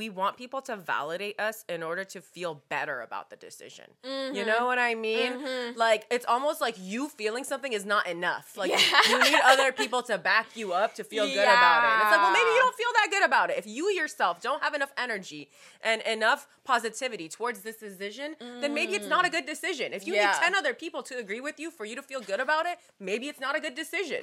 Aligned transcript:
we 0.00 0.08
want 0.08 0.36
people 0.42 0.62
to 0.62 0.74
validate 0.76 1.38
us 1.38 1.56
in 1.68 1.82
order 1.82 2.04
to 2.14 2.18
feel 2.22 2.52
better 2.70 2.96
about 3.02 3.28
the 3.32 3.36
decision. 3.36 3.84
You 4.02 4.10
Mm-hmm. 4.10 4.46
know 4.52 4.64
what 4.70 4.78
I 4.78 4.94
mean? 4.94 5.32
Like 5.76 6.02
it's 6.10 6.24
almost 6.34 6.58
like 6.66 6.76
you 6.92 7.08
feeling 7.20 7.44
something 7.52 7.72
is 7.80 7.84
not 7.94 8.04
enough. 8.06 8.46
Like 8.56 8.70
Yeah. 8.70 8.80
you 9.10 9.18
need 9.28 9.38
other 9.52 9.70
people 9.72 10.00
to 10.10 10.16
back 10.16 10.46
you 10.60 10.72
up 10.72 10.90
to 10.98 11.02
feel 11.12 11.26
good 11.38 11.48
about 11.58 11.80
it. 11.84 11.90
And 11.92 12.00
it's 12.02 12.10
like, 12.14 12.22
well, 12.24 12.36
maybe 12.40 12.50
you 12.56 12.60
don't 12.64 12.76
feel 12.82 12.92
that 12.98 13.08
good 13.14 13.24
about 13.30 13.50
it. 13.50 13.56
If 13.62 13.66
you 13.76 13.84
yourself 14.00 14.34
don't 14.48 14.62
have 14.66 14.74
enough 14.78 14.92
energy 15.06 15.42
and 15.82 16.00
enough 16.02 16.40
positivity 16.64 17.28
towards 17.28 17.58
this 17.66 17.76
decision, 17.88 18.28
then 18.62 18.72
maybe 18.78 18.92
it's 18.98 19.10
not 19.16 19.26
a 19.26 19.30
good 19.36 19.46
decision. 19.54 19.92
If 19.92 20.06
you 20.06 20.14
Yeah. 20.14 20.26
need 20.28 20.34
10 20.46 20.54
other 20.60 20.72
people 20.84 21.02
to 21.10 21.14
agree 21.24 21.42
with 21.48 21.56
you 21.62 21.68
for 21.70 21.84
you 21.84 21.94
to 22.00 22.02
feel 22.10 22.20
good 22.30 22.40
about 22.40 22.64
it, 22.72 22.76
maybe 23.10 23.24
it's 23.28 23.40
not 23.46 23.54
a 23.56 23.60
good 23.60 23.74
decision. 23.74 24.22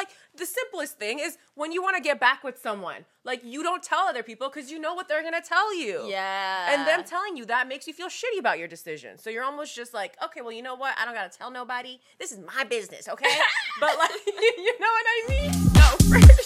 Like 0.00 0.10
the 0.42 0.46
simplest 0.46 0.98
thing 1.04 1.18
is 1.26 1.32
when 1.60 1.72
you 1.74 1.80
want 1.82 1.96
to 1.96 2.02
get 2.10 2.20
back 2.28 2.44
with 2.44 2.58
someone, 2.68 3.00
like 3.30 3.40
you 3.54 3.60
don't 3.68 3.82
tell 3.92 4.04
other 4.12 4.22
people 4.30 4.48
because 4.50 4.70
you 4.70 4.78
know 4.78 4.94
what 4.94 5.08
they're 5.08 5.15
gonna 5.22 5.40
tell 5.40 5.74
you. 5.74 6.06
Yeah. 6.06 6.74
And 6.74 6.86
them 6.86 7.04
telling 7.04 7.36
you 7.36 7.44
that 7.46 7.68
makes 7.68 7.86
you 7.86 7.92
feel 7.92 8.08
shitty 8.08 8.38
about 8.38 8.58
your 8.58 8.68
decision. 8.68 9.18
So 9.18 9.30
you're 9.30 9.44
almost 9.44 9.74
just 9.74 9.94
like, 9.94 10.16
okay, 10.24 10.40
well, 10.40 10.52
you 10.52 10.62
know 10.62 10.74
what? 10.74 10.94
I 10.98 11.04
don't 11.04 11.14
gotta 11.14 11.36
tell 11.36 11.50
nobody. 11.50 12.00
This 12.18 12.32
is 12.32 12.38
my 12.38 12.64
business, 12.64 13.08
okay? 13.08 13.26
but 13.80 13.98
like, 13.98 14.10
you 14.26 14.78
know 14.80 14.88
what 14.88 15.06
I 15.06 15.24
mean? 15.28 15.52
No, 15.74 15.82
for 16.08 16.20
sure. 16.20 16.36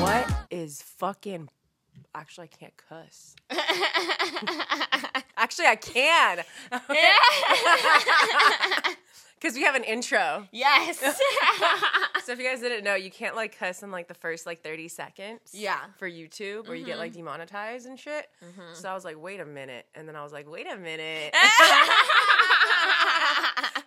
What 0.00 0.26
is 0.50 0.82
fucking? 0.82 1.48
Actually, 2.14 2.44
I 2.44 2.56
can't 2.56 2.76
cuss. 2.76 3.34
Actually, 5.36 5.66
I 5.66 5.76
can. 5.76 6.44
Because 9.40 9.56
we 9.56 9.64
have 9.64 9.74
an 9.74 9.82
intro. 9.84 10.48
yes. 10.52 11.02
So 12.24 12.32
if 12.32 12.38
you 12.38 12.48
guys 12.48 12.60
didn't 12.60 12.84
know, 12.84 12.94
you 12.94 13.10
can't 13.10 13.36
like 13.36 13.58
cuss 13.58 13.82
in 13.82 13.90
like 13.90 14.08
the 14.08 14.14
first 14.14 14.46
like 14.46 14.62
30 14.62 14.88
seconds. 14.88 15.40
Yeah. 15.52 15.76
For 15.98 16.08
YouTube, 16.08 16.70
or 16.70 16.74
you 16.74 16.86
get 16.86 16.96
like 16.96 17.12
mm-hmm. 17.12 17.26
demonetized 17.26 17.84
and 17.84 18.00
shit. 18.00 18.28
Mm-hmm. 18.42 18.72
So 18.72 18.88
I 18.88 18.94
was 18.94 19.04
like, 19.04 19.20
wait 19.20 19.40
a 19.40 19.44
minute. 19.44 19.84
And 19.94 20.08
then 20.08 20.16
I 20.16 20.22
was 20.22 20.32
like, 20.32 20.50
wait 20.50 20.66
a 20.66 20.78
minute. 20.78 21.34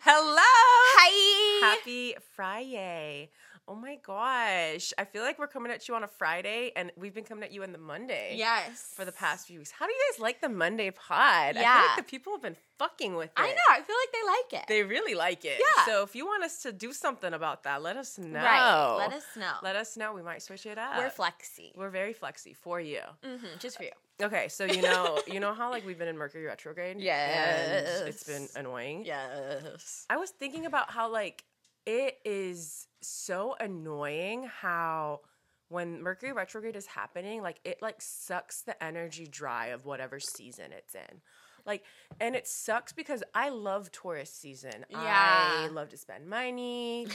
Hello. 0.05 0.37
Hi. 0.39 1.65
Happy 1.65 2.13
Friday. 2.35 3.31
Oh 3.69 3.75
my 3.75 3.97
gosh. 4.01 4.93
I 4.97 5.03
feel 5.03 5.23
like 5.23 5.37
we're 5.37 5.47
coming 5.47 5.73
at 5.73 5.89
you 5.89 5.95
on 5.95 6.03
a 6.03 6.07
Friday 6.07 6.71
and 6.77 6.89
we've 6.95 7.13
been 7.13 7.25
coming 7.25 7.43
at 7.43 7.51
you 7.51 7.63
on 7.63 7.73
the 7.73 7.77
Monday. 7.77 8.35
Yes. 8.37 8.93
For 8.95 9.03
the 9.03 9.11
past 9.11 9.47
few 9.47 9.59
weeks. 9.59 9.71
How 9.71 9.85
do 9.85 9.91
you 9.91 9.99
guys 10.09 10.21
like 10.21 10.39
the 10.39 10.47
Monday 10.47 10.89
pod? 10.89 11.55
Yeah. 11.55 11.61
I 11.61 11.79
feel 11.81 11.87
like 11.89 11.97
the 11.97 12.03
people 12.09 12.31
have 12.31 12.41
been 12.41 12.55
fucking 12.77 13.15
with 13.15 13.25
it. 13.27 13.33
I 13.35 13.49
know. 13.49 13.69
I 13.69 13.81
feel 13.81 13.95
like 14.01 14.11
they 14.13 14.55
like 14.55 14.63
it. 14.63 14.67
They 14.69 14.83
really 14.83 15.15
like 15.15 15.43
it. 15.43 15.59
Yeah. 15.59 15.85
So 15.85 16.03
if 16.03 16.15
you 16.15 16.25
want 16.25 16.45
us 16.45 16.61
to 16.63 16.71
do 16.71 16.93
something 16.93 17.33
about 17.33 17.63
that, 17.63 17.81
let 17.81 17.97
us 17.97 18.17
know. 18.17 18.39
Right. 18.39 18.95
Let 18.99 19.11
us 19.11 19.25
know. 19.35 19.53
Let 19.61 19.75
us 19.75 19.97
know. 19.97 20.13
We 20.13 20.23
might 20.23 20.41
switch 20.41 20.65
it 20.65 20.77
up. 20.77 20.97
We're 20.97 21.09
flexy. 21.09 21.73
We're 21.75 21.89
very 21.89 22.13
flexy 22.13 22.53
for 22.53 22.79
you. 22.79 23.01
Mm-hmm. 23.25 23.59
Just 23.59 23.77
for 23.77 23.83
you. 23.83 23.91
Okay, 24.21 24.47
so 24.47 24.63
you 24.63 24.81
know, 24.81 25.19
you 25.27 25.39
know 25.39 25.53
how 25.53 25.69
like 25.69 25.85
we've 25.85 25.99
been 25.99 26.07
in 26.07 26.17
Mercury 26.17 26.45
retrograde. 26.45 26.95
And 26.95 28.07
it's 28.07 28.23
been 28.23 28.47
annoying. 28.55 29.03
Yes. 29.05 30.05
I 30.09 30.15
was 30.15 30.29
thinking 30.29 30.65
about 30.65 30.89
how 30.89 31.11
like 31.11 31.43
it 31.85 32.17
is 32.25 32.87
so 33.07 33.55
annoying 33.59 34.43
how 34.61 35.21
when 35.69 36.01
Mercury 36.01 36.31
retrograde 36.31 36.75
is 36.75 36.85
happening, 36.85 37.41
like 37.41 37.59
it 37.65 37.81
like 37.81 38.01
sucks 38.01 38.61
the 38.61 38.81
energy 38.83 39.27
dry 39.27 39.67
of 39.67 39.85
whatever 39.85 40.19
season 40.19 40.71
it's 40.71 40.95
in. 40.95 41.21
Like, 41.65 41.83
and 42.21 42.33
it 42.33 42.47
sucks 42.47 42.93
because 42.93 43.23
I 43.35 43.49
love 43.49 43.91
Taurus 43.91 44.31
season. 44.31 44.85
Yeah. 44.89 44.99
I 45.01 45.67
love 45.67 45.89
to 45.89 45.97
spend 45.97 46.25
money. 46.29 47.07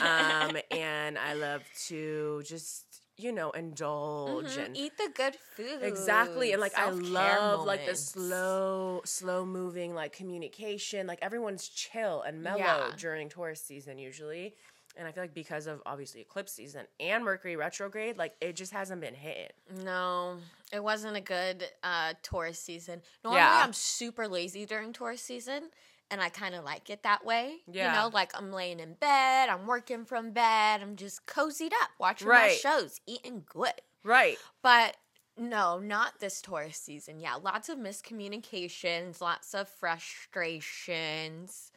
um, 0.00 0.56
and 0.70 1.18
I 1.18 1.34
love 1.34 1.62
to 1.88 2.42
just, 2.46 3.02
you 3.18 3.32
know, 3.32 3.50
indulge 3.50 4.56
Mhm. 4.56 4.64
and 4.64 4.76
Eat 4.78 4.96
the 4.96 5.10
good 5.14 5.36
food. 5.54 5.82
Exactly. 5.82 6.52
And 6.52 6.60
like 6.62 6.72
I 6.78 6.86
Self-care 6.86 7.10
love 7.12 7.66
like 7.66 7.84
the 7.84 7.94
slow, 7.94 9.02
slow 9.04 9.44
moving 9.44 9.94
like 9.94 10.14
communication. 10.14 11.06
Like 11.06 11.18
everyone's 11.20 11.68
chill 11.68 12.22
and 12.22 12.42
mellow 12.42 12.58
Yeah. 12.60 12.92
during 12.96 13.28
Taurus 13.28 13.60
season 13.60 13.98
usually. 13.98 14.54
And 14.98 15.06
I 15.06 15.12
feel 15.12 15.22
like 15.22 15.32
because 15.32 15.68
of 15.68 15.80
obviously 15.86 16.20
eclipse 16.20 16.52
season 16.52 16.86
and 16.98 17.24
Mercury 17.24 17.54
retrograde, 17.54 18.18
like 18.18 18.34
it 18.40 18.56
just 18.56 18.72
hasn't 18.72 19.00
been 19.00 19.14
hit. 19.14 19.54
No, 19.84 20.38
it 20.72 20.82
wasn't 20.82 21.16
a 21.16 21.20
good 21.20 21.64
uh 21.84 22.14
Taurus 22.22 22.58
season. 22.58 23.00
Normally, 23.22 23.40
Yeah. 23.40 23.62
I'm 23.64 23.72
super 23.72 24.26
lazy 24.26 24.66
during 24.66 24.92
Taurus 24.92 25.22
season, 25.22 25.70
and 26.10 26.20
I 26.20 26.30
kind 26.30 26.56
of 26.56 26.64
like 26.64 26.90
it 26.90 27.04
that 27.04 27.24
way. 27.24 27.58
Yeah. 27.70 27.94
You 27.94 28.00
know, 28.00 28.10
like 28.12 28.36
I'm 28.36 28.50
laying 28.52 28.80
in 28.80 28.94
bed, 28.94 29.48
I'm 29.48 29.66
working 29.68 30.04
from 30.04 30.32
bed, 30.32 30.82
I'm 30.82 30.96
just 30.96 31.26
cozied 31.26 31.72
up, 31.80 31.90
watching 32.00 32.26
my 32.28 32.58
shows, 32.60 33.00
eating 33.06 33.44
good. 33.48 33.80
Right. 34.02 34.36
But 34.62 34.96
no, 35.36 35.78
not 35.78 36.18
this 36.18 36.42
Taurus 36.42 36.76
season. 36.76 37.20
Yeah, 37.20 37.36
lots 37.36 37.68
of 37.68 37.78
miscommunications, 37.78 39.20
lots 39.20 39.54
of 39.54 39.68
frustrations. 39.68 41.70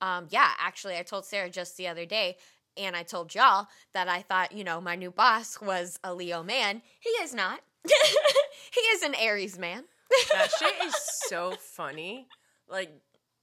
Um, 0.00 0.26
yeah, 0.30 0.50
actually, 0.58 0.96
I 0.96 1.02
told 1.02 1.24
Sarah 1.24 1.50
just 1.50 1.76
the 1.76 1.88
other 1.88 2.04
day, 2.04 2.36
and 2.76 2.96
I 2.96 3.02
told 3.02 3.34
y'all 3.34 3.68
that 3.92 4.08
I 4.08 4.22
thought, 4.22 4.52
you 4.52 4.64
know, 4.64 4.80
my 4.80 4.96
new 4.96 5.10
boss 5.10 5.60
was 5.60 5.98
a 6.02 6.14
Leo 6.14 6.42
man. 6.42 6.82
He 7.00 7.10
is 7.10 7.34
not. 7.34 7.60
he 7.84 8.80
is 8.80 9.02
an 9.02 9.14
Aries 9.14 9.58
man. 9.58 9.84
That 10.32 10.50
shit 10.58 10.74
is 10.84 10.94
so 11.28 11.54
funny. 11.58 12.26
Like 12.68 12.90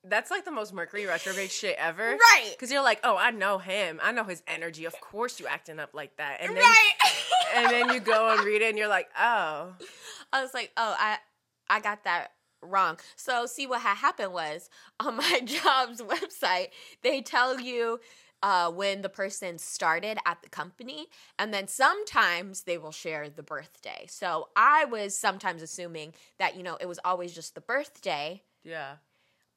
that's 0.03 0.31
like 0.31 0.45
the 0.45 0.51
most 0.51 0.73
Mercury 0.73 1.05
retrograde 1.05 1.51
shit 1.51 1.75
ever. 1.77 2.11
Right. 2.11 2.49
Because 2.51 2.71
you're 2.71 2.83
like, 2.83 2.99
oh, 3.03 3.17
I 3.17 3.31
know 3.31 3.59
him. 3.59 3.99
I 4.01 4.11
know 4.11 4.23
his 4.23 4.41
energy. 4.47 4.85
Of 4.85 4.99
course 4.99 5.39
you 5.39 5.47
acting 5.47 5.79
up 5.79 5.91
like 5.93 6.17
that. 6.17 6.37
And 6.41 6.55
then 6.55 6.63
right. 6.63 6.91
and 7.55 7.71
then 7.71 7.89
you 7.93 7.99
go 7.99 8.31
and 8.31 8.43
read 8.43 8.61
it 8.61 8.69
and 8.69 8.77
you're 8.77 8.87
like, 8.87 9.09
oh. 9.17 9.73
I 10.33 10.41
was 10.41 10.53
like, 10.53 10.71
oh, 10.77 10.95
I 10.97 11.17
I 11.69 11.79
got 11.79 12.03
that 12.05 12.31
wrong. 12.63 12.97
So 13.15 13.45
see 13.45 13.67
what 13.67 13.81
had 13.81 13.95
happened 13.95 14.33
was 14.33 14.69
on 14.99 15.17
my 15.17 15.41
job's 15.45 16.01
website, 16.01 16.69
they 17.03 17.21
tell 17.21 17.59
you 17.59 17.99
uh, 18.43 18.71
when 18.71 19.01
the 19.01 19.09
person 19.09 19.57
started 19.57 20.17
at 20.25 20.41
the 20.41 20.49
company, 20.49 21.07
and 21.37 21.53
then 21.53 21.67
sometimes 21.67 22.63
they 22.63 22.77
will 22.77 22.91
share 22.91 23.29
the 23.29 23.43
birthday. 23.43 24.05
So 24.09 24.49
I 24.55 24.85
was 24.85 25.17
sometimes 25.17 25.61
assuming 25.61 26.13
that 26.39 26.55
you 26.55 26.63
know 26.63 26.77
it 26.79 26.87
was 26.87 26.99
always 27.05 27.33
just 27.33 27.53
the 27.55 27.61
birthday, 27.61 28.41
Yeah. 28.63 28.95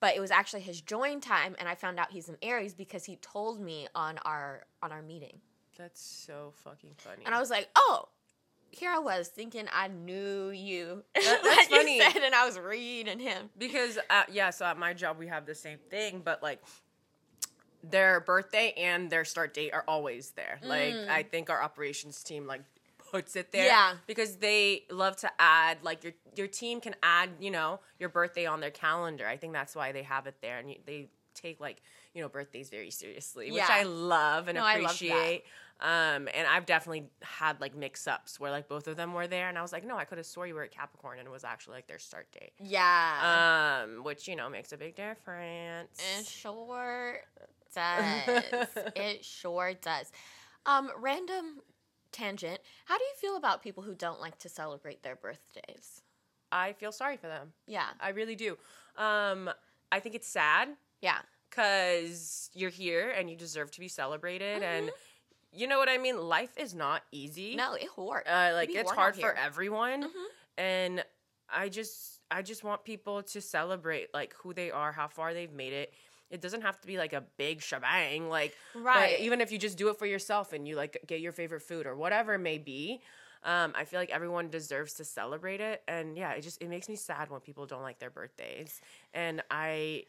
but 0.01 0.15
it 0.17 0.21
was 0.21 0.31
actually 0.31 0.61
his 0.63 0.81
join 0.81 1.21
time, 1.21 1.57
and 1.59 1.69
I 1.69 1.75
found 1.75 1.99
out 1.99 2.11
he's 2.13 2.29
an 2.29 2.37
Aries 2.43 2.75
because 2.75 3.05
he 3.05 3.17
told 3.17 3.61
me 3.61 3.89
on 3.95 4.19
our 4.25 4.65
on 4.83 4.93
our 4.93 5.03
meeting, 5.03 5.41
That's 5.79 6.01
so 6.01 6.53
fucking 6.65 6.91
funny. 6.99 7.23
and 7.25 7.35
I 7.35 7.41
was 7.41 7.51
like, 7.51 7.69
oh. 7.77 8.09
Here 8.71 8.91
I 8.91 8.99
was 8.99 9.29
thinking 9.29 9.67
I 9.73 9.87
knew 9.87 10.49
you. 10.51 11.05
That- 11.15 11.41
like 11.45 11.57
that's 11.57 11.71
you 11.71 11.77
funny. 11.77 12.01
said, 12.01 12.23
and 12.25 12.35
I 12.35 12.45
was 12.45 12.59
reading 12.59 13.21
him. 13.21 13.49
because 13.57 13.99
uh, 14.11 14.25
yeah, 14.33 14.51
so 14.51 14.65
at 14.67 14.77
my 14.77 14.93
job 14.93 15.17
we 15.17 15.29
have 15.29 15.47
the 15.47 15.55
same 15.55 15.79
thing, 15.91 16.23
but 16.25 16.43
like 16.43 16.61
their 17.91 18.21
birthday 18.21 18.73
and 18.77 19.11
their 19.11 19.25
start 19.25 19.55
date 19.55 19.73
are 19.73 19.85
always 19.87 20.31
there. 20.31 20.59
Like 20.63 20.95
I 21.09 21.23
think 21.23 21.51
our 21.51 21.63
operations 21.63 22.23
team 22.23 22.47
like 22.47 22.63
puts 23.11 23.37
it 23.37 23.53
there. 23.53 23.65
Mm. 23.65 23.69
Yeah. 23.69 23.93
Because 24.07 24.37
they 24.37 24.85
love 24.91 25.17
to 25.19 25.31
add 25.39 25.79
like 25.83 26.03
your 26.05 26.15
your 26.35 26.47
team 26.47 26.81
can 26.81 26.95
add, 27.03 27.31
you 27.41 27.51
know, 27.51 27.81
your 27.99 28.09
birthday 28.09 28.47
on 28.47 28.61
their 28.61 28.71
calendar. 28.71 29.27
I 29.27 29.37
think 29.37 29.53
that's 29.53 29.75
why 29.77 29.93
they 29.93 30.03
have 30.03 30.27
it 30.27 30.37
there 30.41 30.59
and 30.59 30.71
you, 30.71 30.77
they 30.87 31.09
take 31.35 31.61
like, 31.61 31.83
you 32.15 32.23
know, 32.23 32.29
birthdays 32.29 32.71
very 32.71 32.91
seriously, 32.91 33.51
which 33.51 33.63
I 33.63 33.83
love 33.83 34.49
and 34.49 34.57
No, 34.57 34.65
I 34.65 34.75
love 34.79 34.83
that. 34.83 34.95
appreciate. 35.05 35.45
Um, 35.81 36.29
and 36.33 36.47
I've 36.49 36.67
definitely 36.67 37.09
had 37.21 37.61
like 37.61 37.75
mix 37.77 38.07
ups 38.07 38.39
where 38.39 38.53
like 38.53 38.69
both 38.69 38.87
of 38.87 38.97
them 38.97 39.13
were 39.13 39.27
there 39.27 39.49
and 39.49 39.59
I 39.59 39.63
was 39.63 39.73
like, 39.73 39.85
no, 39.85 39.97
I 39.97 40.05
could 40.05 40.19
have 40.19 40.27
swore 40.27 40.47
you 40.47 40.55
were 40.55 40.63
at 40.63 40.71
Capricorn 40.71 41.19
and 41.19 41.27
it 41.27 41.31
was 41.33 41.43
actually 41.43 41.75
like 41.75 41.89
their 41.89 41.99
start 41.99 42.29
date 42.33 42.53
Yeah. 42.61 43.83
um, 43.85 44.05
which 44.05 44.29
you 44.29 44.37
know 44.37 44.49
makes 44.49 44.73
a 44.73 44.77
big 44.77 44.95
difference. 44.95 46.01
it 46.21 46.27
sure 46.27 47.19
does. 47.75 48.45
it 48.97 49.25
sure 49.25 49.75
does. 49.75 50.11
Um, 50.67 50.91
random 50.99 51.61
tangent. 52.13 52.61
How 52.87 52.97
do 52.97 53.05
you 53.05 53.13
feel 53.21 53.37
about 53.37 53.63
people 53.63 53.83
who 53.83 53.95
don't 53.95 54.21
like 54.21 54.39
to 54.41 54.49
celebrate 54.49 55.03
their 55.03 55.17
birthdays? 55.17 56.03
I 56.53 56.73
feel 56.73 56.93
sorry 56.93 57.17
for 57.17 57.27
them. 57.27 57.53
Yeah. 57.67 57.89
I 58.01 58.11
really 58.11 58.37
do. 58.37 58.57
Um, 58.97 59.51
I 59.91 60.01
think 60.01 60.15
it's 60.15 60.29
sad 60.29 60.69
Yeah. 61.01 61.19
because 61.51 62.51
you're 62.55 62.71
here 62.71 63.11
and 63.11 63.29
you 63.29 63.37
deserve 63.37 63.71
to 63.73 63.81
be 63.81 63.89
celebrated, 63.89 64.63
and 64.63 64.91
you 65.53 65.67
know 65.67 65.79
what 65.79 65.89
I 65.89 65.99
mean. 65.99 66.19
Life 66.21 66.57
is 66.57 66.75
not 66.75 67.03
easy. 67.13 67.51
Mm-hmm. 67.51 67.57
No, 67.59 67.75
it 67.75 67.89
hard. 67.95 68.27
uh, 68.27 68.51
like 68.55 68.71
it's 68.71 68.91
hard 68.93 69.17
for 69.17 69.35
everyone, 69.35 70.05
Mhm. 70.05 70.25
and 70.59 71.05
I 71.49 71.69
just, 71.69 72.21
I 72.31 72.43
just 72.43 72.65
want 72.65 72.85
people 72.85 73.23
to 73.23 73.41
celebrate 73.41 74.13
like 74.15 74.35
who 74.35 74.55
they 74.55 74.71
are, 74.71 74.93
how 74.93 75.09
far 75.09 75.35
they've 75.35 75.53
made 75.53 75.73
it. 75.73 75.93
It 76.31 76.41
doesn't 76.41 76.63
have 76.63 76.81
to 76.81 76.87
be 76.87 76.97
like 76.99 77.13
a 77.13 77.23
big 77.37 77.61
shebang, 77.63 78.29
like 78.29 78.57
But 78.93 79.13
Right. 79.13 79.19
even 79.19 79.41
if 79.41 79.51
you 79.53 79.59
just 79.59 79.77
do 79.79 79.89
it 79.89 79.99
for 79.99 80.07
yourself 80.07 80.53
and 80.53 80.67
you 80.69 80.77
like 80.77 80.99
get 81.07 81.21
your 81.21 81.33
favorite 81.33 81.63
food 81.63 81.87
or 81.87 81.97
whatever 81.97 82.35
it 82.35 82.39
may 82.39 82.59
be, 82.59 83.03
um, 83.43 83.73
I 83.77 83.85
feel 83.85 84.01
like 84.01 84.11
everyone 84.11 84.49
deserves 84.51 84.95
to 84.95 85.05
celebrate 85.05 85.61
it. 85.61 85.83
And 85.89 86.17
yeah, 86.17 86.33
it 86.33 86.43
just 86.43 86.61
it 86.63 86.69
makes 86.69 86.89
me 86.89 86.97
sad 86.97 87.31
when 87.31 87.41
people 87.41 87.67
don't 87.67 87.83
like 87.83 87.99
their 87.99 88.11
birthdays. 88.11 88.81
And 89.13 89.43
I 89.51 90.05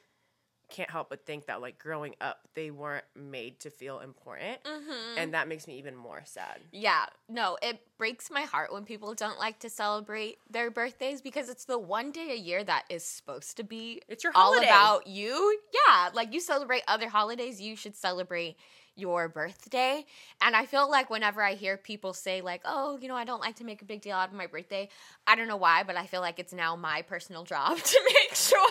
can't 0.69 0.89
help 0.89 1.09
but 1.09 1.25
think 1.25 1.45
that 1.45 1.61
like 1.61 1.77
growing 1.77 2.15
up 2.21 2.39
they 2.53 2.71
weren't 2.71 3.05
made 3.15 3.59
to 3.59 3.69
feel 3.69 3.99
important 3.99 4.61
Mhm. 4.63 5.17
and 5.17 5.33
that 5.33 5.47
makes 5.47 5.67
me 5.67 5.77
even 5.77 5.95
more 5.95 6.21
sad 6.25 6.59
Yeah, 6.71 7.05
no, 7.29 7.57
it 7.61 7.79
breaks 7.97 8.29
my 8.29 8.41
heart 8.41 8.73
when 8.73 8.83
people 8.83 9.13
don't 9.13 9.39
like 9.39 9.59
to 9.59 9.69
celebrate 9.69 10.37
their 10.49 10.69
birthdays 10.71 11.21
because 11.21 11.47
it's 11.49 11.65
the 11.65 11.77
one 11.79 12.11
day 12.11 12.31
a 12.31 12.35
year 12.35 12.63
that 12.63 12.83
is 12.89 13.03
supposed 13.03 13.57
to 13.57 13.63
be 13.63 14.01
it's 14.07 14.23
your 14.23 14.33
all 14.35 14.53
holiday. 14.53 14.67
about 14.67 15.07
you. 15.07 15.59
Yeah, 15.73 16.09
like 16.13 16.33
you 16.33 16.39
celebrate 16.39 16.83
other 16.87 17.07
holidays, 17.09 17.61
you 17.61 17.75
should 17.75 17.95
celebrate 17.95 18.57
your 18.97 19.27
birthday. 19.27 20.05
And 20.41 20.55
I 20.55 20.65
feel 20.65 20.89
like 20.89 21.09
whenever 21.09 21.41
I 21.41 21.55
hear 21.55 21.75
people 21.77 22.13
say 22.13 22.39
like, 22.41 22.61
"Oh, 22.63 22.97
you 23.01 23.07
know, 23.09 23.15
I 23.15 23.25
don't 23.25 23.41
like 23.41 23.57
to 23.57 23.65
make 23.65 23.81
a 23.81 23.85
big 23.85 24.01
deal 24.01 24.15
out 24.15 24.29
of 24.29 24.33
my 24.35 24.47
birthday." 24.47 24.87
I 25.27 25.35
don't 25.35 25.49
know 25.49 25.57
why, 25.57 25.83
but 25.83 25.97
I 25.97 26.05
feel 26.05 26.21
like 26.21 26.39
it's 26.39 26.53
now 26.53 26.75
my 26.77 27.01
personal 27.01 27.43
job 27.43 27.77
to 27.93 28.01
make 28.05 28.24
sure 28.49 28.69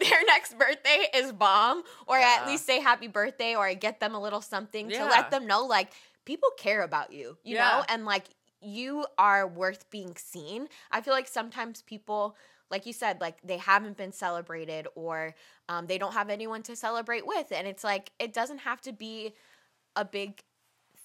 their 0.00 0.24
next 0.26 0.58
birthday 0.58 1.06
is 1.14 1.32
bomb 1.32 1.82
or 2.06 2.18
Yeah. 2.18 2.36
at 2.40 2.46
least 2.46 2.66
say 2.66 2.80
happy 2.80 3.08
birthday 3.08 3.54
or 3.54 3.66
I 3.66 3.74
get 3.74 4.00
them 4.00 4.14
a 4.14 4.20
little 4.20 4.40
something 4.40 4.90
to 4.90 5.06
let 5.06 5.30
them 5.30 5.46
know 5.46 5.64
like 5.66 5.92
people 6.24 6.50
care 6.56 6.82
about 6.82 7.12
you, 7.12 7.38
you 7.44 7.54
Yeah. 7.54 7.78
know? 7.78 7.84
And 7.88 8.04
like 8.04 8.24
you 8.60 9.06
are 9.18 9.46
worth 9.46 9.88
being 9.90 10.14
seen. 10.16 10.68
I 10.90 11.00
feel 11.00 11.14
like 11.14 11.28
sometimes 11.28 11.82
people 11.82 12.36
like 12.70 12.84
you 12.84 12.92
said, 12.92 13.20
like 13.20 13.38
they 13.42 13.56
haven't 13.56 13.96
been 13.96 14.12
celebrated 14.12 14.86
or 14.94 15.34
um, 15.68 15.86
they 15.86 15.98
don't 15.98 16.12
have 16.12 16.28
anyone 16.28 16.62
to 16.64 16.76
celebrate 16.76 17.26
with. 17.26 17.50
And 17.50 17.66
it's 17.66 17.82
like, 17.82 18.12
it 18.18 18.34
doesn't 18.34 18.58
have 18.58 18.80
to 18.82 18.92
be 18.92 19.32
a 19.96 20.04
big 20.04 20.42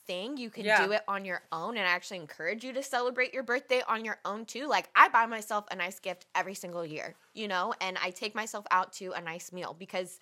thing. 0.06 0.38
You 0.38 0.50
can 0.50 0.66
Yeah. 0.66 0.86
do 0.86 0.92
it 0.92 1.02
on 1.08 1.26
your 1.26 1.44
own. 1.52 1.78
And 1.78 1.88
I 1.88 1.92
actually 1.92 2.18
encourage 2.18 2.64
you 2.64 2.74
to 2.74 2.84
celebrate 2.84 3.34
your 3.34 3.44
birthday 3.44 3.82
on 3.88 4.06
your 4.06 4.20
own 4.26 4.46
too. 4.46 4.68
Like, 4.68 4.90
I 4.96 5.10
buy 5.10 5.26
myself 5.26 5.66
a 5.72 5.76
nice 5.76 6.00
gift 6.00 6.26
every 6.36 6.56
single 6.56 6.86
year, 6.86 7.16
you 7.34 7.48
know, 7.48 7.74
and 7.82 7.98
I 8.04 8.12
take 8.12 8.36
myself 8.36 8.66
out 8.72 8.94
to 8.94 9.12
a 9.14 9.22
nice 9.22 9.52
meal 9.52 9.76
because. 9.78 10.20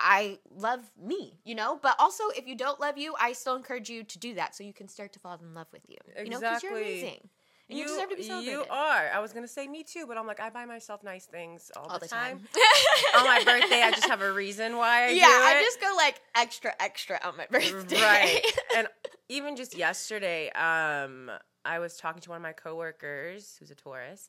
I 0.00 0.40
love 0.50 0.90
me, 1.00 1.38
you 1.44 1.54
know, 1.54 1.78
but 1.80 1.94
also 2.00 2.24
if 2.36 2.48
you 2.48 2.56
don't 2.56 2.80
love 2.80 2.98
you, 2.98 3.14
I 3.20 3.32
still 3.32 3.54
encourage 3.54 3.88
you 3.88 4.02
to 4.02 4.18
do 4.18 4.34
that 4.34 4.56
so 4.56 4.64
you 4.64 4.72
can 4.72 4.88
start 4.88 5.12
to 5.12 5.20
fall 5.20 5.38
in 5.40 5.54
love 5.54 5.68
with 5.72 5.82
you. 5.88 5.96
You 6.18 6.30
know, 6.30 6.40
because 6.40 6.64
you're 6.64 6.76
amazing. 6.76 7.28
And 7.70 7.78
you, 7.78 7.86
deserve 7.86 8.10
to 8.10 8.16
be 8.16 8.22
celebrated. 8.22 8.52
You 8.52 8.64
are. 8.70 9.10
I 9.14 9.20
was 9.20 9.32
gonna 9.32 9.48
say 9.48 9.66
me 9.66 9.82
too, 9.82 10.04
but 10.06 10.18
I'm 10.18 10.26
like 10.26 10.38
I 10.40 10.50
buy 10.50 10.64
myself 10.66 11.02
nice 11.02 11.24
things 11.24 11.70
all, 11.76 11.86
all 11.86 11.98
the, 11.98 12.06
the 12.06 12.08
time. 12.08 12.38
time. 12.40 13.20
on 13.20 13.24
my 13.24 13.42
birthday, 13.44 13.82
I 13.82 13.90
just 13.90 14.06
have 14.08 14.20
a 14.20 14.32
reason 14.32 14.76
why 14.76 15.06
I 15.06 15.08
yeah, 15.10 15.24
I 15.26 15.62
just 15.64 15.80
go 15.80 15.92
like 15.96 16.20
extra, 16.36 16.72
extra 16.78 17.18
on 17.24 17.36
my 17.36 17.46
birthday. 17.50 18.00
right. 18.02 18.42
and 18.76 18.88
even 19.30 19.56
just 19.56 19.76
yesterday, 19.76 20.50
um, 20.50 21.30
I 21.64 21.78
was 21.78 21.96
talking 21.96 22.20
to 22.22 22.28
one 22.30 22.36
of 22.36 22.42
my 22.42 22.52
coworkers 22.52 23.56
who's 23.58 23.70
a 23.70 23.74
Taurus, 23.74 24.28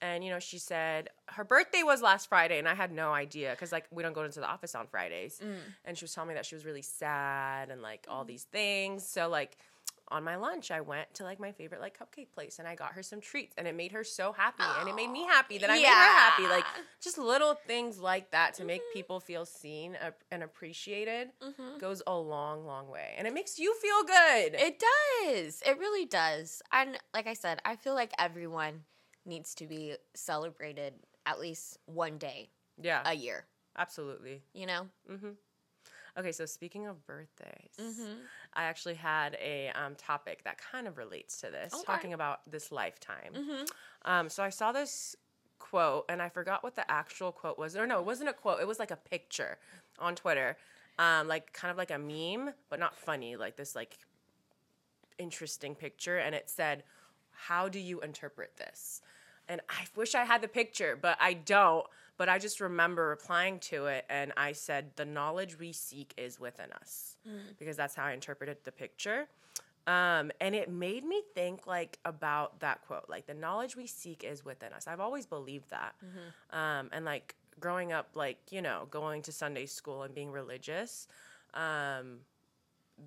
and 0.00 0.24
you 0.24 0.30
know 0.30 0.40
she 0.40 0.58
said 0.58 1.08
her 1.28 1.44
birthday 1.44 1.84
was 1.84 2.02
last 2.02 2.28
Friday, 2.28 2.58
and 2.58 2.68
I 2.68 2.74
had 2.74 2.90
no 2.90 3.12
idea 3.12 3.50
because 3.52 3.70
like 3.70 3.84
we 3.92 4.02
don't 4.02 4.12
go 4.12 4.24
into 4.24 4.40
the 4.40 4.46
office 4.48 4.74
on 4.74 4.88
Fridays, 4.88 5.40
Mm. 5.40 5.54
and 5.84 5.96
she 5.96 6.04
was 6.04 6.12
telling 6.12 6.28
me 6.28 6.34
that 6.34 6.44
she 6.46 6.56
was 6.56 6.64
really 6.64 6.82
sad 6.82 7.70
and 7.70 7.80
like 7.80 8.06
all 8.08 8.24
these 8.24 8.42
things. 8.44 9.06
So 9.06 9.28
like 9.28 9.56
on 10.12 10.22
my 10.24 10.36
lunch, 10.36 10.70
I 10.70 10.80
went 10.80 11.12
to 11.14 11.24
like 11.24 11.40
my 11.40 11.50
favorite 11.52 11.80
like 11.80 11.98
cupcake 11.98 12.30
place, 12.32 12.58
and 12.58 12.68
I 12.68 12.74
got 12.74 12.92
her 12.92 13.02
some 13.02 13.20
treats, 13.20 13.54
and 13.56 13.66
it 13.66 13.74
made 13.74 13.92
her 13.92 14.04
so 14.04 14.32
happy, 14.32 14.62
and 14.80 14.88
it 14.88 14.94
made 14.94 15.10
me 15.10 15.24
happy 15.24 15.58
that 15.58 15.70
I 15.70 15.74
made 15.74 15.86
her 15.86 15.92
happy. 15.92 16.46
Like 16.46 16.66
just 17.00 17.18
little 17.18 17.54
things 17.54 17.98
like 17.98 18.30
that 18.30 18.54
to 18.54 18.64
make 18.64 18.82
people 18.92 19.18
feel 19.20 19.44
seen 19.44 19.96
and 20.30 20.42
appreciated 20.42 21.30
Mhm. 21.42 21.78
goes 21.80 22.02
a 22.06 22.14
long, 22.16 22.66
long 22.66 22.88
way. 22.88 23.14
And 23.16 23.26
it 23.26 23.34
makes 23.34 23.58
you 23.58 23.74
feel 23.74 24.04
good. 24.04 24.54
It 24.54 24.78
does. 25.24 25.62
It 25.66 25.78
really 25.78 26.04
does. 26.06 26.62
And 26.70 26.98
like 27.14 27.26
I 27.26 27.34
said, 27.34 27.60
I 27.64 27.76
feel 27.76 27.94
like 27.94 28.12
everyone 28.18 28.84
needs 29.24 29.54
to 29.56 29.66
be 29.66 29.96
celebrated 30.14 30.94
at 31.26 31.40
least 31.40 31.78
one 31.86 32.18
day 32.18 32.50
yeah, 32.80 33.02
a 33.04 33.14
year, 33.14 33.46
absolutely. 33.76 34.42
you 34.52 34.66
know? 34.66 34.88
hmm 35.08 35.30
Okay, 36.18 36.32
so 36.32 36.44
speaking 36.44 36.86
of 36.86 37.06
birthdays, 37.06 37.76
Mm-hmm. 37.80 38.12
I 38.54 38.64
actually 38.64 38.94
had 38.94 39.36
a 39.40 39.70
um, 39.70 39.94
topic 39.96 40.44
that 40.44 40.58
kind 40.58 40.86
of 40.86 40.98
relates 40.98 41.40
to 41.40 41.50
this, 41.50 41.72
Okay. 41.74 41.82
talking 41.84 42.12
about 42.12 42.40
this 42.50 42.70
lifetime. 42.70 43.32
Mm-hmm. 43.34 43.64
Um, 44.04 44.28
so 44.28 44.42
I 44.42 44.50
saw 44.50 44.72
this 44.72 45.16
quote, 45.58 46.04
and 46.08 46.20
I 46.20 46.28
forgot 46.28 46.62
what 46.62 46.74
the 46.76 46.90
actual 46.90 47.32
quote 47.32 47.58
was. 47.58 47.76
Or 47.76 47.86
no, 47.86 47.98
it 47.98 48.04
wasn't 48.04 48.28
a 48.28 48.32
quote. 48.32 48.60
It 48.60 48.66
was 48.66 48.78
like 48.78 48.90
a 48.90 48.96
picture 48.96 49.58
on 49.98 50.14
Twitter, 50.14 50.56
um, 50.98 51.28
like 51.28 51.52
kind 51.52 51.70
of 51.70 51.78
like 51.78 51.90
a 51.90 51.98
meme, 51.98 52.52
but 52.68 52.78
not 52.78 52.96
funny. 52.96 53.36
Like 53.36 53.56
this, 53.56 53.74
like 53.74 53.98
interesting 55.18 55.74
picture, 55.74 56.18
and 56.18 56.34
it 56.34 56.50
said, 56.50 56.82
"How 57.30 57.68
do 57.68 57.78
you 57.78 58.00
interpret 58.00 58.56
this?" 58.56 59.00
And 59.48 59.60
I 59.68 59.86
wish 59.96 60.14
I 60.14 60.24
had 60.24 60.42
the 60.42 60.48
picture, 60.48 60.96
but 61.00 61.16
I 61.20 61.32
don't. 61.34 61.86
But 62.22 62.28
I 62.28 62.38
just 62.38 62.60
remember 62.60 63.08
replying 63.08 63.58
to 63.70 63.86
it, 63.86 64.04
and 64.08 64.32
I 64.36 64.52
said, 64.52 64.92
"The 64.94 65.04
knowledge 65.04 65.58
we 65.58 65.72
seek 65.72 66.14
is 66.16 66.38
within 66.38 66.70
us," 66.70 67.16
because 67.58 67.76
that's 67.76 67.96
how 67.96 68.04
I 68.04 68.12
interpreted 68.12 68.58
the 68.62 68.70
picture. 68.70 69.26
Um, 69.88 70.30
and 70.40 70.54
it 70.54 70.70
made 70.70 71.04
me 71.04 71.24
think 71.34 71.66
like 71.66 71.98
about 72.04 72.60
that 72.60 72.82
quote, 72.86 73.06
like 73.08 73.26
the 73.26 73.34
knowledge 73.34 73.74
we 73.74 73.88
seek 73.88 74.22
is 74.22 74.44
within 74.44 74.72
us. 74.72 74.86
I've 74.86 75.00
always 75.00 75.26
believed 75.26 75.70
that. 75.70 75.96
Um, 76.50 76.90
and 76.92 77.04
like 77.04 77.34
growing 77.58 77.92
up, 77.92 78.10
like, 78.14 78.38
you 78.52 78.62
know, 78.62 78.86
going 78.88 79.22
to 79.22 79.32
Sunday 79.32 79.66
school 79.66 80.04
and 80.04 80.14
being 80.14 80.30
religious, 80.30 81.08
um, 81.54 82.20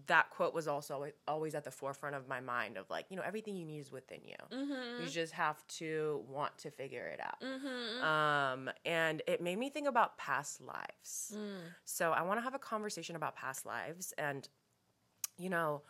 that 0.07 0.29
quote 0.29 0.53
was 0.53 0.67
also 0.67 1.05
always- 1.27 1.55
at 1.55 1.63
the 1.63 1.71
forefront 1.71 2.15
of 2.15 2.27
my 2.27 2.41
mind 2.41 2.77
of 2.77 2.89
like, 2.89 3.05
you 3.09 3.15
know, 3.15 3.23
everything 3.23 3.55
you 3.55 3.65
need 3.65 3.79
is 3.79 3.91
within 3.91 4.19
you. 4.23 4.35
Mm-hmm. 4.51 5.03
You 5.03 5.09
just 5.09 5.33
have 5.33 5.65
to 5.79 6.23
want 6.27 6.57
to 6.59 6.71
figure 6.71 7.05
it 7.07 7.19
out. 7.19 7.41
Mm-hmm. 7.41 8.03
Um, 8.03 8.69
and 8.85 9.21
it 9.27 9.41
made 9.41 9.57
me 9.57 9.69
think 9.69 9.87
about 9.87 10.17
past 10.17 10.61
lives. 10.61 11.33
Mm. 11.35 11.59
So 11.85 12.11
I 12.11 12.23
want 12.23 12.39
to 12.39 12.43
have 12.43 12.55
a 12.55 12.59
conversation 12.59 13.15
about 13.15 13.35
past 13.35 13.65
lives. 13.65 14.13
And, 14.17 14.47
you 15.37 15.49
know, 15.49 15.83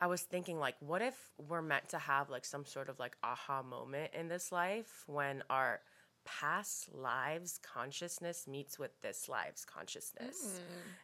I 0.00 0.06
was 0.06 0.22
thinking, 0.22 0.58
like, 0.58 0.74
what 0.80 1.02
if 1.02 1.14
we're 1.38 1.62
meant 1.62 1.88
to 1.90 1.98
have 1.98 2.28
like 2.28 2.44
some 2.44 2.64
sort 2.64 2.88
of 2.88 2.98
like 2.98 3.16
aha 3.22 3.62
moment 3.62 4.12
in 4.12 4.28
this 4.28 4.50
life 4.50 5.04
when 5.06 5.44
our 5.48 5.80
past 6.24 6.92
lives 6.92 7.58
consciousness 7.62 8.46
meets 8.46 8.78
with 8.78 8.90
this 9.02 9.28
life's 9.28 9.64
consciousness? 9.64 10.60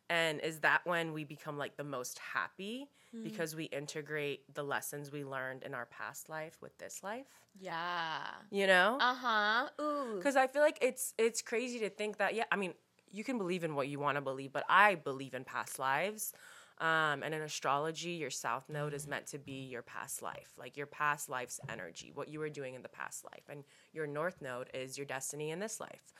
And 0.09 0.41
is 0.41 0.61
that 0.61 0.81
when 0.85 1.13
we 1.13 1.25
become 1.25 1.57
like 1.59 1.77
the 1.77 1.85
most 1.85 2.19
happy 2.19 2.89
because 3.23 3.55
we 3.57 3.65
integrate 3.65 4.53
the 4.55 4.63
lessons 4.63 5.11
we 5.11 5.25
learned 5.25 5.63
in 5.65 5.75
our 5.75 5.87
past 5.87 6.29
life 6.29 6.57
with 6.61 6.77
this 6.79 7.03
life? 7.03 7.27
Yeah. 7.59 8.23
You 8.51 8.67
know? 8.67 8.99
Uh 9.01 9.15
huh. 9.15 9.69
Ooh. 9.81 10.17
because 10.17 10.37
I 10.37 10.47
feel 10.47 10.63
like 10.63 10.79
it's 10.81 11.15
it's 11.19 11.43
crazy 11.43 11.79
to 11.81 11.91
think 11.91 12.19
that 12.19 12.35
yeah 12.35 12.45
I 12.51 12.57
mean 12.57 12.75
you 13.13 13.25
can 13.25 13.39
believe 13.39 13.65
in 13.65 13.75
what 13.75 13.89
you 13.89 13.99
want 13.99 14.17
to 14.17 14.21
believe 14.21 14.53
but 14.53 14.65
I 14.69 14.95
believe 14.95 15.35
in 15.35 15.45
past 15.45 15.79
lives 15.79 16.33
um, 16.81 17.23
and 17.23 17.35
in 17.35 17.43
astrology 17.43 18.11
your 18.11 18.31
south 18.31 18.69
node 18.69 18.95
is 18.95 19.07
meant 19.07 19.27
to 19.27 19.39
be 19.39 19.65
your 19.65 19.83
past 19.83 20.23
life 20.23 20.53
like 20.59 20.77
your 20.77 20.87
past 20.87 21.29
life's 21.29 21.61
energy 21.69 22.11
what 22.15 22.29
you 22.29 22.39
were 22.39 22.49
doing 22.49 22.75
in 22.75 22.83
the 22.83 22.89
past 22.89 23.25
life. 23.25 23.45
And 23.49 23.65
your 23.93 24.07
north 24.07 24.41
node 24.41 24.69
is 24.75 24.99
your 24.99 25.07
destiny 25.07 25.51
in 25.51 25.59
this 25.59 25.81
life. 25.81 26.13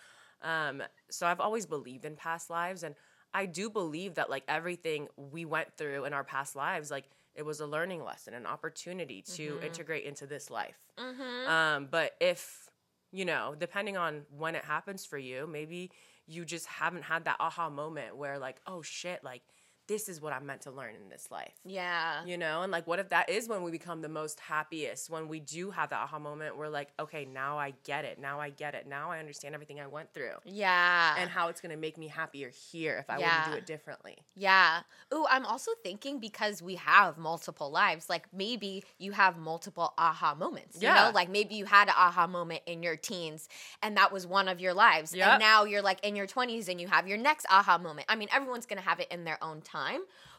Um, 0.43 0.83
so 1.11 1.27
I've 1.27 1.41
always 1.41 1.67
believed 1.67 2.05
in 2.05 2.17
past 2.17 2.51
lives 2.51 2.83
and 2.83 2.95
I 3.33 3.47
do 3.47 3.71
believe 3.71 4.15
that 4.15 4.31
like 4.31 4.45
everything 4.49 5.09
we 5.17 5.45
went 5.45 5.77
through 5.77 6.05
in 6.05 6.13
our 6.13 6.25
past 6.25 6.57
lives 6.57 6.91
like 6.91 7.05
it 7.35 7.45
was 7.45 7.61
a 7.61 7.67
learning 7.67 8.03
lesson 8.05 8.35
an 8.35 8.47
opportunity 8.47 9.23
to 9.23 9.61
integrate 9.65 10.05
into 10.05 10.27
this 10.27 10.51
life. 10.51 10.79
Mm-hmm. 10.99 11.51
um, 11.51 11.89
but 11.91 12.13
if, 12.21 12.71
you 13.13 13.25
know, 13.25 13.55
depending 13.59 13.97
on 13.97 14.23
when 14.37 14.55
it 14.55 14.65
happens 14.65 15.05
for 15.05 15.19
you, 15.19 15.47
maybe 15.47 15.91
you 16.27 16.45
just 16.45 16.67
haven't 16.67 17.03
had 17.03 17.25
that 17.25 17.37
aha 17.41 17.69
moment 17.69 18.17
where, 18.17 18.39
like, 18.39 18.61
oh 18.67 18.83
shit, 18.83 19.25
like, 19.25 19.43
this 19.91 20.09
is 20.09 20.21
what 20.21 20.33
I'm 20.33 20.47
meant 20.47 20.61
to 20.63 20.71
learn 20.71 20.95
in 20.95 21.09
this 21.09 21.33
life. 21.33 21.53
Yeah. 21.65 22.25
You 22.25 22.39
know, 22.39 22.63
and 22.63 22.71
like, 22.71 22.87
what 22.87 23.01
if 23.01 23.09
that 23.09 23.29
is 23.29 23.49
when 23.49 23.65
we 23.65 23.73
become 23.73 24.03
the 24.03 24.09
most 24.09 24.39
happiest? 24.39 25.11
When 25.11 25.27
we 25.27 25.41
do 25.41 25.73
have 25.73 25.91
that 25.91 25.99
aha 25.99 26.21
moment, 26.21 26.57
we're 26.57 26.69
like, 26.69 26.91
okay, 27.01 27.25
now 27.25 27.59
I 27.59 27.75
get 27.83 28.05
it. 28.05 28.21
Now 28.21 28.39
I 28.41 28.51
get 28.51 28.77
it. 28.77 28.87
Now 28.87 29.11
I 29.11 29.19
understand 29.19 29.53
everything 29.53 29.81
I 29.81 29.89
went 29.89 30.15
through 30.15 30.35
Yeah. 30.45 31.17
and 31.19 31.29
how 31.29 31.49
it's 31.49 31.61
gonna 31.61 31.77
make 31.77 31.99
me 31.99 32.07
happier 32.07 32.51
here 32.51 32.99
if 32.99 33.11
I 33.11 33.15
were 33.17 33.23
Yeah. 33.23 33.45
to 33.47 33.51
do 33.51 33.57
it 33.57 33.67
differently. 33.67 34.19
Yeah. 34.37 34.83
Ooh, 35.13 35.27
I'm 35.29 35.45
also 35.45 35.73
thinking 35.83 36.21
because 36.21 36.63
we 36.63 36.77
have 36.77 37.19
multiple 37.19 37.69
lives, 37.73 38.09
like 38.09 38.33
maybe 38.33 38.85
you 38.99 39.11
have 39.11 39.39
multiple 39.39 39.93
aha 39.99 40.37
moments. 40.37 40.77
You 40.77 40.83
Yeah. 40.87 41.07
know, 41.07 41.11
like 41.11 41.29
maybe 41.29 41.57
you 41.57 41.65
had 41.65 41.89
an 41.89 41.95
aha 41.97 42.29
moment 42.29 42.63
in 42.67 42.85
your 42.85 42.95
teens 42.95 43.49
and 43.83 43.97
that 43.97 44.13
was 44.13 44.25
one 44.25 44.47
of 44.47 44.61
your 44.61 44.73
lives. 44.73 45.13
Yep. 45.17 45.29
And 45.29 45.41
now 45.41 45.65
you're 45.65 45.83
like 45.83 45.99
in 46.05 46.15
your 46.15 46.29
20s 46.29 46.69
and 46.69 46.81
you 46.81 46.87
have 46.87 47.09
your 47.09 47.19
next 47.19 47.45
aha 47.51 47.77
moment. 47.77 48.07
I 48.09 48.15
mean, 48.15 48.29
everyone's 48.33 48.67
going 48.67 48.81
to 48.81 48.89
have 48.89 49.01
it 49.01 49.09
in 49.11 49.25
their 49.25 49.43
own 49.43 49.63
time. 49.63 49.80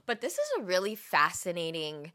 But 0.06 0.22
this 0.22 0.34
is 0.34 0.50
a 0.60 0.64
really 0.64 0.96
fascinating 0.96 2.12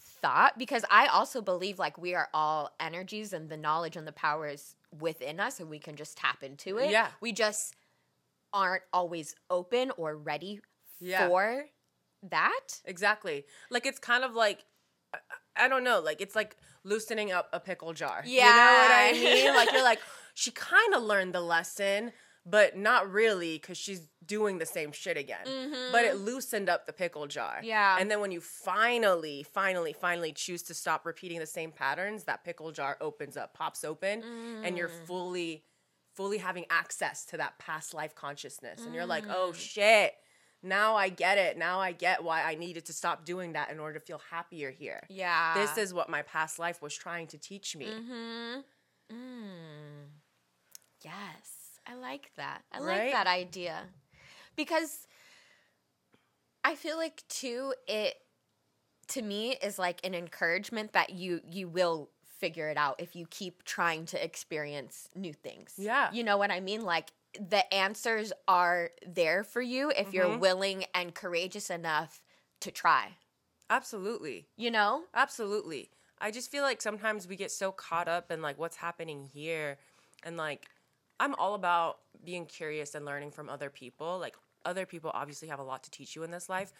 thought 0.00 0.58
because 0.58 0.84
I 0.90 1.06
also 1.06 1.40
believe 1.42 1.78
like 1.78 1.98
we 1.98 2.14
are 2.14 2.28
all 2.32 2.70
energies 2.80 3.32
and 3.32 3.48
the 3.48 3.56
knowledge 3.56 3.96
and 3.96 4.06
the 4.06 4.12
power 4.12 4.46
is 4.48 4.76
within 5.00 5.40
us 5.40 5.58
and 5.60 5.68
we 5.68 5.78
can 5.78 5.96
just 5.96 6.16
tap 6.16 6.42
into 6.42 6.78
it. 6.78 6.90
Yeah. 6.90 7.08
We 7.20 7.32
just 7.32 7.74
aren't 8.52 8.82
always 8.92 9.34
open 9.50 9.90
or 9.96 10.16
ready 10.16 10.60
Yeah. 11.00 11.26
for 11.28 11.64
that. 12.30 12.80
Exactly. 12.84 13.44
Like 13.70 13.84
it's 13.86 13.98
kind 13.98 14.24
of 14.24 14.34
like 14.34 14.64
I- 15.14 15.64
I 15.64 15.68
don't 15.68 15.84
know, 15.84 16.00
like 16.00 16.20
it's 16.20 16.34
like 16.34 16.56
loosening 16.84 17.32
up 17.32 17.48
a 17.52 17.60
pickle 17.60 17.92
jar. 17.92 18.22
Yeah. 18.24 18.46
You 18.46 18.50
know 18.50 18.78
what 18.78 18.90
I 18.92 19.12
mean? 19.44 19.54
Like 19.54 19.72
you're 19.72 19.82
like 19.92 20.00
she 20.34 20.50
kind 20.50 20.94
of 20.94 21.02
learned 21.02 21.34
the 21.34 21.40
lesson, 21.40 22.12
but 22.44 22.76
not 22.76 23.10
really 23.10 23.54
because 23.58 23.78
she's 23.78 24.08
doing 24.26 24.58
the 24.58 24.66
same 24.66 24.90
shit 24.92 25.16
again. 25.16 25.44
But 25.92 26.04
it 26.04 26.16
loosened 26.16 26.68
up 26.68 26.86
the 26.86 26.92
pickle 26.92 27.26
jar. 27.26 27.56
Mm-hmm. 27.58 27.64
Yeah. 27.66 27.96
And 28.00 28.10
then 28.10 28.20
when 28.20 28.32
you 28.32 28.40
finally, 28.40 29.42
finally, 29.44 29.92
finally 29.92 30.32
choose 30.32 30.62
to 30.64 30.74
stop 30.74 31.06
repeating 31.06 31.38
the 31.38 31.46
same 31.46 31.70
patterns, 31.72 32.24
that 32.24 32.44
pickle 32.44 32.72
jar 32.72 32.96
opens 33.00 33.36
up, 33.36 33.54
pops 33.54 33.84
open, 33.84 34.22
and 34.64 34.76
you're 34.76 34.88
Mm. 34.88 35.06
fully, 35.06 35.64
fully 36.14 36.38
having 36.38 36.66
access 36.68 37.24
to 37.26 37.36
that 37.36 37.58
past 37.58 37.94
life 37.94 38.14
consciousness. 38.14 38.80
And 38.84 38.94
you're 38.94 39.06
like, 39.06 39.24
Mm. 39.26 39.34
oh 39.36 39.52
shit. 39.52 40.14
Now 40.64 40.94
I 40.94 41.08
get 41.08 41.38
it. 41.38 41.56
Now 41.56 41.80
I 41.80 41.90
get 41.92 42.22
why 42.22 42.42
I 42.42 42.54
needed 42.54 42.84
to 42.86 42.92
stop 42.92 43.24
doing 43.24 43.54
that 43.54 43.70
in 43.70 43.80
order 43.80 43.98
to 43.98 44.04
feel 44.04 44.20
happier 44.30 44.70
here. 44.70 45.04
Yeah. 45.08 45.54
This 45.54 45.76
is 45.76 45.92
what 45.92 46.08
my 46.08 46.22
past 46.22 46.58
life 46.60 46.80
was 46.80 46.94
trying 46.94 47.26
to 47.28 47.38
teach 47.38 47.74
me. 47.74 47.86
Mm-hmm. 47.86 48.60
Mm. 49.12 50.06
Yes, 51.04 51.51
I 51.86 51.94
like 51.94 52.30
that. 52.36 52.62
I 52.72 52.80
Right? 52.80 53.04
like 53.04 53.12
that 53.12 53.26
idea 53.26 53.84
because 54.56 55.06
I 56.64 56.74
feel 56.76 56.96
like 56.96 57.22
too 57.28 57.74
it 57.86 58.14
to 59.08 59.22
me 59.22 59.56
is 59.62 59.78
like 59.78 60.00
an 60.04 60.14
encouragement 60.14 60.92
that 60.92 61.10
you 61.10 61.40
you 61.48 61.68
will 61.68 62.10
figure 62.24 62.68
it 62.68 62.76
out 62.76 62.96
if 63.00 63.14
you 63.14 63.26
keep 63.30 63.64
trying 63.64 64.04
to 64.06 64.24
experience 64.24 65.08
new 65.14 65.32
things. 65.32 65.74
Yeah. 65.76 66.10
You 66.12 66.24
know 66.24 66.36
what 66.36 66.50
I 66.50 66.60
mean? 66.60 66.82
Like 66.82 67.12
the 67.38 67.72
answers 67.72 68.32
are 68.46 68.90
there 69.06 69.42
for 69.44 69.62
you 69.62 69.90
if 69.96 70.12
you're 70.12 70.26
Mhm. 70.28 70.40
willing 70.40 70.84
and 70.94 71.14
courageous 71.14 71.70
enough 71.70 72.22
to 72.60 72.70
try. 72.70 73.16
Absolutely. 73.70 74.48
You 74.56 74.70
know? 74.70 75.04
Absolutely. 75.14 75.90
I 76.18 76.30
just 76.30 76.50
feel 76.50 76.62
like 76.62 76.82
sometimes 76.82 77.26
we 77.26 77.36
get 77.36 77.50
so 77.50 77.72
caught 77.72 78.06
up 78.06 78.30
in 78.30 78.42
like 78.42 78.58
what's 78.58 78.76
happening 78.76 79.24
here 79.24 79.78
and 80.22 80.36
like 80.36 80.66
I'm 81.20 81.34
all 81.34 81.54
about 81.54 81.98
being 82.24 82.46
curious 82.46 82.94
and 82.94 83.04
learning 83.04 83.30
from 83.30 83.48
other 83.48 83.70
people. 83.70 84.18
Like 84.18 84.36
other 84.64 84.86
people 84.86 85.10
obviously 85.14 85.48
have 85.48 85.58
a 85.58 85.64
lot 85.64 85.84
to 85.84 85.90
teach 85.90 86.14
you 86.14 86.22
in 86.22 86.30
this 86.30 86.48
life, 86.48 86.72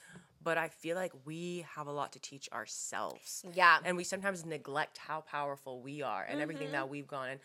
but 0.42 0.58
I 0.58 0.68
feel 0.68 0.96
like 0.96 1.12
we 1.24 1.66
have 1.74 1.86
a 1.86 1.92
lot 1.92 2.12
to 2.12 2.20
teach 2.20 2.48
ourselves. 2.52 3.44
Yeah. 3.54 3.78
And 3.84 3.96
we 3.96 4.04
sometimes 4.04 4.44
neglect 4.44 4.98
how 4.98 5.22
powerful 5.22 5.80
we 5.80 6.02
are 6.02 6.24
and 6.28 6.40
everything 6.40 6.68
mm-hmm. 6.68 6.76
that 6.76 6.88
we've 6.88 7.06
gone 7.06 7.28
and 7.30 7.40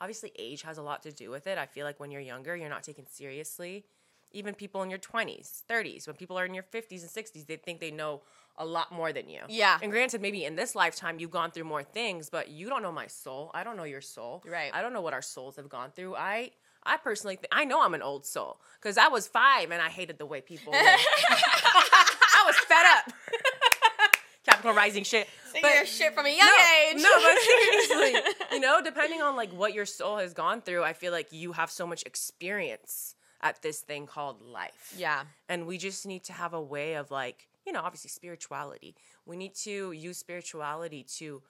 obviously 0.00 0.32
age 0.38 0.62
has 0.62 0.78
a 0.78 0.82
lot 0.82 1.02
to 1.02 1.12
do 1.12 1.30
with 1.30 1.46
it. 1.46 1.58
I 1.58 1.66
feel 1.66 1.84
like 1.84 1.98
when 2.00 2.10
you're 2.10 2.20
younger, 2.20 2.56
you're 2.56 2.68
not 2.68 2.82
taken 2.82 3.06
seriously. 3.06 3.84
Even 4.32 4.54
people 4.54 4.82
in 4.82 4.90
your 4.90 4.98
20s, 4.98 5.62
30s, 5.68 6.06
when 6.06 6.16
people 6.16 6.38
are 6.38 6.44
in 6.44 6.54
your 6.54 6.64
50s 6.64 7.00
and 7.00 7.10
60s, 7.10 7.46
they 7.46 7.56
think 7.56 7.80
they 7.80 7.90
know 7.90 8.22
a 8.58 8.64
lot 8.64 8.92
more 8.92 9.12
than 9.12 9.28
you. 9.28 9.40
Yeah. 9.48 9.78
And 9.80 9.90
granted, 9.90 10.20
maybe 10.20 10.44
in 10.44 10.56
this 10.56 10.74
lifetime 10.74 11.18
you've 11.18 11.30
gone 11.30 11.50
through 11.50 11.64
more 11.64 11.82
things, 11.82 12.28
but 12.28 12.48
you 12.48 12.68
don't 12.68 12.82
know 12.82 12.92
my 12.92 13.06
soul. 13.06 13.50
I 13.54 13.64
don't 13.64 13.76
know 13.76 13.84
your 13.84 14.00
soul. 14.00 14.42
Right. 14.46 14.70
I 14.74 14.82
don't 14.82 14.92
know 14.92 15.00
what 15.00 15.14
our 15.14 15.22
souls 15.22 15.56
have 15.56 15.68
gone 15.68 15.90
through. 15.94 16.16
I 16.16 16.50
I 16.84 16.96
personally 16.96 17.36
think 17.36 17.48
I 17.52 17.64
know 17.64 17.82
I'm 17.82 17.94
an 17.94 18.02
old 18.02 18.26
soul 18.26 18.60
because 18.80 18.98
I 18.98 19.08
was 19.08 19.28
five 19.28 19.70
and 19.70 19.80
I 19.80 19.88
hated 19.88 20.18
the 20.18 20.26
way 20.26 20.40
people. 20.40 20.72
I 20.76 22.44
was 22.46 22.56
fed 22.56 22.86
up. 22.96 23.12
Capricorn 24.44 24.76
rising 24.76 25.04
shit. 25.04 25.28
But, 25.60 25.86
shit 25.86 26.14
from 26.14 26.26
a 26.26 26.30
young 26.30 26.46
no, 26.46 26.96
age. 26.96 27.02
No, 27.02 27.10
but 27.16 27.38
seriously, 27.38 28.34
you 28.52 28.60
know, 28.60 28.80
depending 28.82 29.22
on 29.22 29.36
like 29.36 29.50
what 29.50 29.74
your 29.74 29.86
soul 29.86 30.18
has 30.18 30.34
gone 30.34 30.62
through, 30.62 30.84
I 30.84 30.92
feel 30.92 31.12
like 31.12 31.32
you 31.32 31.52
have 31.52 31.70
so 31.70 31.86
much 31.86 32.02
experience 32.04 33.14
at 33.40 33.62
this 33.62 33.80
thing 33.80 34.06
called 34.06 34.42
life. 34.42 34.94
yeah. 34.96 35.22
And 35.48 35.66
we 35.66 35.78
just 35.78 36.06
need 36.06 36.24
to 36.24 36.32
have 36.32 36.52
a 36.54 36.60
way 36.60 36.94
of 36.94 37.10
like, 37.10 37.48
you 37.66 37.72
know, 37.72 37.80
obviously 37.80 38.10
spirituality. 38.10 38.94
We 39.26 39.36
need 39.36 39.54
to 39.56 39.92
use 39.92 40.18
spirituality 40.18 41.04
to 41.18 41.42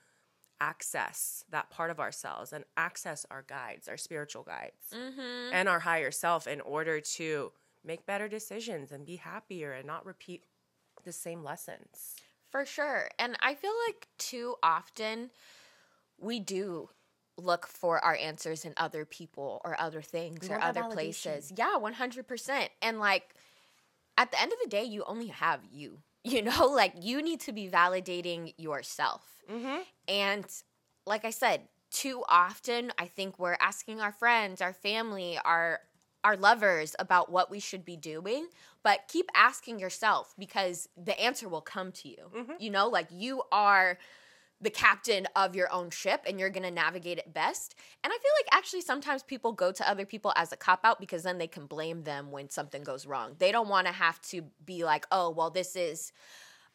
access 0.61 1.45
that 1.51 1.71
part 1.71 1.91
of 1.91 2.01
ourselves 2.01 2.53
and 2.53 2.65
access 2.77 3.25
our 3.31 3.43
guides, 3.43 3.89
our 3.89 3.97
spiritual 3.97 4.43
guides, 4.43 4.75
Mm-hmm. 4.93 5.53
and 5.53 5.69
our 5.69 5.79
higher 5.81 6.11
self 6.11 6.47
in 6.47 6.61
order 6.61 7.01
to 7.01 7.53
make 7.85 8.05
better 8.07 8.29
decisions 8.29 8.91
and 8.91 9.07
be 9.07 9.17
happier 9.17 9.73
and 9.73 9.87
not 9.87 10.05
repeat 10.05 10.45
the 11.05 11.13
same 11.13 11.45
lessons. 11.45 12.17
For 12.51 12.65
sure. 12.67 13.09
And 13.19 13.37
I 13.41 13.55
feel 13.55 13.73
like 13.87 14.09
too 14.19 14.57
often 14.63 15.31
we 16.19 16.41
do 16.41 16.91
look 17.39 17.67
for 17.67 18.05
our 18.05 18.17
answers 18.17 18.65
in 18.65 18.75
other 18.77 19.05
people 19.05 19.61
or 19.65 19.81
other 19.81 20.03
things 20.03 20.51
or 20.51 20.61
other 20.61 20.85
places. 20.85 21.53
Yeah, 21.57 21.77
100%. 21.79 22.69
And 22.83 22.99
like 22.99 23.35
at 24.19 24.31
the 24.31 24.41
end 24.41 24.53
of 24.53 24.59
the 24.63 24.69
day, 24.69 24.85
you 24.85 25.05
only 25.07 25.29
have 25.29 25.61
you. 25.71 25.99
You 26.25 26.43
know, 26.43 26.67
like 26.67 26.93
you 27.01 27.23
need 27.23 27.41
to 27.43 27.53
be 27.53 27.71
validating 27.71 28.53
yourself. 28.59 29.23
Mm-hmm. 29.51 29.83
And 30.09 30.45
like 31.07 31.25
I 31.25 31.31
said, 31.31 31.63
too 31.91 32.23
often 32.29 32.93
I 32.99 33.07
think 33.07 33.39
we're 33.39 33.57
asking 33.61 34.01
our 34.01 34.13
friends, 34.13 34.61
our 34.61 34.75
family, 34.75 35.39
our 35.43 35.81
our 36.25 36.37
lovers 36.37 36.97
about 36.99 37.31
what 37.31 37.51
we 37.51 37.61
should 37.61 37.85
be 37.85 37.97
doing, 37.97 38.49
but 38.83 39.09
keep 39.09 39.31
asking 39.35 39.79
yourself 39.79 40.35
because 40.39 40.89
the 41.03 41.19
answer 41.19 41.49
will 41.49 41.63
come 41.63 41.93
to 41.93 42.09
you. 42.09 42.31
You 42.59 42.71
know, 42.71 42.89
like 42.89 43.07
you 43.11 43.43
are 43.53 43.97
the 44.61 44.71
captain 44.71 45.27
of 45.37 45.55
your 45.55 45.73
own 45.73 45.91
ship 45.91 46.23
and 46.27 46.41
you're 46.41 46.51
going 46.51 46.65
to 46.65 46.71
navigate 46.71 47.19
it 47.19 47.33
best. 47.33 47.77
And 48.03 48.13
I 48.13 48.17
feel 48.17 48.33
like 48.41 48.49
actually 48.53 48.81
sometimes 48.81 49.23
people 49.23 49.53
go 49.53 49.71
to 49.71 49.89
other 49.89 50.05
people 50.05 50.33
as 50.35 50.53
a 50.53 50.57
cop 50.57 50.81
out 50.85 50.99
because 50.99 51.23
then 51.23 51.39
they 51.39 51.47
can 51.47 51.67
blame 51.67 52.03
them 52.03 52.31
when 52.31 52.51
something 52.51 52.83
goes 52.83 53.07
wrong. 53.07 53.37
They 53.39 53.53
don't 53.53 53.69
want 53.69 53.87
to 53.87 53.93
have 53.93 54.21
to 54.23 54.43
be 54.65 54.85
like, 54.85 55.07
"Oh, 55.13 55.31
well 55.31 55.51
this 55.51 55.77
is 55.77 56.13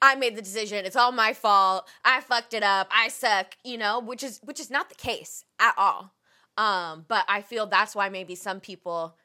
I 0.04 0.16
made 0.16 0.36
the 0.36 0.42
decision. 0.42 0.86
It's 0.86 0.98
all 0.98 1.14
my 1.14 1.32
fault. 1.34 1.88
I 2.04 2.20
fucked 2.20 2.54
it 2.54 2.62
up. 2.62 2.90
I 2.92 3.08
suck, 3.08 3.56
you 3.64 3.78
know, 3.78 4.02
which 4.02 4.22
is 4.22 4.40
which 4.44 4.60
is 4.60 4.70
not 4.70 4.90
the 4.90 4.96
case 4.96 5.46
at 5.60 5.74
all. 5.78 6.14
Um, 6.58 7.06
but 7.08 7.26
I 7.30 7.42
feel 7.42 7.66
that's 7.66 7.96
why 7.96 8.10
maybe 8.10 8.36
some 8.36 8.60
people 8.60 9.16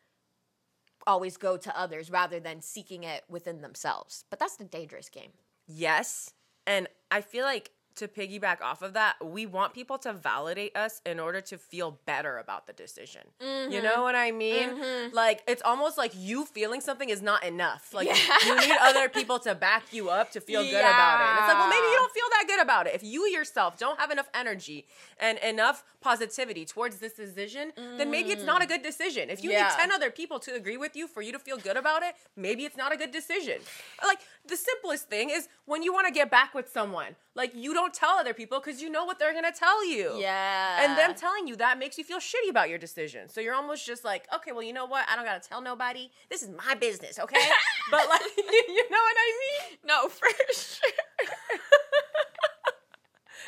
always 1.06 1.36
go 1.36 1.56
to 1.56 1.78
others 1.78 2.10
rather 2.10 2.38
than 2.38 2.62
seeking 2.62 3.02
it 3.02 3.24
within 3.28 3.60
themselves. 3.60 4.24
But 4.30 4.38
that's 4.38 4.56
the 4.56 4.64
dangerous 4.64 5.08
game. 5.08 5.32
Yes. 5.66 6.32
And 6.66 6.86
I 7.10 7.22
feel 7.22 7.44
like 7.44 7.70
to 7.98 8.08
piggyback 8.08 8.60
off 8.60 8.82
of 8.82 8.94
that, 8.94 9.16
we 9.24 9.46
want 9.46 9.74
people 9.74 9.98
to 9.98 10.12
validate 10.12 10.76
us 10.76 11.00
in 11.04 11.20
order 11.20 11.40
to 11.42 11.58
feel 11.58 11.98
better 12.06 12.38
about 12.38 12.66
the 12.66 12.72
decision. 12.72 13.22
You 13.40 13.82
know 13.82 13.94
mm-hmm. 13.94 14.02
what 14.02 14.14
I 14.14 14.30
mean? 14.30 14.70
Mm-hmm. 14.70 15.14
Like 15.14 15.42
it's 15.46 15.62
almost 15.62 15.98
like 15.98 16.12
you 16.16 16.46
feeling 16.46 16.80
something 16.80 17.08
is 17.08 17.22
not 17.22 17.44
enough. 17.44 17.92
Like 17.92 18.06
Yeah. 18.06 18.36
you 18.46 18.60
need 18.60 18.76
other 18.80 19.08
people 19.08 19.38
to 19.40 19.54
back 19.54 19.92
you 19.92 20.08
up 20.08 20.30
to 20.32 20.40
feel 20.40 20.62
good 20.62 20.80
about 20.80 21.20
it. 21.20 21.28
And 21.28 21.38
it's 21.38 21.48
like, 21.48 21.58
well, 21.58 21.68
maybe 21.68 21.86
you 21.86 21.96
don't 21.96 22.12
feel 22.12 22.28
that 22.30 22.44
good 22.46 22.60
about 22.60 22.86
it. 22.86 22.94
If 22.94 23.02
you 23.02 23.26
yourself 23.26 23.78
don't 23.78 23.98
have 23.98 24.10
enough 24.10 24.28
energy 24.34 24.86
and 25.18 25.38
enough 25.38 25.84
positivity 26.00 26.64
towards 26.64 26.98
this 26.98 27.14
decision, 27.14 27.72
then 27.76 28.10
maybe 28.10 28.30
it's 28.30 28.44
not 28.44 28.62
a 28.62 28.64
mm. 28.64 28.68
good 28.68 28.82
decision. 28.82 29.30
If 29.30 29.42
you 29.42 29.50
Yeah. 29.50 29.64
need 29.64 29.72
10 29.72 29.92
other 29.92 30.10
people 30.10 30.38
to 30.40 30.54
agree 30.54 30.76
with 30.76 30.94
you 30.96 31.08
for 31.08 31.22
you 31.22 31.32
to 31.32 31.38
feel 31.38 31.58
good 31.58 31.76
about 31.76 32.02
it, 32.02 32.14
maybe 32.36 32.64
it's 32.64 32.76
not 32.76 32.92
a 32.92 32.96
good 32.96 33.10
decision. 33.10 33.58
Like 34.04 34.20
the 34.46 34.56
simplest 34.56 35.08
thing 35.08 35.30
is 35.30 35.48
when 35.66 35.82
you 35.82 35.92
want 35.92 36.06
to 36.06 36.12
get 36.12 36.30
back 36.30 36.54
with 36.54 36.68
someone, 36.70 37.16
like 37.34 37.54
you 37.54 37.74
don't 37.74 37.88
tell 37.90 38.18
other 38.18 38.35
people 38.35 38.61
because 38.61 38.80
you 38.80 38.90
know 38.90 39.04
what 39.04 39.18
they're 39.18 39.35
gonna 39.35 39.52
tell 39.52 39.87
you. 39.87 40.16
Yeah. 40.18 40.85
And 40.85 40.99
them 40.99 41.14
telling 41.14 41.47
you 41.47 41.57
that 41.57 41.78
makes 41.78 41.99
you 41.99 42.04
feel 42.04 42.18
shitty 42.18 42.50
about 42.50 42.68
your 42.68 42.78
decision. 42.78 43.28
So 43.28 43.40
you're 43.40 43.54
almost 43.54 43.87
just 43.87 44.04
like, 44.04 44.26
okay, 44.35 44.52
well, 44.52 44.62
you 44.62 44.73
know 44.73 44.87
what? 44.87 45.07
I 45.09 45.16
don't 45.16 45.25
gotta 45.25 45.47
tell 45.47 45.61
nobody. 45.61 46.11
This 46.30 46.42
is 46.42 46.50
my 46.50 46.75
business, 46.75 47.18
okay? 47.18 47.49
but 47.90 48.09
like, 48.09 48.21
you 48.37 48.90
know 48.90 48.99
what 48.99 49.16
I 49.16 49.38
mean? 49.40 49.78
no, 49.87 50.09
for 50.09 50.28
sure. 50.52 50.90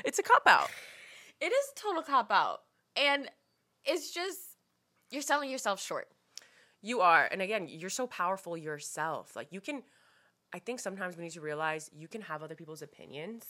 It's 0.05 0.19
a 0.19 0.23
cop 0.23 0.47
out. 0.47 0.71
It 1.41 1.53
is 1.53 1.73
a 1.77 1.81
total 1.81 2.03
cop 2.03 2.31
out. 2.31 2.61
And 2.97 3.29
it's 3.85 4.13
just 4.13 4.39
you're 5.11 5.23
selling 5.23 5.51
yourself 5.51 5.83
short. 5.83 6.09
You 6.83 7.01
are. 7.01 7.29
And 7.31 7.43
again, 7.43 7.69
you're 7.69 7.91
so 7.91 8.07
powerful 8.07 8.57
yourself. 8.57 9.37
Like 9.37 9.49
you 9.51 9.61
can 9.61 9.83
I 10.53 10.59
think 10.59 10.81
sometimes 10.81 11.17
we 11.17 11.25
need 11.25 11.33
to 11.33 11.41
realize 11.41 11.91
you 11.95 12.09
can 12.09 12.23
have 12.23 12.43
other 12.43 12.55
people's 12.55 12.83
opinions 12.83 13.45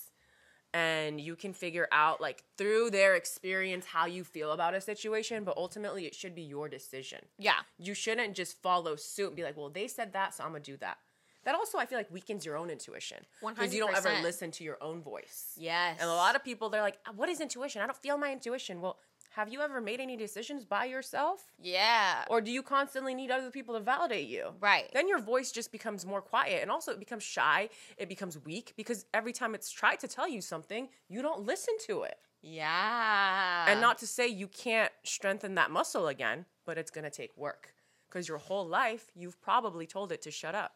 and 0.73 1.21
you 1.21 1.35
can 1.37 1.53
figure 1.53 1.89
out 1.91 2.21
like 2.21 2.45
through 2.57 2.91
their 2.91 3.17
experience 3.17 3.87
how 3.87 4.07
you 4.07 4.25
feel 4.25 4.53
about 4.53 4.75
a 4.75 4.81
situation, 4.81 5.45
but 5.45 5.57
ultimately 5.57 6.07
it 6.07 6.15
should 6.15 6.35
be 6.35 6.43
your 6.43 6.69
decision. 6.69 7.21
Yeah. 7.39 7.61
You 7.79 7.95
shouldn't 7.95 8.35
just 8.35 8.61
follow 8.63 8.97
suit 8.97 9.29
and 9.29 9.37
be 9.37 9.43
like, 9.43 9.57
"Well, 9.57 9.71
they 9.71 9.89
said 9.89 10.13
that, 10.13 10.35
so 10.35 10.45
I'm 10.45 10.55
to 10.55 10.61
do 10.61 10.77
that." 10.79 10.99
That 11.45 11.55
also 11.55 11.79
I 11.79 11.87
feel 11.87 11.99
like 11.99 12.11
weakens 12.11 12.45
your 12.45 12.57
own 12.57 12.69
intuition 12.69 13.25
because 13.41 13.75
you 13.75 13.81
don't 13.81 13.97
ever 13.97 14.13
listen 14.23 14.51
to 14.53 14.65
your 14.65 14.77
own 14.83 15.03
voice. 15.03 15.55
Yes. 15.57 15.97
And 15.99 16.09
a 16.09 16.13
lot 16.13 16.37
of 16.37 16.45
people 16.45 16.69
they're 16.69 16.83
like, 16.83 16.99
"What 17.17 17.29
is 17.29 17.41
intuition? 17.41 17.83
I 17.83 17.87
don't 17.87 17.97
feel 17.97 18.19
my 18.19 18.31
intuition." 18.31 18.81
Well, 18.81 18.99
have 19.31 19.53
you 19.53 19.61
ever 19.61 19.81
made 19.81 20.01
any 20.01 20.17
decisions 20.17 20.65
by 20.65 20.85
yourself? 20.87 21.53
Yeah. 21.61 22.25
Or 22.29 22.41
do 22.41 22.51
you 22.51 22.63
constantly 22.63 23.15
need 23.15 23.31
other 23.31 23.51
people 23.51 23.75
to 23.75 23.81
validate 23.81 24.29
you? 24.29 24.51
Right. 24.61 24.91
Then 24.93 25.07
your 25.09 25.21
voice 25.21 25.53
just 25.53 25.71
becomes 25.73 26.05
more 26.05 26.21
quiet 26.21 26.63
and 26.63 26.71
also 26.71 26.93
it 26.93 26.99
becomes 26.99 27.23
shy, 27.23 27.69
it 27.97 28.09
becomes 28.09 28.39
weak 28.45 28.73
because 28.77 29.07
every 29.15 29.33
time 29.33 29.55
it's 29.55 29.71
tried 29.71 30.01
to 30.01 30.09
tell 30.09 30.29
you 30.29 30.41
something, 30.41 30.89
you 31.09 31.23
don't 31.23 31.43
listen 31.47 31.75
to 31.87 32.03
it. 32.03 32.19
yeah. 32.43 33.67
and 33.69 33.81
not 33.81 33.99
to 33.99 34.07
say 34.07 34.27
you 34.27 34.49
can't 34.49 34.91
strengthen 35.05 35.55
that 35.55 35.71
muscle 35.71 36.09
again, 36.09 36.45
but 36.65 36.77
it's 36.79 36.91
going 36.91 37.05
to 37.05 37.11
take 37.11 37.37
work 37.37 37.75
because 38.09 38.27
your 38.29 38.39
whole 38.39 38.67
life 38.67 39.11
you've 39.15 39.41
probably 39.41 39.87
told 39.87 40.11
it 40.13 40.23
to 40.23 40.31
shut 40.31 40.55
up. 40.55 40.73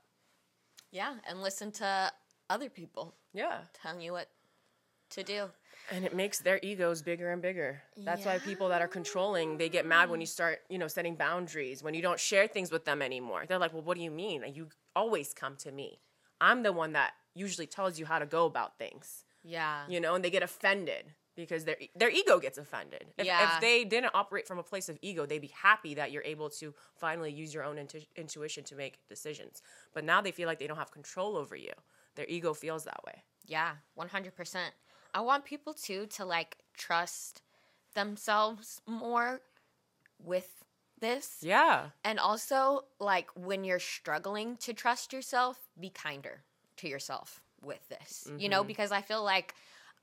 Yeah, 0.92 1.14
and 1.28 1.42
listen 1.42 1.73
to 1.73 2.12
other 2.49 2.68
people 2.70 3.14
Yeah. 3.32 3.58
telling 3.82 4.00
you 4.00 4.12
what 4.12 4.28
to 5.11 5.23
do. 5.25 5.50
And 5.90 6.04
it 6.04 6.14
makes 6.14 6.38
their 6.38 6.58
egos 6.62 7.02
bigger 7.02 7.30
and 7.32 7.40
bigger. 7.42 7.82
That's 7.96 8.24
why 8.24 8.38
people 8.38 8.68
that 8.68 8.80
are 8.82 8.88
controlling, 8.88 9.58
they 9.58 9.68
get 9.68 9.86
mad 9.86 10.10
when 10.10 10.20
you 10.20 10.26
start, 10.26 10.60
you 10.68 10.78
know, 10.78 10.88
setting 10.88 11.14
boundaries, 11.14 11.82
when 11.82 11.94
you 11.94 12.02
don't 12.02 12.20
share 12.20 12.46
things 12.46 12.70
with 12.70 12.84
them 12.84 13.02
anymore. 13.02 13.44
They're 13.46 13.58
like, 13.58 13.72
"Well, 13.72 13.82
what 13.82 13.96
do 13.96 14.02
you 14.02 14.10
mean? 14.10 14.44
You 14.54 14.68
always 14.96 15.32
come 15.34 15.56
to 15.56 15.72
me. 15.72 16.00
I'm 16.40 16.62
the 16.62 16.72
one 16.72 16.92
that 16.92 17.12
usually 17.34 17.66
tells 17.66 17.98
you 17.98 18.06
how 18.06 18.18
to 18.18 18.26
go 18.26 18.46
about 18.46 18.78
things." 18.78 19.24
Yeah. 19.42 19.86
You 19.88 20.00
know, 20.00 20.14
and 20.14 20.24
they 20.24 20.30
get 20.30 20.42
offended 20.42 21.12
because 21.36 21.64
their 21.64 21.76
their 21.94 22.10
ego 22.10 22.38
gets 22.38 22.58
offended. 22.58 23.12
If, 23.18 23.26
Yeah. 23.26 23.56
if 23.56 23.60
they 23.60 23.84
didn't 23.84 24.12
operate 24.14 24.46
from 24.46 24.58
a 24.58 24.62
place 24.62 24.88
of 24.88 24.98
ego, 25.02 25.26
they'd 25.26 25.40
be 25.40 25.48
happy 25.48 25.94
that 25.94 26.12
you're 26.12 26.22
able 26.24 26.48
to 26.50 26.74
finally 26.94 27.30
use 27.32 27.52
your 27.52 27.64
own 27.64 27.76
intu- 27.76 28.06
intuition 28.16 28.64
to 28.64 28.74
make 28.76 29.06
decisions. 29.08 29.60
But 29.92 30.04
now 30.04 30.20
they 30.22 30.30
feel 30.32 30.46
like 30.46 30.58
they 30.60 30.66
don't 30.66 30.78
have 30.78 30.92
control 30.92 31.36
over 31.36 31.56
you. 31.56 31.72
Their 32.14 32.26
ego 32.28 32.54
feels 32.54 32.84
that 32.84 33.02
way. 33.04 33.24
Yeah, 33.44 33.76
100%. 33.98 34.72
I 35.14 35.21
want 35.21 35.44
people 35.44 35.73
too 35.73 36.06
to 36.16 36.25
like 36.25 36.59
trust 36.76 37.40
themselves 37.94 38.80
more 38.87 39.40
with 40.23 40.64
this. 41.00 41.38
Yeah. 41.42 41.87
And 42.04 42.18
also, 42.18 42.85
like, 42.99 43.28
when 43.35 43.64
you're 43.64 43.78
struggling 43.78 44.56
to 44.59 44.73
trust 44.73 45.12
yourself, 45.12 45.59
be 45.78 45.90
kinder 45.90 46.42
to 46.78 46.88
yourself 46.88 47.40
with 47.62 47.87
this, 47.88 48.28
you 48.38 48.49
know, 48.49 48.64
because 48.64 48.92
I 48.92 49.00
feel 49.00 49.23
like, 49.25 49.54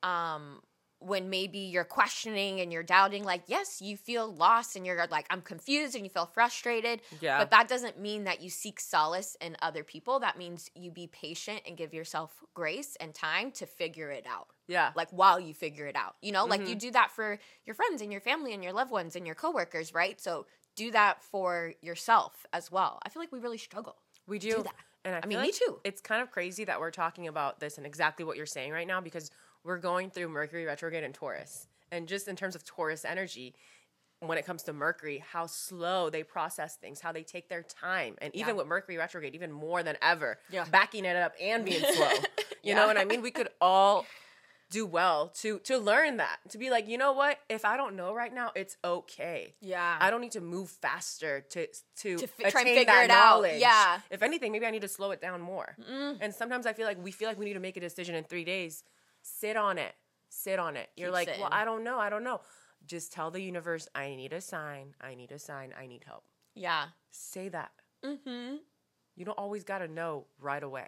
um, 0.04 0.62
when 1.00 1.32
maybe 1.32 1.58
you're 1.58 1.84
questioning 1.84 2.62
and 2.62 2.72
you're 2.72 2.84
doubting, 2.84 3.24
like, 3.24 3.42
yes, 3.48 3.82
you 3.82 3.98
feel 3.98 4.32
lost 4.32 4.76
and 4.76 4.86
you're 4.86 5.08
like, 5.10 5.26
I'm 5.32 5.42
confused 5.42 5.96
and 5.96 6.04
you 6.04 6.12
feel 6.12 6.28
frustrated. 6.28 7.02
Yeah. 7.20 7.40
But 7.40 7.50
that 7.50 7.68
doesn't 7.68 8.00
mean 8.00 8.26
that 8.26 8.42
you 8.42 8.52
seek 8.52 8.80
solace 8.80 9.36
in 9.42 9.58
other 9.64 9.84
people. 9.84 10.20
That 10.20 10.38
means 10.38 10.70
you 10.76 10.92
be 10.92 11.08
patient 11.08 11.62
and 11.68 11.76
give 11.76 11.92
yourself 11.92 12.44
grace 12.54 12.96
and 13.00 13.16
time 13.16 13.52
to 13.54 13.66
figure 13.66 14.12
it 14.12 14.28
out 14.30 14.50
Yeah. 14.72 14.92
like 14.96 15.10
while 15.12 15.40
you 15.40 15.54
figure 15.54 15.86
it 15.86 15.96
out. 15.96 16.16
You 16.22 16.32
know, 16.32 16.46
like 16.46 16.62
you 16.62 16.68
mm-hmm. 16.68 16.78
do 16.78 16.92
that 16.92 17.12
for 17.12 17.38
your 17.66 17.76
friends 17.76 18.02
and 18.02 18.12
your 18.12 18.22
family 18.22 18.54
and 18.54 18.64
your 18.64 18.74
loved 18.74 18.92
ones 18.92 19.16
and 19.16 19.26
your 19.26 19.36
coworkers, 19.36 19.94
right? 19.94 20.20
So 20.20 20.46
do 20.76 20.92
that 20.92 21.22
for 21.24 21.74
yourself 21.82 22.46
as 22.54 22.72
well. 22.72 23.00
I 23.06 23.10
feel 23.10 23.22
like 23.22 23.32
we 23.32 23.40
really 23.40 23.58
struggle. 23.58 23.98
We 24.28 24.40
do. 24.40 24.64
that. 24.64 24.76
And 25.04 25.16
I, 25.16 25.22
I 25.24 25.26
mean, 25.28 25.42
me 25.42 25.52
too. 25.52 25.80
It's 25.84 26.00
kind 26.00 26.22
of 26.22 26.32
crazy 26.32 26.64
that 26.66 26.80
we're 26.80 26.92
talking 26.92 27.28
about 27.28 27.60
this 27.60 27.78
and 27.78 27.86
exactly 27.86 28.24
what 28.24 28.38
you're 28.38 28.46
saying 28.46 28.72
right 28.72 28.88
now 28.88 29.02
because 29.02 29.32
we're 29.64 29.80
going 29.80 30.10
through 30.10 30.30
Mercury 30.30 30.66
retrograde 30.66 31.04
in 31.04 31.12
Taurus. 31.12 31.68
And 31.92 32.08
just 32.08 32.28
in 32.28 32.36
terms 32.36 32.56
of 32.56 32.64
Taurus 32.64 33.04
energy, 33.04 33.56
when 34.20 34.38
it 34.38 34.46
comes 34.46 34.64
to 34.64 34.74
Mercury, 34.74 35.24
how 35.32 35.48
slow 35.48 36.10
they 36.10 36.24
process 36.24 36.76
things, 36.76 37.02
how 37.02 37.12
they 37.12 37.24
take 37.24 37.50
their 37.50 37.64
time. 37.64 38.16
And 38.22 38.34
even 38.36 38.50
Yeah. 38.50 38.60
with 38.60 38.68
Mercury 38.68 38.98
retrograde, 38.98 39.34
even 39.34 39.52
more 39.52 39.82
than 39.84 39.98
ever, 40.02 40.40
Yeah. 40.50 40.66
backing 40.66 41.06
it 41.06 41.16
up 41.16 41.34
and 41.42 41.66
being 41.66 41.82
slow. 41.96 42.12
You 42.12 42.20
Yeah. 42.62 42.76
know 42.76 42.88
what 42.88 42.98
I 42.98 43.06
mean? 43.06 43.22
We 43.24 43.32
could 43.32 43.50
all 43.60 44.06
do 44.72 44.86
well 44.88 45.28
to 45.42 45.60
to 45.60 45.78
learn 45.78 46.18
that. 46.18 46.38
To 46.50 46.58
be 46.58 46.70
like, 46.72 46.88
you 46.88 46.98
know 46.98 47.12
what? 47.12 47.38
If 47.50 47.64
I 47.66 47.78
don't 47.78 47.96
know 47.96 48.14
right 48.16 48.34
now, 48.34 48.52
it's 48.56 48.78
okay. 48.84 49.54
Yeah. 49.62 49.98
I 50.00 50.10
don't 50.10 50.22
need 50.22 50.32
to 50.32 50.42
move 50.42 50.70
faster 50.72 51.42
to 51.52 51.68
to, 51.98 52.18
To 52.18 52.28
fi- 52.28 52.50
try 52.50 52.62
and 52.62 52.70
figure 52.70 52.86
that 52.86 53.04
it 53.06 53.12
out. 53.12 53.24
knowledge. 53.36 53.62
Yeah. 53.62 54.00
If 54.10 54.24
anything, 54.24 54.52
maybe 54.52 54.66
I 54.66 54.72
need 54.72 54.82
to 54.82 54.88
slow 54.88 55.12
it 55.12 55.22
down 55.22 55.42
more. 55.42 55.76
Mm. 55.80 56.18
And 56.22 56.34
sometimes 56.34 56.66
I 56.66 56.74
feel 56.74 56.88
like 56.88 57.04
we 57.04 57.12
feel 57.12 57.28
like 57.28 57.38
we 57.38 57.46
need 57.46 57.54
to 57.54 57.60
make 57.60 57.78
a 57.78 57.82
decision 57.82 58.16
in 58.16 58.24
three 58.24 58.46
days. 58.46 58.84
Sit 59.22 59.58
on 59.58 59.78
it. 59.78 59.94
Sit 60.30 60.58
on 60.58 60.78
it. 60.78 60.90
You're 60.96 61.12
like, 61.12 61.28
well. 61.40 61.50
I 61.52 61.66
don't 61.66 61.84
know. 61.84 62.00
I 62.00 62.10
don't 62.10 62.24
know. 62.24 62.42
Just 62.88 63.14
tell 63.14 63.30
the 63.30 63.42
universe, 63.42 63.88
I 63.94 64.16
need 64.16 64.34
a 64.34 64.42
sign. 64.42 64.96
I 65.00 65.14
need 65.14 65.32
a 65.32 65.38
sign. 65.40 65.74
I 65.80 65.86
need 65.86 66.04
help. 66.08 66.24
yeah. 66.56 66.86
Say 67.12 67.50
that. 67.50 67.72
Mm-hmm. 68.06 68.56
You 69.18 69.26
don't 69.26 69.38
always 69.38 69.64
got 69.66 69.80
to 69.80 69.88
know 69.90 70.26
right 70.40 70.64
away. 70.64 70.88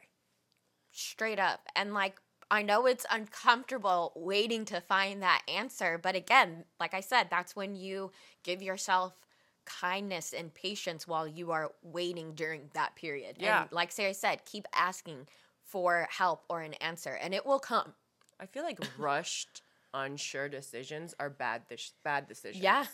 Straight 0.91 1.37
up. 1.39 1.59
And 1.75 1.93
like, 1.93 2.15
I 2.51 2.61
know 2.61 2.85
it's 2.85 3.05
uncomfortable 3.09 4.11
waiting 4.15 4.65
to 4.65 4.81
find 4.81 5.21
that 5.21 5.41
answer. 5.47 5.99
But 6.01 6.15
again, 6.15 6.65
like 6.79 6.93
I 6.93 7.01
said, 7.01 7.27
that's 7.29 7.55
when 7.55 7.75
you 7.75 8.11
give 8.43 8.61
yourself 8.61 9.13
kindness 9.65 10.33
and 10.33 10.53
patience 10.53 11.07
while 11.07 11.27
you 11.27 11.51
are 11.51 11.71
waiting 11.81 12.33
during 12.33 12.69
that 12.73 12.95
period. 12.95 13.37
Yeah. 13.39 13.63
And 13.63 13.71
like 13.71 13.91
Sarah 13.91 14.13
said, 14.13 14.45
keep 14.45 14.67
asking 14.73 15.27
for 15.63 16.07
help 16.09 16.43
or 16.49 16.61
an 16.61 16.73
answer, 16.75 17.17
and 17.21 17.33
it 17.33 17.45
will 17.45 17.59
come. 17.59 17.93
I 18.39 18.45
feel 18.45 18.63
like 18.63 18.79
rushed, 18.97 19.61
unsure 19.93 20.49
decisions 20.49 21.15
are 21.19 21.29
bad 21.29 21.63
dis- 21.69 21.93
bad 22.03 22.27
decisions. 22.27 22.63
Yeah. 22.63 22.85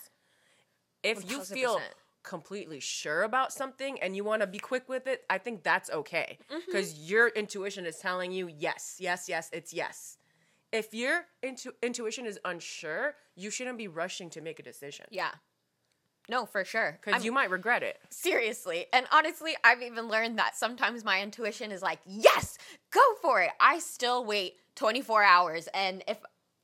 If 1.01 1.29
you 1.29 1.41
feel 1.41 1.75
1000%. 1.75 1.81
Completely 2.23 2.79
sure 2.79 3.23
about 3.23 3.51
something 3.53 3.99
and 4.01 4.15
you 4.15 4.23
want 4.23 4.41
to 4.41 4.47
be 4.47 4.59
quick 4.59 4.89
with 4.89 5.07
it, 5.07 5.23
I 5.29 5.37
think 5.37 5.63
that's 5.63 5.89
okay 5.89 6.37
Mm-hmm. 6.51 6.59
because 6.67 7.09
your 7.09 7.27
intuition 7.29 7.85
is 7.85 7.97
telling 7.97 8.31
you 8.31 8.47
yes, 8.47 8.97
yes, 8.99 9.27
yes, 9.29 9.49
it's 9.53 9.73
yes. 9.73 10.17
If 10.71 10.93
your 10.93 11.25
intu- 11.41 11.71
intuition 11.81 12.25
is 12.25 12.39
unsure, 12.45 13.15
you 13.35 13.49
shouldn't 13.49 13.77
be 13.77 13.87
rushing 13.87 14.29
to 14.31 14.41
make 14.41 14.59
a 14.59 14.63
decision 14.63 15.05
Yeah. 15.11 15.31
No, 16.29 16.45
for 16.45 16.63
sure. 16.63 16.99
because 17.03 17.25
you 17.25 17.31
might 17.31 17.49
regret 17.49 17.81
it. 17.81 17.97
Seriously. 18.11 18.85
And 18.93 19.07
honestly, 19.11 19.55
I've 19.63 19.81
even 19.81 20.07
learned 20.09 20.37
that 20.37 20.55
sometimes 20.55 21.03
my 21.03 21.23
intuition 21.23 21.71
is 21.71 21.81
like, 21.81 21.99
yes, 22.05 22.59
go 22.91 23.01
for 23.19 23.41
it. 23.41 23.49
I 23.59 23.79
still 23.79 24.23
wait 24.23 24.57
24 24.75 25.23
hours 25.23 25.67
and 25.73 26.03
if 26.07 26.17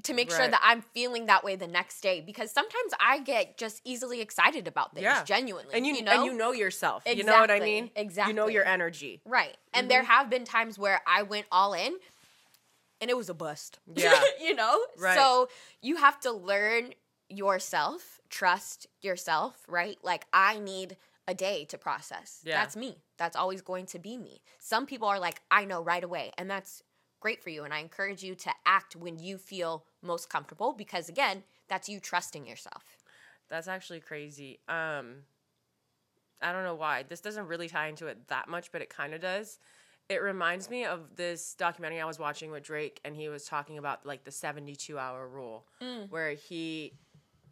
to 0.06 0.14
make 0.14 0.32
sure 0.32 0.48
that 0.48 0.62
I'm 0.64 0.82
feeling 0.82 1.26
that 1.26 1.44
way 1.44 1.56
the 1.56 1.68
next 1.68 2.02
day 2.02 2.22
because 2.22 2.52
sometimes 2.52 2.94
I 3.00 3.20
get 3.20 3.58
just 3.58 3.82
easily 3.84 4.22
excited 4.22 4.68
about 4.68 4.94
things 4.94 5.04
Yeah, 5.04 5.24
genuinely. 5.24 5.74
and 5.74 5.86
you, 5.86 5.96
you 5.96 6.04
know? 6.04 6.12
and 6.12 6.26
you 6.26 6.34
know 6.34 6.52
yourself. 6.52 7.04
You 7.06 7.24
know 7.24 7.40
what 7.40 7.52
I 7.52 7.60
mean? 7.60 7.92
Exactly. 7.96 8.32
You 8.32 8.36
know 8.36 8.48
your 8.48 8.66
energy. 8.66 9.22
Right. 9.26 9.56
And 9.74 9.90
there 9.90 10.02
mm-hmm. 10.02 10.12
have 10.12 10.30
been 10.30 10.46
times 10.46 10.78
where 10.80 11.02
I 11.08 11.24
went 11.24 11.46
all 11.52 11.74
in 11.74 11.96
and 13.02 13.10
it 13.10 13.18
was 13.18 13.30
a 13.30 13.34
bust. 13.34 13.80
Yeah. 13.94 14.20
you 14.42 14.56
know? 14.56 14.80
Right. 14.98 15.18
So 15.18 15.50
you 15.82 15.98
have 15.98 16.20
to 16.22 16.32
learn 16.32 16.94
yourself, 17.30 18.22
trust 18.30 18.88
yourself, 19.02 19.58
right? 19.68 19.98
Like 20.04 20.26
I 20.32 20.60
need 20.60 20.98
a 21.28 21.34
day 21.34 21.66
to 21.66 21.78
process. 21.78 22.42
Yeah. 22.46 22.60
That's 22.60 22.76
me. 22.76 22.98
That's 23.18 23.36
always 23.36 23.62
going 23.62 23.88
to 23.88 24.00
be 24.00 24.18
me. 24.18 24.42
Some 24.60 24.86
people 24.86 25.08
are 25.08 25.20
like, 25.20 25.42
I 25.50 25.66
know 25.66 25.82
right 25.82 26.04
away. 26.04 26.32
And 26.38 26.50
that's 26.50 26.84
great 27.20 27.42
for 27.44 27.50
you. 27.50 27.64
And 27.64 27.74
I 27.74 27.80
encourage 27.80 28.24
you 28.24 28.36
to 28.36 28.52
act 28.66 28.96
when 28.96 29.18
you 29.20 29.38
feel 29.38 29.86
most 30.02 30.30
comfortable 30.30 30.74
because, 30.74 31.10
again, 31.10 31.44
that's 31.68 31.90
you 31.90 32.00
trusting 32.00 32.48
yourself. 32.48 32.84
That's 33.50 33.68
actually 33.68 34.00
crazy. 34.00 34.60
Um, 34.68 35.24
I 36.42 36.52
don't 36.52 36.64
know 36.64 36.76
why. 36.76 37.04
This 37.08 37.22
doesn't 37.22 37.48
really 37.48 37.70
tie 37.70 37.88
into 37.88 38.08
it 38.08 38.28
that 38.28 38.48
much, 38.48 38.72
but 38.72 38.82
it 38.82 38.90
kind 38.90 39.14
of 39.14 39.22
does. 39.22 39.60
It 40.10 40.22
reminds 40.22 40.70
me 40.70 40.86
of 40.86 41.16
this 41.16 41.56
documentary 41.56 42.00
I 42.00 42.06
was 42.06 42.20
watching 42.20 42.52
with 42.52 42.64
Drake, 42.64 43.02
and 43.04 43.16
he 43.16 43.28
was 43.30 43.46
talking 43.46 43.78
about 43.80 44.06
like 44.06 44.24
the 44.24 44.32
72 44.32 44.98
hour 45.00 45.28
rule, 45.28 45.66
where 46.10 46.32
he, 46.34 46.94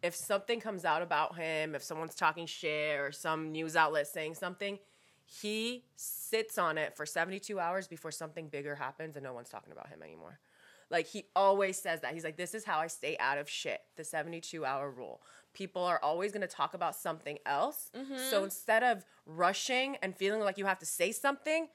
if 0.02 0.14
something 0.14 0.60
comes 0.60 0.84
out 0.84 1.02
about 1.02 1.36
him, 1.36 1.74
if 1.74 1.82
someone's 1.82 2.14
talking 2.14 2.46
shit 2.46 3.00
or 3.00 3.10
some 3.10 3.50
news 3.50 3.74
outlet 3.74 4.06
saying 4.06 4.34
something, 4.36 4.78
he 5.24 5.84
sits 5.96 6.58
on 6.58 6.78
it 6.78 6.96
for 6.96 7.06
72 7.06 7.58
hours 7.58 7.88
before 7.88 8.10
something 8.10 8.48
bigger 8.48 8.74
happens 8.74 9.16
and 9.16 9.24
no 9.24 9.32
one's 9.32 9.48
talking 9.48 9.72
about 9.72 9.88
him 9.88 10.02
anymore. 10.02 10.38
Like 10.90 11.06
he 11.06 11.24
always 11.34 11.78
says 11.78 12.00
that. 12.00 12.12
He's 12.14 12.24
like, 12.24 12.36
this 12.36 12.54
is 12.54 12.64
how 12.64 12.78
I 12.78 12.88
stay 12.88 13.16
out 13.18 13.38
of 13.38 13.48
shit. 13.48 13.80
The 13.96 14.04
72 14.04 14.64
hour 14.64 14.90
rule. 14.90 15.22
People 15.54 15.82
are 15.82 15.98
always 16.02 16.32
going 16.32 16.42
to 16.42 16.46
talk 16.46 16.74
about 16.74 16.94
something 16.94 17.38
else. 17.46 17.90
Mm-hmm. 17.96 18.16
So 18.30 18.44
instead 18.44 18.82
of 18.82 19.04
rushing 19.24 19.96
and 20.02 20.14
feeling 20.14 20.40
like 20.40 20.58
you 20.58 20.66
have 20.66 20.78
to 20.80 20.86
say 20.86 21.12
something, 21.12 21.68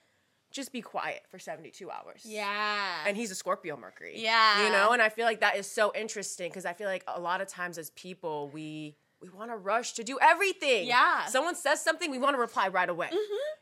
just 0.51 0.71
be 0.71 0.81
quiet 0.81 1.23
for 1.29 1.39
72 1.39 1.89
hours. 1.89 2.21
Yeah. 2.25 3.03
And 3.05 3.15
he's 3.15 3.31
a 3.31 3.35
Scorpio 3.35 3.77
Mercury. 3.77 4.13
Yeah. 4.15 4.65
You 4.65 4.71
know, 4.71 4.91
and 4.91 5.01
I 5.01 5.09
feel 5.09 5.25
like 5.25 5.41
that 5.41 5.55
is 5.55 5.69
so 5.69 5.91
interesting 5.95 6.49
because 6.49 6.65
I 6.65 6.73
feel 6.73 6.87
like 6.87 7.03
a 7.07 7.19
lot 7.19 7.41
of 7.41 7.47
times 7.47 7.77
as 7.77 7.89
people, 7.91 8.49
we 8.49 8.95
we 9.21 9.29
want 9.29 9.51
to 9.51 9.57
rush 9.57 9.93
to 9.93 10.03
do 10.03 10.17
everything. 10.21 10.87
Yeah. 10.87 11.25
Someone 11.25 11.55
says 11.55 11.81
something, 11.81 12.09
we 12.11 12.17
want 12.17 12.35
to 12.35 12.39
reply 12.39 12.67
right 12.69 12.89
away. 12.89 13.09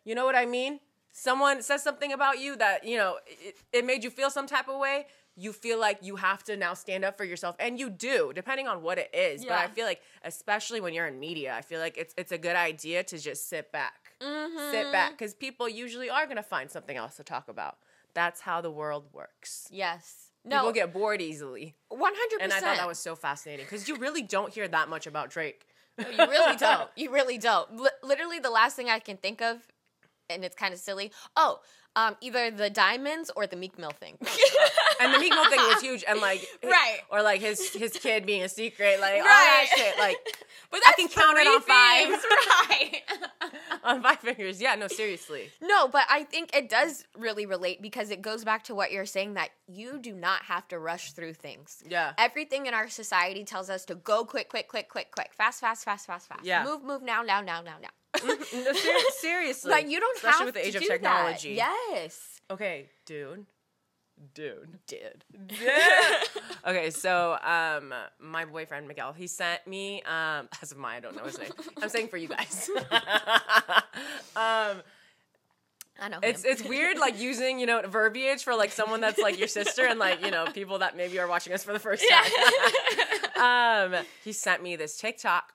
You 0.05 0.15
know 0.15 0.25
what 0.25 0.35
I 0.35 0.45
mean? 0.45 0.79
Someone 1.11 1.63
says 1.63 1.81
something 1.81 2.11
about 2.13 2.39
you 2.39 2.55
that, 2.57 2.85
you 2.85 2.95
know, 2.95 3.17
it, 3.25 3.55
it 3.73 3.85
made 3.85 4.03
you 4.03 4.11
feel 4.11 4.29
some 4.29 4.45
type 4.45 4.67
of 4.69 4.79
way. 4.79 5.07
You 5.35 5.51
feel 5.53 5.79
like 5.79 5.99
you 6.01 6.15
have 6.15 6.43
to 6.43 6.55
now 6.57 6.73
stand 6.75 7.03
up 7.03 7.17
for 7.17 7.23
yourself. 7.23 7.55
And 7.59 7.79
you 7.79 7.89
do, 7.89 8.31
depending 8.35 8.67
on 8.67 8.81
what 8.83 8.97
it 8.99 9.09
is. 9.13 9.43
But 9.43 9.53
I 9.53 9.67
feel 9.67 9.85
like, 9.85 10.01
especially 10.23 10.79
when 10.81 10.93
you're 10.93 11.07
in 11.07 11.19
media, 11.19 11.55
I 11.55 11.61
feel 11.61 11.79
like 11.79 11.97
it's 11.97 12.13
it's 12.17 12.31
a 12.31 12.37
good 12.37 12.55
idea 12.55 13.03
to 13.03 13.17
just 13.19 13.47
sit 13.49 13.71
back. 13.71 14.13
Mm-hmm. 14.21 14.71
Sit 14.71 14.91
back. 14.91 15.11
Because 15.11 15.33
people 15.35 15.69
usually 15.69 16.09
are 16.09 16.25
going 16.25 16.37
to 16.37 16.43
find 16.43 16.71
something 16.71 16.97
else 16.97 17.17
to 17.17 17.23
talk 17.23 17.49
about. 17.49 17.77
That's 18.13 18.41
how 18.41 18.61
the 18.61 18.71
world 18.71 19.05
works. 19.13 19.67
yes. 19.71 20.26
No. 20.47 20.59
People 20.59 20.71
get 20.73 20.93
bored 20.93 21.21
easily. 21.21 21.75
100%. 21.91 21.99
And 22.41 22.53
I 22.53 22.59
thought 22.59 22.77
that 22.77 22.87
was 22.87 22.99
so 22.99 23.15
fascinating 23.15 23.65
because 23.65 23.87
you 23.87 23.97
really 23.97 24.21
don't 24.21 24.53
hear 24.53 24.67
that 24.67 24.89
much 24.89 25.07
about 25.07 25.29
Drake. 25.29 25.65
You 25.97 26.05
really 26.17 26.55
don't. 26.59 26.89
You 26.95 27.11
really 27.11 27.37
don't. 27.37 27.77
Li- 27.77 27.89
literally, 28.03 28.39
the 28.39 28.49
last 28.49 28.75
thing 28.75 28.89
I 28.89 28.99
can 28.99 29.17
think 29.17 29.41
of, 29.41 29.57
and 30.29 30.45
it's 30.45 30.55
kind 30.55 30.73
of 30.73 30.79
silly. 30.79 31.11
Oh, 31.35 31.59
Um, 31.97 32.15
either 32.21 32.51
the 32.51 32.69
diamonds 32.69 33.31
or 33.35 33.47
the 33.47 33.55
Meek 33.55 33.79
Mill 33.79 33.89
thing. 33.89 34.19
and 35.01 35.13
the 35.15 35.17
Meek 35.17 35.31
Mill 35.31 35.49
thing 35.49 35.57
was 35.61 35.81
huge, 35.81 36.03
and 36.07 36.21
like, 36.21 36.45
Right. 36.63 36.99
or 37.09 37.23
like 37.23 37.41
his 37.41 37.73
his 37.73 37.93
kid 37.93 38.27
being 38.27 38.43
a 38.43 38.49
secret, 38.49 38.99
like 39.01 39.13
all 39.15 39.23
that 39.23 39.65
shit, 39.75 39.97
like 39.97 40.15
but 40.71 40.79
I 40.87 40.93
can 40.93 41.07
count 41.07 41.39
it 41.39 41.47
on 41.47 41.61
five. 41.61 42.23
right? 42.69 43.01
on 43.83 44.03
five 44.03 44.19
fingers. 44.19 44.61
Yeah, 44.61 44.75
no, 44.75 44.87
seriously. 44.87 45.49
no, 45.59 45.87
but 45.87 46.03
I 46.07 46.23
think 46.23 46.55
it 46.55 46.69
does 46.69 47.03
really 47.17 47.47
relate 47.47 47.81
because 47.81 48.11
it 48.11 48.21
goes 48.21 48.43
back 48.43 48.63
to 48.65 48.75
what 48.75 48.91
you're 48.91 49.07
saying 49.07 49.33
that 49.33 49.49
you 49.67 49.97
do 49.97 50.13
not 50.13 50.43
have 50.43 50.67
to 50.67 50.77
rush 50.77 51.13
through 51.13 51.33
things. 51.33 51.83
Yeah, 51.89 52.13
Everything 52.19 52.67
in 52.67 52.75
our 52.75 52.89
society 52.89 53.43
tells 53.43 53.71
us 53.71 53.85
to 53.85 53.95
go 53.95 54.23
quick, 54.23 54.49
quick, 54.49 54.67
quick, 54.67 54.87
quick, 54.87 55.09
quick, 55.11 55.31
fast, 55.33 55.61
fast, 55.61 55.83
fast, 55.83 56.05
fast, 56.05 56.27
fast. 56.27 56.43
Yeah. 56.45 56.63
Move, 56.63 56.83
move 56.83 57.01
now, 57.01 57.23
now, 57.23 57.41
now, 57.41 57.61
now, 57.61 57.77
now. 57.81 57.89
No, 58.25 58.73
ser- 58.73 59.09
seriously. 59.19 59.71
like 59.71 59.89
you 59.89 59.99
don't 59.99 60.15
especially 60.17 60.37
have 60.37 60.45
with 60.47 60.55
the 60.55 60.61
to 60.61 60.67
age 60.67 60.75
of 60.75 60.81
do 60.81 60.87
that. 60.87 60.93
technology. 60.93 61.49
Yes. 61.53 62.41
Okay, 62.49 62.89
dude. 63.05 63.45
Dude. 64.33 64.79
Did. 64.87 65.23
okay, 66.67 66.89
so 66.89 67.37
um 67.43 67.93
my 68.19 68.45
boyfriend 68.45 68.87
Miguel, 68.87 69.13
he 69.13 69.27
sent 69.27 69.67
me 69.67 70.01
um 70.03 70.49
as 70.61 70.71
of 70.71 70.77
my 70.79 70.95
I 70.95 70.99
don't 70.99 71.15
know 71.15 71.23
his 71.25 71.37
name. 71.37 71.51
I'm 71.81 71.89
saying 71.89 72.07
for 72.07 72.17
you 72.17 72.27
guys. 72.27 72.69
um 74.35 74.81
I 75.99 76.09
know. 76.09 76.19
it's 76.21 76.43
him. 76.43 76.51
it's 76.51 76.63
weird 76.63 76.99
like 76.99 77.19
using, 77.19 77.59
you 77.59 77.65
know, 77.65 77.81
verbiage 77.87 78.43
for 78.43 78.55
like 78.55 78.71
someone 78.71 79.01
that's 79.01 79.19
like 79.19 79.39
your 79.39 79.47
sister 79.47 79.85
and 79.85 79.97
like, 79.99 80.23
you 80.23 80.29
know, 80.31 80.45
people 80.53 80.79
that 80.79 80.95
maybe 80.95 81.19
are 81.19 81.27
watching 81.27 81.53
us 81.53 81.63
for 81.63 81.73
the 81.73 81.79
first 81.79 82.03
time. 82.09 83.93
um 83.95 84.03
he 84.23 84.31
sent 84.31 84.61
me 84.63 84.75
this 84.75 84.97
TikTok. 84.97 85.53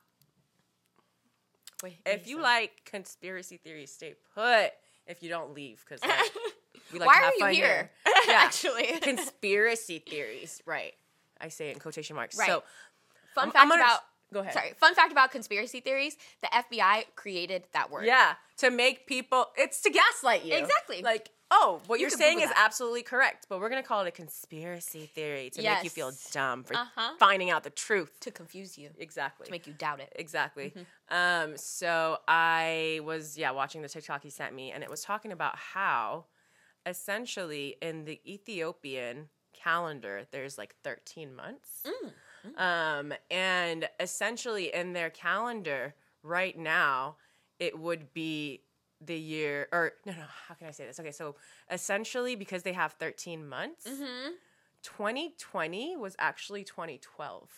Wait, 1.82 1.98
If 2.06 2.26
you 2.26 2.40
like 2.40 2.84
conspiracy 2.84 3.56
theories, 3.56 3.92
stay 3.92 4.14
put. 4.34 4.72
If 5.06 5.22
you 5.22 5.28
don't 5.28 5.52
leave 5.54 5.84
cuz 5.88 6.00
like 6.02 6.30
we 6.92 6.98
like 7.00 7.08
why 7.08 7.22
are 7.24 7.32
you 7.32 7.40
fun 7.40 7.54
here? 7.54 7.90
Yeah. 8.28 8.34
Actually, 8.44 8.86
conspiracy 9.02 9.98
theories, 9.98 10.62
right? 10.64 10.94
I 11.40 11.48
say 11.48 11.68
it 11.70 11.72
in 11.74 11.80
quotation 11.80 12.14
marks. 12.14 12.38
Right. 12.38 12.46
So, 12.48 12.62
fun 13.34 13.44
I'm- 13.46 13.50
fact 13.52 13.62
I'm 13.62 13.68
gonna- 13.68 13.82
about 13.82 14.00
go 14.32 14.40
ahead. 14.40 14.54
sorry. 14.54 14.72
Fun 14.78 14.94
fact 14.94 15.10
about 15.10 15.32
conspiracy 15.32 15.80
theories: 15.80 16.16
the 16.40 16.46
FBI 16.46 17.04
created 17.16 17.64
that 17.72 17.90
word. 17.90 18.04
Yeah, 18.06 18.34
to 18.58 18.70
make 18.70 19.06
people, 19.08 19.50
it's 19.56 19.80
to 19.82 19.90
gaslight 19.90 20.44
you. 20.44 20.54
Exactly. 20.54 21.02
Like, 21.02 21.30
oh, 21.54 21.80
what 21.86 22.00
You 22.00 22.06
are 22.06 22.10
saying 22.10 22.38
Google 22.38 22.50
is 22.50 22.54
that. 22.56 22.64
absolutely 22.64 23.02
correct, 23.02 23.46
but 23.48 23.60
we're 23.60 23.68
gonna 23.68 23.82
call 23.82 24.00
it 24.00 24.08
a 24.08 24.10
conspiracy 24.10 25.06
theory 25.06 25.50
to 25.50 25.62
make 25.62 25.84
you 25.84 25.90
feel 25.90 26.10
dumb 26.32 26.64
for 26.64 26.74
Uh-huh. 26.74 27.12
finding 27.18 27.50
out 27.50 27.62
the 27.62 27.70
truth. 27.70 28.18
to 28.20 28.30
confuse 28.32 28.76
you, 28.78 28.90
Exactly. 28.98 29.44
to 29.46 29.50
make 29.52 29.66
you 29.66 29.74
doubt 29.74 30.00
it. 30.00 30.12
Exactly. 30.16 30.70
Mm-hmm. 30.70 31.14
Um, 31.52 31.56
so 31.58 32.18
I 32.26 33.00
was 33.04 33.36
yeah 33.38 33.50
watching 33.52 33.82
the 33.82 33.88
TikTok 33.88 34.22
he 34.22 34.30
sent 34.30 34.54
me, 34.54 34.72
and 34.72 34.82
it 34.82 34.90
was 34.90 35.02
talking 35.02 35.30
about 35.30 35.56
how 35.56 36.24
essentially 36.86 37.76
in 37.80 38.04
the 38.04 38.20
Ethiopian 38.26 39.28
calendar 39.52 40.26
there's 40.30 40.58
like 40.58 40.74
13 40.82 41.34
months, 41.34 41.84
Mm, 41.84 42.58
um, 42.58 43.12
and 43.30 43.88
essentially 44.00 44.74
in 44.74 44.92
their 44.94 45.10
calendar 45.10 45.94
right 46.24 46.58
now 46.58 47.16
it 47.60 47.78
would 47.78 48.12
be 48.12 48.62
the 49.04 49.18
year 49.18 49.68
or 49.72 49.92
no 50.06 50.12
no 50.12 50.24
how 50.48 50.54
can 50.54 50.66
I 50.68 50.70
say 50.70 50.86
this? 50.86 50.98
Okay, 51.00 51.10
so 51.12 51.36
essentially 51.70 52.36
because 52.36 52.62
they 52.62 52.72
have 52.72 52.92
13 52.94 53.48
months, 53.48 53.86
Mm-hmm. 53.86 54.30
2020 54.82 55.96
was 55.96 56.16
actually 56.18 56.64
2012. 56.64 57.48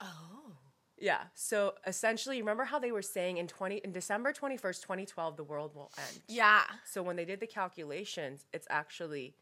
Oh. 0.00 0.52
Yeah. 0.98 1.22
So 1.34 1.74
essentially, 1.86 2.38
remember 2.40 2.64
how 2.64 2.78
they 2.78 2.92
were 2.92 3.02
saying 3.02 3.38
in 3.38 3.46
twenty 3.46 3.76
in 3.78 3.92
December 3.92 4.32
twenty 4.32 4.56
first, 4.56 4.82
twenty 4.82 5.04
twelve, 5.06 5.36
the 5.36 5.44
world 5.44 5.74
will 5.74 5.90
end. 5.98 6.20
Yeah. 6.28 6.62
So 6.84 7.02
when 7.02 7.16
they 7.16 7.24
did 7.24 7.40
the 7.40 7.46
calculations, 7.46 8.46
it's 8.52 8.66
actually 8.70 9.34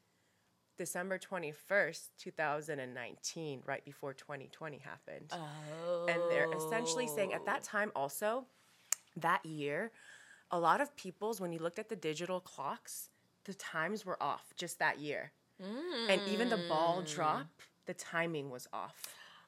December 0.78 1.18
twenty 1.18 1.52
first, 1.52 2.10
two 2.18 2.30
thousand 2.30 2.80
and 2.80 2.94
nineteen, 2.94 3.62
right 3.66 3.84
before 3.84 4.14
twenty 4.14 4.48
twenty 4.52 4.78
happened. 4.78 5.32
Oh. 5.32 6.06
And 6.08 6.20
they're 6.30 6.52
essentially 6.52 7.06
saying 7.08 7.32
at 7.32 7.46
that 7.46 7.62
time 7.62 7.92
also, 7.96 8.46
that 9.16 9.44
year, 9.44 9.90
a 10.50 10.58
lot 10.58 10.80
of 10.80 10.94
people's 10.96 11.40
when 11.40 11.52
you 11.52 11.58
looked 11.58 11.78
at 11.78 11.88
the 11.88 11.96
digital 11.96 12.40
clocks, 12.40 13.10
the 13.44 13.54
times 13.54 14.04
were 14.06 14.22
off 14.22 14.52
just 14.56 14.78
that 14.78 14.98
year, 14.98 15.32
and 15.60 16.20
even 16.28 16.48
the 16.48 16.64
ball 16.68 17.02
Mm. 17.02 17.14
drop, 17.14 17.46
the 17.86 17.94
timing 17.94 18.50
was 18.50 18.66
off. 18.72 18.94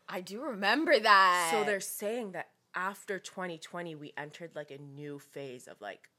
I 0.08 0.20
do 0.20 0.42
remember 0.42 0.98
that. 0.98 1.48
So 1.52 1.64
they're 1.64 1.80
saying 1.80 2.32
that 2.32 2.50
after 2.74 3.18
2020, 3.18 3.94
we 3.94 4.12
entered 4.16 4.54
like 4.54 4.70
a 4.70 4.78
new 4.78 5.18
phase 5.18 5.66
of 5.66 5.80
like 5.80 6.10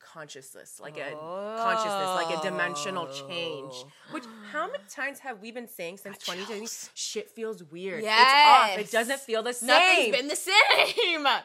consciousness, 0.00 0.80
like 0.80 0.96
a 0.96 1.10
consciousness, 1.12 2.08
like 2.26 2.38
a 2.38 2.42
dimensional 2.42 3.06
change. 3.06 3.74
Oh. 3.74 3.90
Which 4.12 4.24
how 4.50 4.66
many 4.66 4.82
times 4.88 5.18
have 5.20 5.40
we 5.40 5.52
been 5.52 5.68
saying 5.68 5.98
since 5.98 6.16
2020? 6.18 6.66
Shit 6.94 7.30
feels 7.30 7.62
weird. 7.62 8.02
It's 8.02 8.08
off. 8.12 8.78
It 8.78 8.90
doesn't 8.90 9.20
feel 9.20 9.42
the 9.42 9.52
same. 9.52 9.68
Nothing's 9.68 10.16
been 10.16 10.28
the 10.28 10.36
same. 10.36 11.26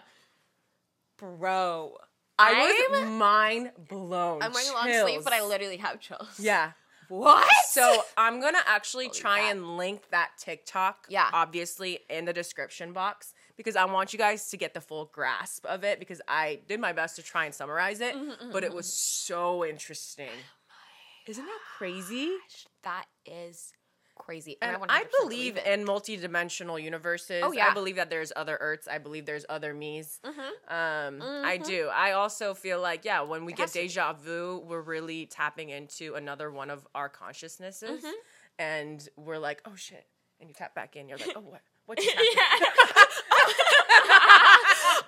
Bro. 1.17 1.97
I 2.37 2.87
was 2.91 3.09
mind 3.09 3.71
blown. 3.89 4.41
I'm 4.41 4.51
wearing 4.51 4.69
a 4.69 4.73
long 4.73 4.91
sleeve, 5.07 5.23
but 5.23 5.31
I 5.33 5.41
literally 5.45 5.77
have 5.77 5.99
chills. 5.99 6.39
yeah. 6.39 6.71
What? 7.07 7.47
So 7.69 8.01
I'm 8.17 8.41
gonna 8.41 8.57
actually 8.65 9.09
try 9.09 9.41
crap. 9.41 9.51
and 9.51 9.77
link 9.77 10.09
that 10.09 10.31
TikTok, 10.39 11.05
Yeah. 11.07 11.29
obviously 11.33 11.99
in 12.09 12.25
the 12.25 12.33
description 12.33 12.93
box 12.93 13.31
because 13.57 13.75
I 13.75 13.85
want 13.85 14.11
you 14.11 14.17
guys 14.17 14.49
to 14.49 14.57
get 14.57 14.73
the 14.73 14.81
full 14.81 15.05
grasp 15.13 15.67
of 15.67 15.83
it 15.83 15.99
because 15.99 16.19
I 16.27 16.61
did 16.67 16.79
my 16.79 16.93
best 16.93 17.15
to 17.17 17.21
try 17.21 17.45
and 17.45 17.53
summarize 17.53 18.01
it, 18.01 18.15
Mm-hmm, 18.15 18.51
but 18.51 18.63
it 18.63 18.73
was 18.73 18.91
so 18.91 19.63
interesting. 19.63 20.31
Isn't 21.27 21.45
that 21.45 21.59
crazy? 21.77 22.31
that 22.81 23.05
is 23.23 23.71
crazy. 24.25 24.57
And 24.61 24.77
I, 24.89 25.01
I, 25.01 25.03
believe 25.21 25.57
in 25.57 25.85
multi-dimensional 25.85 26.79
universes. 26.79 27.43
Oh, 27.45 27.51
yeah. 27.51 27.67
I 27.69 27.73
believe 27.73 27.95
that 27.97 28.09
there's 28.09 28.31
other 28.35 28.57
Earths. 28.59 28.87
I 28.87 28.97
believe 28.97 29.25
there's 29.25 29.45
other 29.47 29.73
me's. 29.73 30.19
Mhm. 30.25 30.71
Um, 30.71 31.21
I 31.45 31.57
do. 31.57 31.89
I 31.93 32.13
also 32.13 32.53
feel 32.53 32.81
like, 32.81 33.05
yeah, 33.05 33.21
when 33.21 33.45
we 33.45 33.53
It 33.53 33.57
get 33.57 33.63
has 33.63 33.73
to 33.73 33.79
be. 33.79 33.87
deja 33.87 34.13
vu, 34.13 34.61
we're 34.65 34.81
really 34.81 35.25
tapping 35.27 35.69
into 35.69 36.15
another 36.15 36.49
one 36.51 36.69
of 36.71 36.87
our 36.95 37.09
consciousnesses, 37.09 38.03
Mm-hmm. 38.03 38.13
and 38.59 39.07
we're 39.15 39.37
like, 39.39 39.61
oh 39.65 39.75
shit, 39.75 40.05
and 40.39 40.49
you 40.49 40.55
tap 40.55 40.73
back 40.75 40.95
in, 40.95 41.07
you're 41.07 41.17
like, 41.19 41.31
oh 41.35 41.41
what, 41.41 41.61
what 41.85 41.97
just 41.99 42.09
happened? 42.09 42.65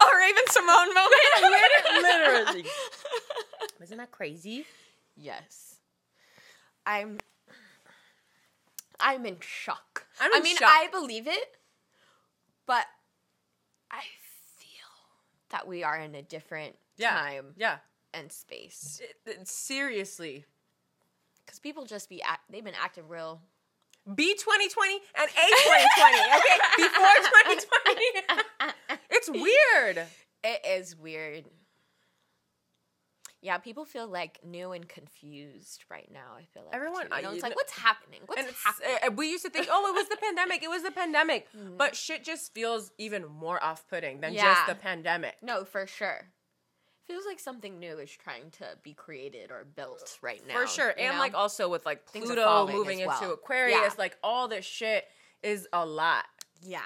a 0.01 0.17
Raven-Symoné 0.17 0.93
moment. 0.93 1.91
Literally. 2.01 2.65
Isn't 3.81 3.97
that 3.97 4.11
crazy? 4.11 4.65
Yes. 5.15 5.75
I'm 6.85 7.17
I'm 8.99 9.25
in 9.25 9.37
shock. 9.41 10.07
I'm 10.19 10.33
I 10.33 10.39
mean, 10.39 10.57
shock. 10.57 10.69
I 10.71 10.87
believe 10.91 11.27
it, 11.27 11.57
but 12.65 12.85
I 13.91 14.01
feel 14.57 14.67
that 15.49 15.67
we 15.67 15.83
are 15.83 15.97
in 15.97 16.15
a 16.15 16.21
different 16.21 16.75
Yeah. 16.97 17.11
time 17.11 17.53
Yeah. 17.57 17.77
and 18.13 18.31
space. 18.31 18.99
It- 19.03 19.17
it- 19.25 19.47
seriously. 19.47 20.45
Cuz 21.45 21.59
people 21.59 21.85
just 21.85 22.09
be 22.09 22.21
act- 22.21 22.49
they've 22.51 22.63
been 22.63 22.73
acting 22.75 23.07
real. 23.07 23.41
B 24.15 24.33
2020 24.35 25.01
and 25.15 25.29
A 25.29 25.33
2020. 25.33 26.17
Okay, 26.37 26.59
before 26.77 27.15
2020. 28.59 28.97
it's 29.09 29.29
weird. 29.29 30.07
It 30.43 30.65
is 30.65 30.95
weird. 30.95 31.45
Yeah, 33.41 33.59
people 33.59 33.85
feel 33.85 34.07
like 34.07 34.39
new 34.43 34.71
and 34.71 34.87
confused 34.89 35.85
right 35.91 36.09
now. 36.11 36.33
I 36.37 36.45
feel 36.45 36.63
like 36.65 36.73
Everyone- 36.73 37.07
too. 37.09 37.15
You 37.15 37.21
know, 37.21 37.29
I- 37.29 37.33
it's 37.33 37.43
like 37.43 37.55
what's 37.55 37.73
happening? 37.77 38.21
What's 38.25 38.41
and 38.41 38.55
happening? 38.65 38.97
uh, 39.03 39.11
we 39.11 39.29
used 39.29 39.45
to 39.45 39.51
think, 39.51 39.67
oh, 39.69 39.89
it 39.89 39.95
was 39.95 40.09
the 40.09 40.17
pandemic. 40.17 40.63
It 40.63 40.69
was 40.69 40.83
the 40.83 40.91
pandemic. 40.91 41.47
But 41.77 41.95
shit 41.95 42.23
just 42.23 42.53
feels 42.53 42.91
even 42.97 43.25
more 43.27 43.63
off 43.63 43.87
putting 43.87 44.21
than 44.21 44.33
Yeah. 44.33 44.55
just 44.55 44.67
the 44.67 44.75
pandemic. 44.75 45.35
No, 45.43 45.65
for 45.65 45.85
sure. 45.85 46.29
Feels 47.05 47.25
like 47.25 47.39
something 47.39 47.79
new 47.79 47.99
is 47.99 48.11
trying 48.11 48.49
to 48.51 48.65
be 48.83 48.93
created 48.93 49.51
or 49.51 49.63
built 49.63 50.17
right 50.21 50.45
now. 50.45 50.59
For 50.59 50.67
sure. 50.67 50.93
And 50.97 51.13
know? 51.15 51.19
like 51.19 51.33
also 51.35 51.69
with 51.69 51.85
like 51.85 52.05
Pluto 52.07 52.67
moving 52.67 53.05
well. 53.05 53.17
into 53.21 53.31
Aquarius, 53.33 53.77
Yeah. 53.81 53.89
like 53.97 54.17
all 54.23 54.47
this 54.47 54.65
shit 54.65 55.05
is 55.43 55.67
a 55.71 55.85
lot, 55.85 56.25
yeah, 56.61 56.81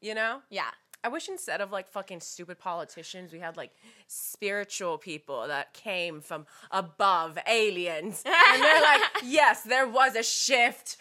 you 0.00 0.14
know? 0.14 0.40
yeah. 0.48 0.70
I 1.02 1.08
wish 1.08 1.28
instead 1.28 1.60
of 1.60 1.72
like 1.72 1.88
fucking 1.88 2.20
stupid 2.20 2.58
politicians, 2.58 3.32
we 3.32 3.38
had 3.38 3.56
like 3.56 3.70
spiritual 4.06 4.98
people 4.98 5.46
that 5.48 5.72
came 5.72 6.20
from 6.20 6.46
above 6.70 7.38
aliens. 7.46 8.22
And 8.26 8.62
they're 8.62 8.82
like, 8.82 9.00
yes, 9.24 9.62
there 9.62 9.88
was 9.88 10.14
a 10.14 10.22
shift. 10.22 10.98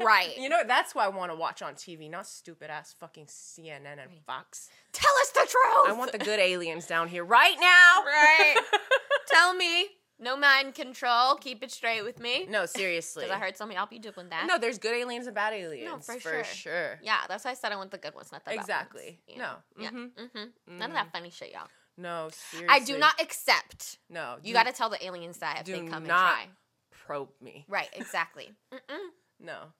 Right. 0.00 0.36
you 0.38 0.48
know, 0.48 0.62
that's 0.66 0.94
why 0.94 1.04
I 1.04 1.08
want 1.08 1.30
to 1.32 1.36
watch 1.36 1.62
on 1.62 1.74
TV, 1.74 2.10
not 2.10 2.26
stupid 2.26 2.70
ass 2.70 2.94
fucking 2.98 3.26
CNN 3.26 4.00
and 4.00 4.10
Fox. 4.26 4.68
Tell 4.92 5.12
us 5.22 5.30
the 5.30 5.40
truth. 5.40 5.88
I 5.88 5.92
want 5.96 6.12
the 6.12 6.18
good 6.18 6.38
aliens 6.38 6.86
down 6.86 7.08
here 7.08 7.24
right 7.24 7.56
now. 7.58 8.02
right. 8.04 8.56
Tell 9.28 9.54
me. 9.54 9.88
No 10.22 10.36
mind 10.36 10.74
control. 10.74 11.34
Keep 11.34 11.64
it 11.64 11.72
straight 11.72 12.02
with 12.04 12.20
me. 12.20 12.46
No, 12.48 12.64
seriously. 12.64 13.24
Because 13.24 13.36
I 13.36 13.40
heard 13.40 13.56
some 13.56 13.70
of 13.70 13.76
y'all 13.76 13.86
be 13.86 13.98
doing 13.98 14.28
that. 14.30 14.46
No, 14.46 14.56
there's 14.56 14.78
good 14.78 14.94
aliens 14.94 15.26
and 15.26 15.34
bad 15.34 15.52
aliens. 15.52 15.90
No, 15.90 15.98
for 15.98 16.14
for 16.14 16.20
sure. 16.20 16.44
sure. 16.44 17.00
Yeah, 17.02 17.18
that's 17.28 17.44
why 17.44 17.50
I 17.50 17.54
said 17.54 17.72
I 17.72 17.76
want 17.76 17.90
the 17.90 17.98
good 17.98 18.14
ones, 18.14 18.30
not 18.30 18.44
the 18.44 18.50
bad 18.52 18.60
Exactly. 18.60 19.02
ones, 19.04 19.18
you 19.26 19.38
No. 19.38 19.54
Yeah. 19.78 19.90
Mhm. 19.90 20.10
Mm-hmm. 20.12 20.78
None 20.78 20.90
of 20.90 20.94
that 20.94 21.10
funny 21.12 21.30
shit, 21.30 21.52
y'all. 21.52 21.66
No, 21.98 22.28
seriously. 22.32 22.68
I 22.74 22.80
do 22.84 22.96
not 22.98 23.20
accept. 23.20 23.98
No, 24.08 24.36
You 24.42 24.54
got 24.54 24.66
to 24.66 24.72
tell 24.72 24.88
the 24.88 25.04
aliens 25.04 25.38
that 25.38 25.60
if 25.60 25.66
they 25.66 25.80
come 25.80 26.04
and 26.04 26.06
try. 26.06 26.46
probe 26.90 27.30
me. 27.40 27.64
Right, 27.68 27.90
exactly. 27.92 28.52
Mm-mm. 28.72 29.08
No. 29.40 29.72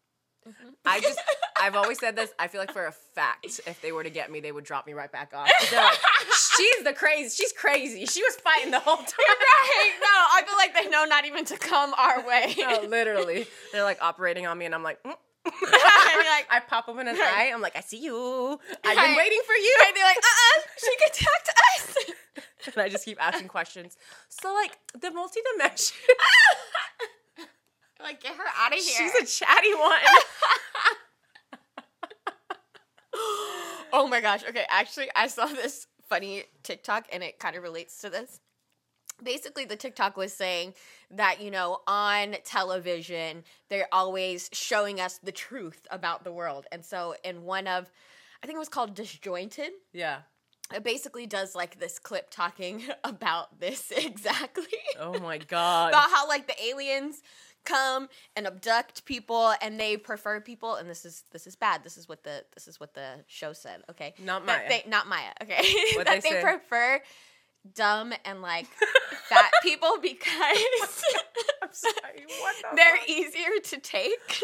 Mm-hmm. 0.48 0.68
I 0.85 1.00
just, 1.00 1.20
I've 1.61 1.76
always 1.76 1.98
said 2.00 2.16
this. 2.16 2.31
I 2.38 2.48
feel 2.48 2.61
like 2.61 2.72
for 2.72 2.87
a 2.87 2.92
fact, 2.92 3.61
if 3.66 3.81
they 3.81 3.92
were 3.92 4.02
to 4.02 4.11
get 4.11 4.31
me, 4.31 4.40
they 4.40 4.50
would 4.52 4.64
drop 4.64 4.87
me 4.87 4.92
right 4.92 5.11
back 5.11 5.33
off. 5.35 5.48
Like, 5.72 5.98
she's 6.57 6.85
the 6.85 6.92
crazy. 6.92 7.31
She's 7.35 7.52
crazy. 7.52 8.07
She 8.07 8.22
was 8.22 8.35
fighting 8.37 8.70
the 8.72 8.81
whole 8.81 8.96
time. 8.96 9.07
right. 9.07 9.92
No, 10.00 10.09
I 10.09 10.42
feel 10.46 10.57
like 10.57 10.74
they 10.74 10.90
know 10.90 11.05
not 11.05 11.24
even 11.26 11.44
to 11.46 11.57
come 11.57 11.94
our 11.96 12.26
way. 12.26 12.55
No, 12.59 12.83
literally. 12.88 13.46
They're 13.72 13.85
like 13.85 13.98
operating 14.02 14.46
on 14.46 14.59
me, 14.59 14.66
and 14.66 14.74
I'm 14.74 14.83
like, 14.83 15.02
mm. 15.05 15.14
And 15.44 15.55
you're 15.62 16.24
like, 16.31 16.46
I 16.50 16.61
pop 16.66 16.88
open 16.88 17.09
an 17.09 17.16
eye. 17.16 17.50
I'm 17.52 17.61
like, 17.61 17.74
I 17.76 17.81
see 17.81 17.98
you. 17.98 18.14
I've 18.85 18.96
been 18.96 19.16
waiting 19.16 19.40
for 19.44 19.55
you. 19.55 19.76
and 19.87 19.96
they're 19.96 20.05
like, 20.05 20.16
uh-uh, 20.18 20.61
she 20.78 20.96
can 20.96 21.24
talk 21.24 21.44
to 21.44 21.52
us. 21.52 21.96
And 22.64 22.76
I 22.78 22.88
just 22.88 23.05
keep 23.05 23.20
asking 23.20 23.48
questions. 23.48 23.96
So, 24.28 24.55
like, 24.55 24.78
the 24.98 25.11
multi-dimension, 25.11 25.96
like, 28.03 28.23
get 28.23 28.35
her 28.35 28.45
out 28.59 28.73
of 28.73 28.79
here. 28.79 29.11
she's 29.11 29.15
a 29.41 29.45
chatty 29.45 29.75
one. 29.75 30.01
oh 33.93 34.07
my 34.09 34.21
gosh. 34.21 34.43
Okay, 34.49 34.65
actually, 34.71 35.09
I 35.15 35.27
saw 35.27 35.47
this 35.47 35.87
funny 36.09 36.45
TikTok 36.62 37.07
and 37.12 37.23
it 37.23 37.38
kind 37.38 37.57
of 37.57 37.62
relates 37.62 37.99
to 38.03 38.11
this. 38.11 38.41
Basically, 39.23 39.65
the 39.65 39.77
TikTok 39.77 40.17
was 40.17 40.33
saying 40.33 40.75
that, 41.11 41.41
you 41.41 41.51
know, 41.51 41.81
on 41.87 42.35
television, 42.45 43.45
they're 43.69 43.87
always 43.93 44.49
showing 44.53 45.01
us 45.01 45.19
the 45.23 45.31
truth 45.33 45.87
about 45.91 46.25
the 46.25 46.33
world. 46.33 46.67
And 46.73 46.85
so, 46.85 47.15
in 47.23 47.45
one 47.45 47.67
of, 47.69 47.91
I 48.43 48.47
think 48.47 48.57
it 48.57 48.61
was 48.61 48.69
called 48.69 48.95
Disjointed, 48.95 49.71
Yeah. 49.93 50.21
it 50.75 50.83
basically 50.83 51.27
does 51.27 51.55
like 51.55 51.79
this 51.79 51.99
clip 52.01 52.31
talking 52.31 52.83
about 53.05 53.61
this 53.61 53.93
exactly. 53.97 54.65
Oh 54.99 55.21
my 55.21 55.38
god. 55.38 55.91
about 55.91 56.11
how 56.11 56.27
like 56.27 56.49
the 56.49 56.61
aliens 56.65 57.23
come 57.64 58.09
and 58.37 58.46
abduct 58.46 59.05
people 59.05 59.55
and 59.62 59.79
they 59.79 59.96
prefer 59.96 60.40
people 60.40 60.75
and 60.77 60.88
this 60.90 61.05
is 61.05 61.25
this 61.33 61.46
is 61.46 61.57
bad 61.57 61.83
this 61.85 61.96
is 61.96 62.09
what 62.09 62.25
the 62.25 62.44
this 62.55 62.66
is 62.68 62.81
what 62.81 62.94
the 62.94 63.16
show 63.27 63.53
said 63.53 63.83
okay 63.90 64.14
Not 64.18 64.44
Maya. 64.46 64.68
they, 64.68 64.85
not 64.88 65.09
maya 65.09 65.31
okay 65.42 65.62
that 66.05 66.20
they 66.22 66.31
they 66.31 66.42
prefer 66.42 67.01
dumb 67.75 68.12
and 68.25 68.42
like 68.42 68.66
fat 69.29 69.51
people 69.62 69.96
because 70.03 70.22
I'm 71.62 71.68
sorry. 71.72 72.25
What 72.40 72.55
the 72.70 72.77
they're 72.77 72.96
fuck? 72.96 73.09
easier 73.09 73.61
to 73.64 73.79
take 73.79 74.42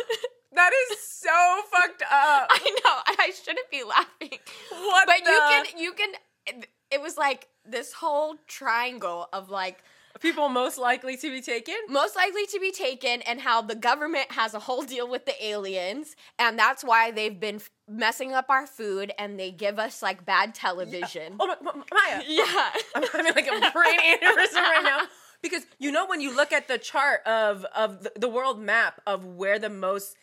That 0.53 0.71
is 0.91 0.99
so 1.01 1.63
fucked 1.71 2.03
up. 2.03 2.49
i 2.51 2.77
know 2.85 3.15
i 3.25 3.33
shouldn't 3.45 3.71
be 3.71 3.83
laughing 3.85 4.39
What 4.71 5.07
but 5.07 5.17
the? 5.25 5.31
you 5.31 5.41
can 5.41 5.79
you 5.79 5.93
can 5.93 6.63
it 6.91 7.03
was 7.03 7.17
like 7.19 7.49
this 7.67 7.93
whole 7.93 8.37
triangle 8.47 9.29
of 9.33 9.51
like 9.51 9.83
people 10.21 10.49
most 10.49 10.79
likely 10.79 11.17
to 11.17 11.31
be 11.31 11.41
taken. 11.41 11.75
most 11.89 12.17
likely 12.17 12.47
to 12.47 12.59
be 12.61 12.71
taken 12.73 13.23
and 13.23 13.41
how 13.41 13.63
the 13.63 13.75
government 13.75 14.31
has 14.33 14.55
a 14.55 14.59
whole 14.59 14.83
deal 14.83 15.09
with 15.09 15.25
the 15.27 15.45
aliens 15.45 16.17
and 16.39 16.59
that's 16.59 16.83
why 16.85 17.11
they've 17.11 17.39
been 17.41 17.57
f- 17.57 17.71
messing 17.89 18.33
up 18.33 18.47
our 18.49 18.67
food 18.67 19.13
and 19.19 19.39
they 19.39 19.51
give 19.51 19.79
us 19.79 20.03
like 20.03 20.25
bad 20.25 20.55
television 20.55 21.37
Oh 21.41 21.47
my, 21.47 21.57
Ma- 21.63 21.73
Maya. 21.93 22.23
yeah, 22.29 22.71
I'm 22.95 23.03
having 23.05 23.35
like 23.35 23.47
a 23.47 23.71
brain 23.73 23.99
aneurysm 24.13 24.55
right 24.63 24.83
now 24.85 25.01
because 25.43 25.63
you 25.79 25.93
know 25.93 26.07
when 26.07 26.21
you 26.21 26.35
look 26.35 26.53
at 26.53 26.69
the 26.69 26.79
chart 26.79 27.21
of 27.27 27.65
of 27.77 28.03
the, 28.03 28.13
the 28.17 28.29
world 28.29 28.61
map 28.61 29.01
of 29.07 29.25
where 29.25 29.59
the 29.59 29.71
most 29.71 30.17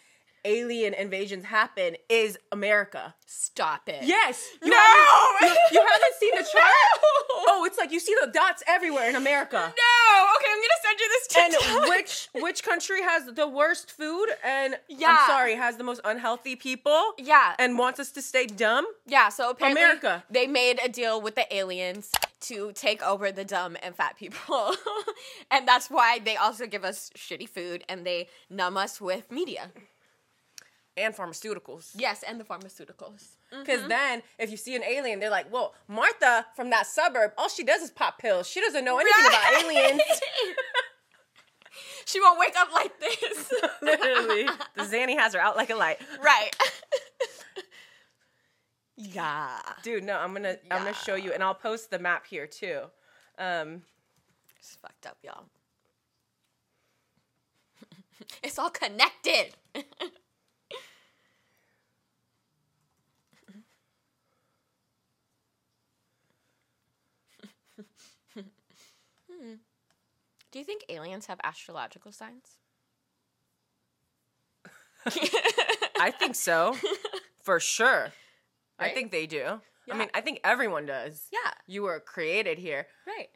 alien 0.45 0.93
invasions 0.93 1.43
happen 1.45 1.95
is 2.09 2.37
America. 2.51 3.13
stop 3.25 3.89
it 3.89 4.03
Yes. 4.03 4.47
You 4.63 4.69
No! 4.69 4.77
Haven't, 4.77 5.57
you, 5.57 5.61
you 5.79 5.85
haven't 5.91 6.15
seen 6.19 6.31
the 6.35 6.43
chart? 6.43 6.71
No! 6.95 7.43
Oh, 7.47 7.63
it's 7.65 7.77
like 7.77 7.91
you 7.91 7.99
see 7.99 8.15
the 8.21 8.27
dots 8.31 8.63
everywhere 8.67 9.09
in 9.09 9.15
America. 9.15 9.57
no 9.57 10.27
okay 10.35 10.49
i'm 10.53 10.61
gonna 10.65 10.81
send 10.85 10.99
you 10.99 11.07
this 11.15 11.25
And 11.37 11.89
which 11.89 12.29
which 12.43 12.63
country 12.63 13.01
has 13.01 13.25
the 13.33 13.47
worst 13.47 13.91
food 13.91 14.27
and 14.43 14.77
Yeah. 14.87 15.17
I'm 15.19 15.29
sorry 15.29 15.55
has 15.55 15.77
the 15.77 15.83
most 15.83 16.01
unhealthy 16.05 16.55
people 16.55 17.01
yeah 17.17 17.55
and 17.59 17.77
wants 17.77 17.99
us 17.99 18.11
to 18.11 18.21
stay 18.21 18.45
dumb? 18.45 18.85
yeah 19.07 19.29
so 19.29 19.49
apparently 19.49 19.81
America. 19.81 20.23
they 20.29 20.47
made 20.47 20.79
a 20.83 20.89
deal 20.89 21.21
with 21.21 21.35
the 21.35 21.47
aliens 21.55 22.11
to 22.41 22.71
take 22.73 23.01
over 23.01 23.31
the 23.31 23.43
dumb 23.45 23.75
and 23.81 23.95
fat 23.95 24.17
people 24.17 24.71
and 25.51 25.67
that's 25.67 25.89
why 25.89 26.19
they 26.19 26.35
also 26.37 26.65
give 26.67 26.83
us 26.85 27.09
shitty 27.17 27.49
food 27.49 27.83
and 27.89 28.05
they 28.05 28.27
numb 28.49 28.77
us 28.77 29.01
with 29.01 29.31
media 29.31 29.71
And 30.97 31.13
pharmaceuticals. 31.13 31.91
yes 31.95 32.23
and 32.25 32.39
the 32.39 32.45
pharmaceuticals 32.45 33.35
Because 33.51 33.85
then, 33.87 34.23
if 34.39 34.49
you 34.49 34.55
see 34.57 34.75
an 34.75 34.83
alien, 34.83 35.19
they're 35.19 35.29
like, 35.29 35.51
"Well, 35.51 35.73
Martha 35.89 36.45
from 36.55 36.69
that 36.69 36.87
suburb, 36.87 37.33
all 37.37 37.49
she 37.49 37.63
does 37.65 37.81
is 37.81 37.91
pop 37.91 38.17
pills. 38.17 38.47
She 38.47 38.61
doesn't 38.61 38.85
know 38.85 38.97
anything 38.97 39.25
about 39.27 39.63
aliens." 39.63 40.01
she 42.05 42.21
won't 42.21 42.39
wake 42.39 42.55
up 42.57 42.71
like 42.73 42.97
this. 42.99 43.53
Literally, 43.81 44.45
the 44.75 44.83
Zanny 44.83 45.17
has 45.17 45.33
her 45.33 45.39
out 45.41 45.57
like 45.57 45.69
a 45.69 45.75
light. 45.75 45.97
right. 46.23 46.55
yeah. 48.95 49.59
Dude, 49.83 50.05
no, 50.05 50.17
I'm 50.17 50.33
gonna 50.33 50.55
I'm 50.71 50.83
gonna 50.83 50.93
show 50.93 51.15
you, 51.15 51.33
and 51.33 51.43
I'll 51.43 51.53
post 51.55 51.91
the 51.91 51.99
map 51.99 52.25
here 52.25 52.47
too. 52.47 52.83
Um, 53.37 53.81
It's 54.59 54.77
fucked 54.81 55.05
up, 55.05 55.17
y'all. 55.23 55.43
it's 58.41 58.57
all 58.57 58.69
connected. 58.69 59.55
Hmm. 69.29 69.55
Do 70.55 70.59
you 70.59 70.63
think 70.65 70.85
aliens 70.87 71.25
have 71.25 71.37
astrological 71.43 72.13
signs? 72.13 72.59
I 75.99 76.11
think 76.11 76.33
so, 76.35 76.77
for 77.43 77.59
sure. 77.59 78.13
I 78.79 78.87
think 78.91 79.11
they 79.11 79.27
do. 79.27 79.59
I 79.91 79.97
mean, 79.97 80.07
I 80.13 80.21
think 80.21 80.39
everyone 80.45 80.85
does. 80.85 81.23
Yeah. 81.29 81.51
You 81.67 81.83
were 81.83 81.99
created 81.99 82.57
here. 82.57 82.87
Right. 83.05 83.27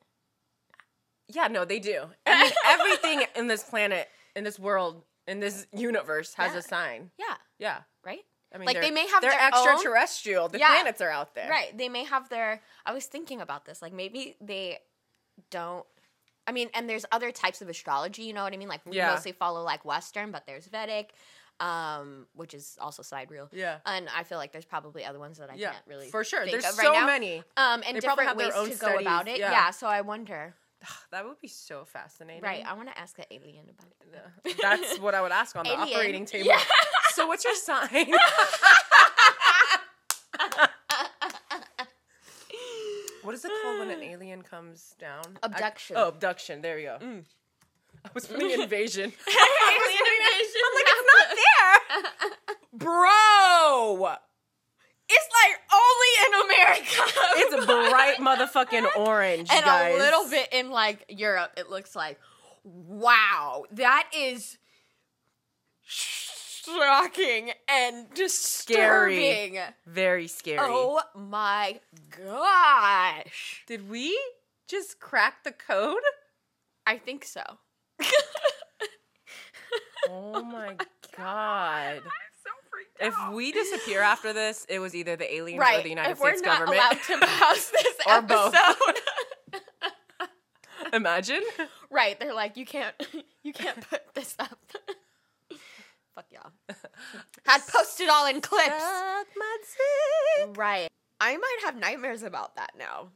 Yeah, 1.27 1.49
no, 1.49 1.65
they 1.65 1.79
do. 1.79 2.03
I 2.25 2.43
mean, 2.45 2.53
everything 2.65 3.23
in 3.35 3.47
this 3.47 3.63
planet, 3.63 4.07
in 4.33 4.45
this 4.45 4.57
world, 4.57 5.03
in 5.27 5.41
this 5.41 5.67
universe 5.73 6.35
has 6.35 6.53
Yeah. 6.53 6.59
a 6.59 6.61
sign. 6.61 7.11
Yeah. 7.19 7.35
Yeah. 7.57 7.77
Right? 8.05 8.21
I 8.55 8.59
mean, 8.59 8.65
Like, 8.65 8.79
they're- 8.81 8.93
may 8.93 9.07
have 9.07 9.21
they're 9.21 9.31
their 9.31 9.41
own- 9.53 9.67
extraterrestrial. 9.67 10.47
The 10.47 10.59
Yeah. 10.59 10.67
planets 10.69 11.01
are 11.01 11.09
out 11.09 11.35
there. 11.35 11.49
Right. 11.49 11.77
They 11.77 11.89
may 11.89 12.05
have 12.05 12.29
their. 12.29 12.61
I 12.85 12.93
was 12.93 13.07
thinking 13.07 13.41
about 13.41 13.65
this. 13.65 13.81
Like 13.81 13.91
maybe 13.91 14.37
they 14.39 14.79
don't. 15.49 15.85
I 16.49 16.51
mean, 16.51 16.69
and 16.73 16.89
there's 16.89 17.05
other 17.11 17.31
types 17.31 17.61
of 17.61 17.69
astrology. 17.69 18.23
You 18.23 18.33
know 18.33 18.43
what 18.43 18.53
I 18.53 18.57
mean? 18.57 18.67
Like 18.67 18.81
we 18.85 18.97
Yeah. 18.97 19.11
mostly 19.13 19.31
follow 19.33 19.61
like 19.63 19.85
Western, 19.85 20.31
but 20.31 20.45
there's 20.47 20.65
Vedic, 20.65 21.13
um, 21.59 22.25
which 22.33 22.53
is 22.55 22.75
also 22.81 23.03
sidereal. 23.03 23.49
Yeah. 23.51 23.77
And 23.85 24.09
I 24.15 24.23
feel 24.23 24.39
like 24.39 24.51
there's 24.51 24.65
probably 24.65 25.05
other 25.05 25.19
ones 25.19 25.37
that 25.37 25.51
I 25.51 25.55
Yeah, 25.55 25.71
can't 25.73 25.85
really 25.87 26.09
for 26.09 26.23
sure. 26.23 26.45
There's 26.45 26.65
so 26.65 26.91
right 26.91 27.05
many. 27.05 27.37
Um, 27.55 27.83
and 27.85 27.95
They 27.95 27.99
different 27.99 28.35
ways 28.35 28.53
to 28.53 28.75
go 28.77 28.97
about 28.97 29.27
it. 29.27 29.37
yeah. 29.39 29.51
Yeah. 29.51 29.69
So 29.71 29.85
I 29.87 30.01
wonder. 30.01 30.55
That 31.11 31.25
would 31.25 31.39
be 31.41 31.49
so 31.49 31.83
fascinating. 31.85 32.41
Right. 32.41 32.63
I 32.65 32.73
want 32.73 32.87
to 32.87 32.97
ask 32.97 33.19
an 33.19 33.25
alien 33.31 33.65
about 33.69 33.91
it. 34.45 34.57
That's 34.61 34.97
what 34.99 35.13
I 35.13 35.21
would 35.21 35.33
ask 35.33 35.55
on 35.57 35.65
the 35.65 35.71
Alien. 35.73 35.89
operating 35.89 36.25
table. 36.25 36.47
Yeah. 36.47 36.61
So 37.11 37.27
what's 37.27 37.43
your 37.43 37.55
sign? 37.55 37.89
what 43.29 43.35
is 43.35 43.45
it 43.45 43.51
called 43.61 43.77
when 43.77 43.91
an 43.91 44.01
alien 44.11 44.41
comes 44.41 44.95
down? 44.99 45.37
I- 45.43 45.45
Abduction. 45.45 45.97
oh, 45.99 46.07
abduction. 46.07 46.63
There 46.63 46.79
you 46.79 46.87
go. 46.87 46.97
Mm. 46.99 47.25
I 48.05 48.09
was 48.15 48.25
putting 48.27 48.49
invasion. 48.49 49.13
alien 49.27 50.03
invasion. 50.17 50.61
I'm 50.65 50.73
like, 50.73 50.87
it's 50.87 51.07
not 51.13 51.27
there. 51.37 52.57
Bro! 52.73 54.15
It's 55.11 55.29
like 55.43 55.59
only 55.73 56.11
in 56.25 56.33
America. 56.45 57.01
It's 57.37 57.53
a 57.53 57.65
bright 57.67 58.17
motherfucking 58.17 58.97
orange, 58.97 59.49
and 59.51 59.63
guys. 59.63 59.95
a 59.95 59.97
little 59.99 60.27
bit 60.27 60.49
in 60.51 60.71
like 60.71 61.05
Europe. 61.07 61.51
It 61.55 61.69
looks 61.69 61.95
like, 61.95 62.19
wow, 62.63 63.65
that 63.73 64.09
is 64.15 64.57
shocking 66.65 67.51
and 67.69 68.07
disturbing. 68.13 69.53
Scary. 69.53 69.59
Very 69.87 70.27
scary. 70.27 70.59
Oh 70.61 71.01
my 71.15 71.79
gosh! 72.17 73.63
Did 73.67 73.89
we 73.89 74.19
just 74.67 74.99
crack 74.99 75.43
the 75.43 75.51
code? 75.51 75.97
I 76.85 76.97
think 76.97 77.25
so. 77.25 77.43
Oh, 80.11 80.31
oh 80.35 80.43
my 80.43 80.75
god. 81.17 82.01
so 82.01 82.49
freaked 82.71 82.97
If 82.99 83.13
we 83.33 83.51
disappear 83.51 84.01
after 84.01 84.33
this, 84.33 84.65
it 84.69 84.79
was 84.79 84.95
either 84.95 85.15
the 85.15 85.31
aliens 85.31 85.61
or 85.61 85.83
the 85.83 85.89
United 85.89 86.11
if 86.11 86.19
we're 86.19 86.29
States 86.31 86.41
not 86.45 86.59
government. 86.59 86.81
allowed 86.81 87.19
to 87.19 87.25
pause 87.27 87.71
this 87.83 87.95
Or 88.07 88.21
both. 88.21 88.55
episode, 88.55 88.99
Imagine. 90.93 91.41
right? 91.91 92.19
They're 92.19 92.33
like, 92.33 92.57
you 92.57 92.65
can't, 92.65 92.95
you 93.43 93.53
can't 93.53 93.87
put 93.89 94.01
this 94.15 94.35
up. 94.39 94.57
Had 97.45 97.61
posted 97.67 98.09
all 98.09 98.27
in 98.27 98.41
clips. 98.41 98.67
Suck 98.83 99.27
my 99.37 99.57
dick. 100.45 100.57
Right. 100.57 100.87
I 101.21 101.35
might 101.37 101.57
have 101.65 101.75
nightmares 101.75 102.23
about 102.23 102.55
that 102.55 102.71
now. 102.77 103.09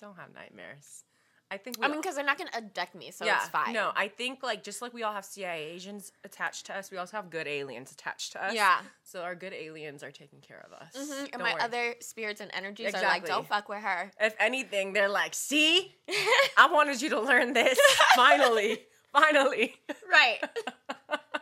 don't 0.00 0.16
have 0.16 0.34
nightmares. 0.34 1.04
I 1.50 1.58
think. 1.58 1.76
We 1.78 1.84
I 1.84 1.88
mean, 1.88 2.00
because 2.00 2.14
they're 2.14 2.24
not 2.24 2.38
gonna 2.38 2.50
abduct 2.54 2.94
me, 2.94 3.10
so 3.10 3.26
yeah, 3.26 3.36
it's 3.40 3.50
fine. 3.50 3.74
No, 3.74 3.92
I 3.94 4.08
think 4.08 4.42
like 4.42 4.62
just 4.64 4.80
like 4.80 4.94
we 4.94 5.02
all 5.02 5.12
have 5.12 5.26
CIA 5.26 5.64
agents 5.74 6.10
attached 6.24 6.64
to 6.66 6.74
us, 6.74 6.90
we 6.90 6.96
also 6.96 7.18
have 7.18 7.28
good 7.28 7.46
aliens 7.46 7.92
attached 7.92 8.32
to 8.32 8.42
us. 8.42 8.54
Yeah. 8.54 8.78
So 9.02 9.20
our 9.20 9.34
good 9.34 9.52
aliens 9.52 10.02
are 10.02 10.10
taking 10.10 10.40
care 10.40 10.64
of 10.66 10.72
us. 10.72 10.94
Mhm, 10.96 11.08
Don't 11.18 11.34
And 11.34 11.42
my 11.42 11.52
worry. 11.52 11.60
other 11.60 11.94
spirits 12.00 12.40
and 12.40 12.50
energies 12.54 12.94
are 12.94 13.02
like, 13.02 13.26
don't 13.26 13.46
fuck 13.46 13.68
with 13.68 13.80
her. 13.82 14.10
If 14.18 14.34
anything, 14.40 14.94
they're 14.94 15.10
like, 15.10 15.34
see, 15.34 15.94
I 16.56 16.68
wanted 16.72 17.02
you 17.02 17.10
to 17.10 17.20
learn 17.20 17.52
this. 17.52 17.78
Finally, 18.16 18.78
finally. 19.12 19.76
right. 20.10 20.38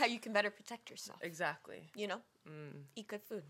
now 0.00 0.06
you 0.06 0.18
can 0.18 0.32
better 0.32 0.50
protect 0.50 0.90
yourself. 0.90 1.18
exactly. 1.22 1.82
You 1.94 2.08
know, 2.08 2.20
Mm, 2.48 2.84
eat 2.96 3.06
good 3.08 3.22
food. 3.22 3.42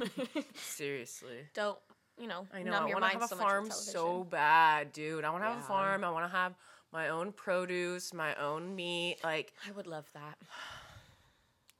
seriously. 0.54 1.46
don't 1.54 1.78
you 2.18 2.26
know? 2.26 2.46
I 2.52 2.62
know. 2.62 2.72
I 2.72 2.86
your 2.86 2.94
want 3.00 3.04
to 3.04 3.10
have 3.10 3.28
so 3.28 3.34
a 3.34 3.38
with 3.38 3.44
farm 3.46 3.70
so 3.70 4.24
bad, 4.24 4.92
dude. 4.92 5.24
I 5.24 5.30
want 5.30 5.44
to 5.44 5.48
have 5.50 5.58
a 5.58 5.62
farm. 5.62 6.02
I 6.02 6.10
want 6.10 6.24
to 6.24 6.36
have 6.36 6.54
my 6.92 7.08
own 7.08 7.32
produce, 7.32 8.14
my 8.14 8.34
own 8.36 8.74
meat. 8.74 9.18
Like, 9.22 9.52
I 9.68 9.72
would 9.72 9.86
love 9.86 10.06
that. 10.14 10.38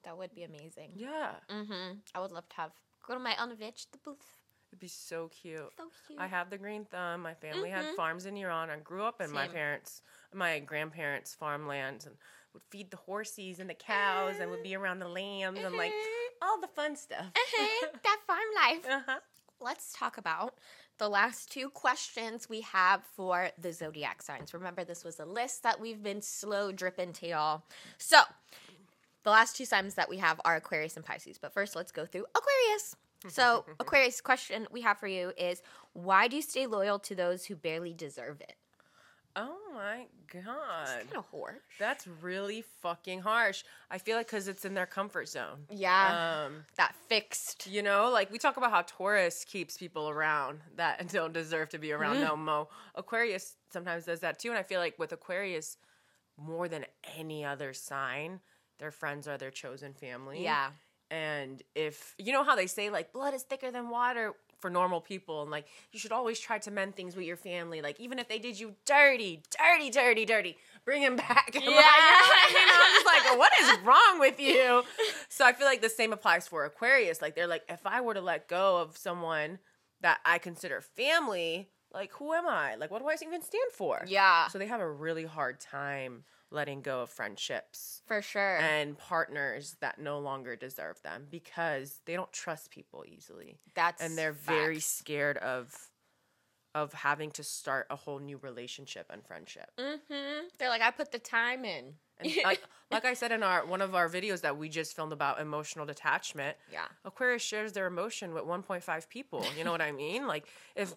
That 0.04 0.16
would 0.18 0.32
be 0.36 0.44
amazing. 0.44 0.92
yeah, 0.94 1.32
Mm-hmm. 1.50 1.98
I 2.14 2.20
would 2.20 2.30
love 2.30 2.48
to 2.50 2.56
have 2.56 2.70
go 3.04 3.14
to 3.14 3.18
my 3.18 3.34
own 3.42 3.56
vegetable. 3.56 3.98
Booth. 4.04 4.38
It'd 4.70 4.78
be 4.78 4.86
so 4.86 5.28
cute. 5.28 5.72
So 5.76 5.88
cute. 6.06 6.20
I 6.20 6.28
have 6.28 6.48
the 6.48 6.58
green 6.58 6.84
thumb. 6.84 7.22
My 7.22 7.34
family 7.34 7.70
had 7.70 7.86
Mhm. 7.86 7.96
farms 7.96 8.24
in 8.24 8.36
Iran. 8.36 8.70
I 8.70 8.76
grew 8.78 9.02
up 9.02 9.20
in 9.20 9.32
my 9.32 9.48
parents, 9.48 10.02
my 10.32 10.60
grandparents' 10.60 11.34
farmlands, 11.34 12.06
and 12.06 12.16
would 12.56 12.62
feed 12.70 12.90
the 12.90 12.96
horses 12.96 13.60
and 13.60 13.68
the 13.68 13.74
cows, 13.74 14.36
and 14.40 14.50
would 14.50 14.62
be 14.62 14.74
around 14.74 14.98
the 14.98 15.08
lambs 15.08 15.60
and 15.62 15.76
like 15.76 15.92
all 16.40 16.58
the 16.60 16.68
fun 16.68 16.96
stuff. 16.96 17.26
Uh-huh. 17.34 17.86
that 18.02 18.20
farm 18.26 18.40
life. 18.54 18.86
Uh-huh. 18.90 19.18
Let's 19.60 19.92
talk 19.92 20.16
about 20.18 20.54
the 20.98 21.08
last 21.08 21.50
two 21.50 21.68
questions 21.68 22.48
we 22.48 22.62
have 22.62 23.02
for 23.14 23.50
the 23.58 23.72
zodiac 23.72 24.22
signs. 24.22 24.54
Remember, 24.54 24.84
this 24.84 25.04
was 25.04 25.20
a 25.20 25.24
list 25.26 25.62
that 25.62 25.80
we've 25.80 26.02
been 26.02 26.22
slow 26.22 26.72
dripping 26.72 27.12
to 27.14 27.28
y'all. 27.28 27.62
So, 27.98 28.22
the 29.22 29.30
last 29.30 29.56
two 29.56 29.64
signs 29.64 29.94
that 29.94 30.08
we 30.08 30.18
have 30.18 30.40
are 30.44 30.56
Aquarius 30.56 30.96
and 30.96 31.04
Pisces. 31.04 31.38
But 31.38 31.52
first, 31.52 31.76
let's 31.76 31.92
go 31.92 32.06
through 32.06 32.26
Aquarius. 32.34 32.96
So, 33.28 33.64
Aquarius 33.80 34.20
question 34.20 34.66
we 34.70 34.82
have 34.82 34.98
for 34.98 35.08
you 35.08 35.32
is 35.36 35.62
why 35.92 36.28
do 36.28 36.36
you 36.36 36.42
stay 36.42 36.66
loyal 36.66 36.98
to 37.00 37.14
those 37.14 37.44
who 37.44 37.56
barely 37.56 37.92
deserve 37.92 38.40
it? 38.40 38.56
Oh 39.38 39.58
my 39.74 40.06
god, 40.32 40.86
Kind 40.86 41.14
of 41.14 41.26
harsh. 41.30 41.56
that's 41.78 42.06
really 42.22 42.62
fucking 42.80 43.20
harsh. 43.20 43.64
I 43.90 43.98
feel 43.98 44.16
like 44.16 44.26
because 44.26 44.48
it's 44.48 44.64
in 44.64 44.72
their 44.72 44.86
comfort 44.86 45.28
zone. 45.28 45.66
Yeah, 45.70 46.46
Um, 46.46 46.64
that 46.76 46.94
fixed. 47.08 47.66
You 47.66 47.82
know, 47.82 48.08
like 48.10 48.32
we 48.32 48.38
talk 48.38 48.56
about 48.56 48.70
how 48.70 48.82
Taurus 48.86 49.44
keeps 49.44 49.76
people 49.76 50.08
around 50.08 50.60
that 50.76 51.06
don't 51.12 51.32
deserve 51.34 51.68
to 51.70 51.78
be 51.78 51.92
around 51.92 52.16
Mhm. 52.16 52.20
no 52.28 52.36
mo. 52.36 52.68
Aquarius 52.94 53.56
sometimes 53.70 54.06
does 54.06 54.20
that 54.20 54.38
too. 54.38 54.48
And 54.48 54.58
I 54.58 54.62
feel 54.62 54.80
like 54.80 54.98
with 54.98 55.12
Aquarius, 55.12 55.76
more 56.38 56.66
than 56.68 56.86
any 57.18 57.44
other 57.44 57.74
sign, 57.74 58.40
their 58.78 58.90
friends 58.90 59.28
are 59.28 59.36
their 59.38 59.50
chosen 59.50 59.92
family. 59.92 60.42
Yeah. 60.42 60.70
And 61.10 61.62
if, 61.74 62.14
you 62.18 62.32
know 62.32 62.42
how 62.42 62.56
they 62.56 62.66
say, 62.66 62.90
like, 62.90 63.12
blood 63.12 63.32
is 63.32 63.42
thicker 63.44 63.70
than 63.70 63.90
water 63.90 64.34
for 64.60 64.70
normal 64.70 65.00
people, 65.00 65.42
and 65.42 65.50
like, 65.50 65.66
you 65.92 65.98
should 65.98 66.12
always 66.12 66.38
try 66.38 66.58
to 66.58 66.70
mend 66.70 66.96
things 66.96 67.14
with 67.16 67.26
your 67.26 67.36
family. 67.36 67.82
Like, 67.82 68.00
even 68.00 68.18
if 68.18 68.28
they 68.28 68.38
did 68.38 68.58
you 68.58 68.74
dirty, 68.84 69.42
dirty, 69.58 69.90
dirty, 69.90 70.24
dirty, 70.24 70.56
bring 70.84 71.02
them 71.02 71.16
back. 71.16 71.50
I'm 71.54 71.60
like, 71.60 71.64
you 71.64 71.70
know 71.70 71.80
I 71.82 72.52
mean? 72.54 72.68
I'm 72.68 72.92
just 72.94 73.06
like, 73.06 73.38
what 73.38 73.52
is 73.60 73.78
wrong 73.84 74.20
with 74.20 74.40
you? 74.40 74.82
So 75.28 75.44
I 75.44 75.52
feel 75.52 75.66
like 75.66 75.82
the 75.82 75.90
same 75.90 76.12
applies 76.14 76.48
for 76.48 76.64
Aquarius. 76.64 77.20
Like, 77.20 77.34
they're 77.34 77.46
like, 77.46 77.62
if 77.68 77.84
I 77.84 78.00
were 78.00 78.14
to 78.14 78.22
let 78.22 78.48
go 78.48 78.78
of 78.78 78.96
someone 78.96 79.58
that 80.00 80.20
I 80.24 80.38
consider 80.38 80.80
family, 80.80 81.68
like, 81.96 82.12
who 82.12 82.32
am 82.34 82.46
I? 82.46 82.76
Like, 82.76 82.90
what 82.90 83.00
do 83.00 83.08
I 83.08 83.16
even 83.20 83.42
stand 83.42 83.72
for? 83.72 84.04
Yeah, 84.06 84.48
So 84.48 84.58
they 84.58 84.66
have 84.66 84.80
a 84.80 84.88
really 84.88 85.24
hard 85.24 85.58
time 85.58 86.24
letting 86.50 86.82
go 86.82 87.00
of 87.00 87.10
friendships 87.10 88.02
for 88.06 88.22
sure. 88.22 88.58
and 88.58 88.96
partners 88.96 89.76
that 89.80 89.98
no 89.98 90.20
longer 90.20 90.54
deserve 90.54 91.02
them 91.02 91.26
because 91.30 92.00
they 92.04 92.14
don't 92.14 92.32
trust 92.32 92.70
people 92.70 93.04
easily 93.08 93.58
That's 93.74 94.00
and 94.00 94.16
they're 94.16 94.32
very 94.32 94.78
scared 94.78 95.38
of 95.38 95.74
of 96.76 96.92
having 96.92 97.30
to 97.30 97.42
start 97.42 97.86
a 97.88 97.96
whole 97.96 98.18
new 98.18 98.36
relationship 98.36 99.06
and 99.08 99.24
friendship. 99.24 99.70
Mm-hmm. 99.78 100.48
They're 100.58 100.68
like, 100.68 100.82
I 100.82 100.90
put 100.90 101.10
the 101.10 101.18
time 101.18 101.64
in. 101.64 101.94
And 102.18 102.30
like 102.44 102.62
like 102.90 103.06
I 103.06 103.14
said 103.14 103.32
in 103.32 103.42
our 103.42 103.64
one 103.64 103.80
of 103.80 103.94
our 103.94 104.10
videos 104.10 104.42
that 104.42 104.58
we 104.58 104.68
just 104.68 104.94
filmed 104.94 105.14
about 105.14 105.40
emotional 105.40 105.86
detachment, 105.86 106.56
yeah. 106.70 106.84
Aquarius 107.04 107.42
shares 107.42 107.72
their 107.72 107.86
emotion 107.86 108.34
with 108.34 108.44
1.5 108.44 109.08
people. 109.08 109.42
You 109.56 109.64
know 109.64 109.72
what 109.72 109.80
I 109.80 109.90
mean? 109.90 110.26
Like 110.26 110.46
if 110.76 110.94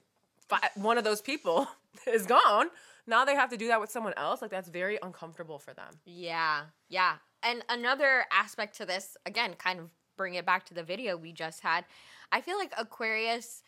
fi- 0.49 0.69
one 0.75 0.97
of 0.97 1.03
those 1.03 1.21
people 1.21 1.67
is 2.07 2.25
gone, 2.25 2.67
now 3.07 3.25
they 3.25 3.35
have 3.35 3.49
to 3.49 3.57
do 3.57 3.67
that 3.67 3.79
with 3.79 3.91
someone 3.91 4.13
else. 4.17 4.41
Like 4.41 4.51
that's 4.51 4.69
very 4.69 4.99
uncomfortable 5.01 5.59
for 5.59 5.73
them. 5.73 5.93
Yeah. 6.05 6.63
Yeah. 6.89 7.15
And 7.43 7.63
another 7.69 8.25
aspect 8.31 8.75
to 8.77 8.85
this, 8.85 9.15
again, 9.25 9.53
kind 9.57 9.79
of 9.79 9.91
bring 10.17 10.35
it 10.35 10.45
back 10.45 10.65
to 10.65 10.73
the 10.73 10.83
video 10.83 11.15
we 11.15 11.31
just 11.31 11.61
had. 11.61 11.85
I 12.31 12.41
feel 12.41 12.57
like 12.57 12.73
Aquarius 12.77 13.63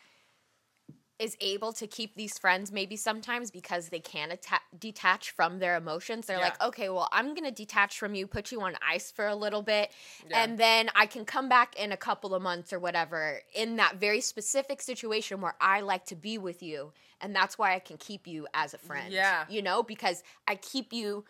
is 1.22 1.38
able 1.40 1.72
to 1.72 1.86
keep 1.86 2.16
these 2.16 2.40
friends 2.40 2.72
maybe 2.72 2.96
sometimes 2.96 3.52
because 3.52 3.90
they 3.90 4.00
can 4.00 4.32
atta- 4.32 4.60
detach 4.80 5.30
from 5.30 5.60
their 5.60 5.76
emotions. 5.78 6.26
They're 6.26 6.40
like, 6.40 6.60
okay, 6.64 6.90
well, 6.90 7.08
I'm 7.12 7.36
going 7.36 7.44
to 7.44 7.52
detach 7.52 8.00
from 8.00 8.16
you, 8.16 8.26
put 8.26 8.52
you 8.52 8.60
on 8.62 8.74
ice 8.86 9.12
for 9.12 9.28
a 9.28 9.36
little 9.36 9.62
bit, 9.62 9.92
Yeah. 10.28 10.42
and 10.44 10.58
then 10.58 10.90
I 10.96 11.06
can 11.06 11.24
come 11.24 11.48
back 11.48 11.78
in 11.80 11.92
a 11.92 11.98
couple 11.98 12.34
of 12.34 12.42
months 12.42 12.74
or 12.74 12.80
whatever 12.80 13.40
in 13.54 13.76
that 13.76 13.98
very 13.98 14.20
specific 14.20 14.82
situation 14.82 15.42
where 15.42 15.54
I 15.62 15.82
like 15.82 16.06
to 16.06 16.16
be 16.16 16.40
with 16.40 16.64
you. 16.64 16.92
And 17.22 17.36
that's 17.36 17.56
why 17.56 17.76
I 17.76 17.80
can 17.80 17.98
keep 17.98 18.26
you 18.26 18.48
as 18.56 18.74
a 18.74 18.80
friend. 18.80 19.14
Yeah. 19.14 19.46
You 19.48 19.62
know, 19.62 19.84
because 19.84 20.24
I 20.48 20.56
keep 20.56 20.92
you 20.92 21.24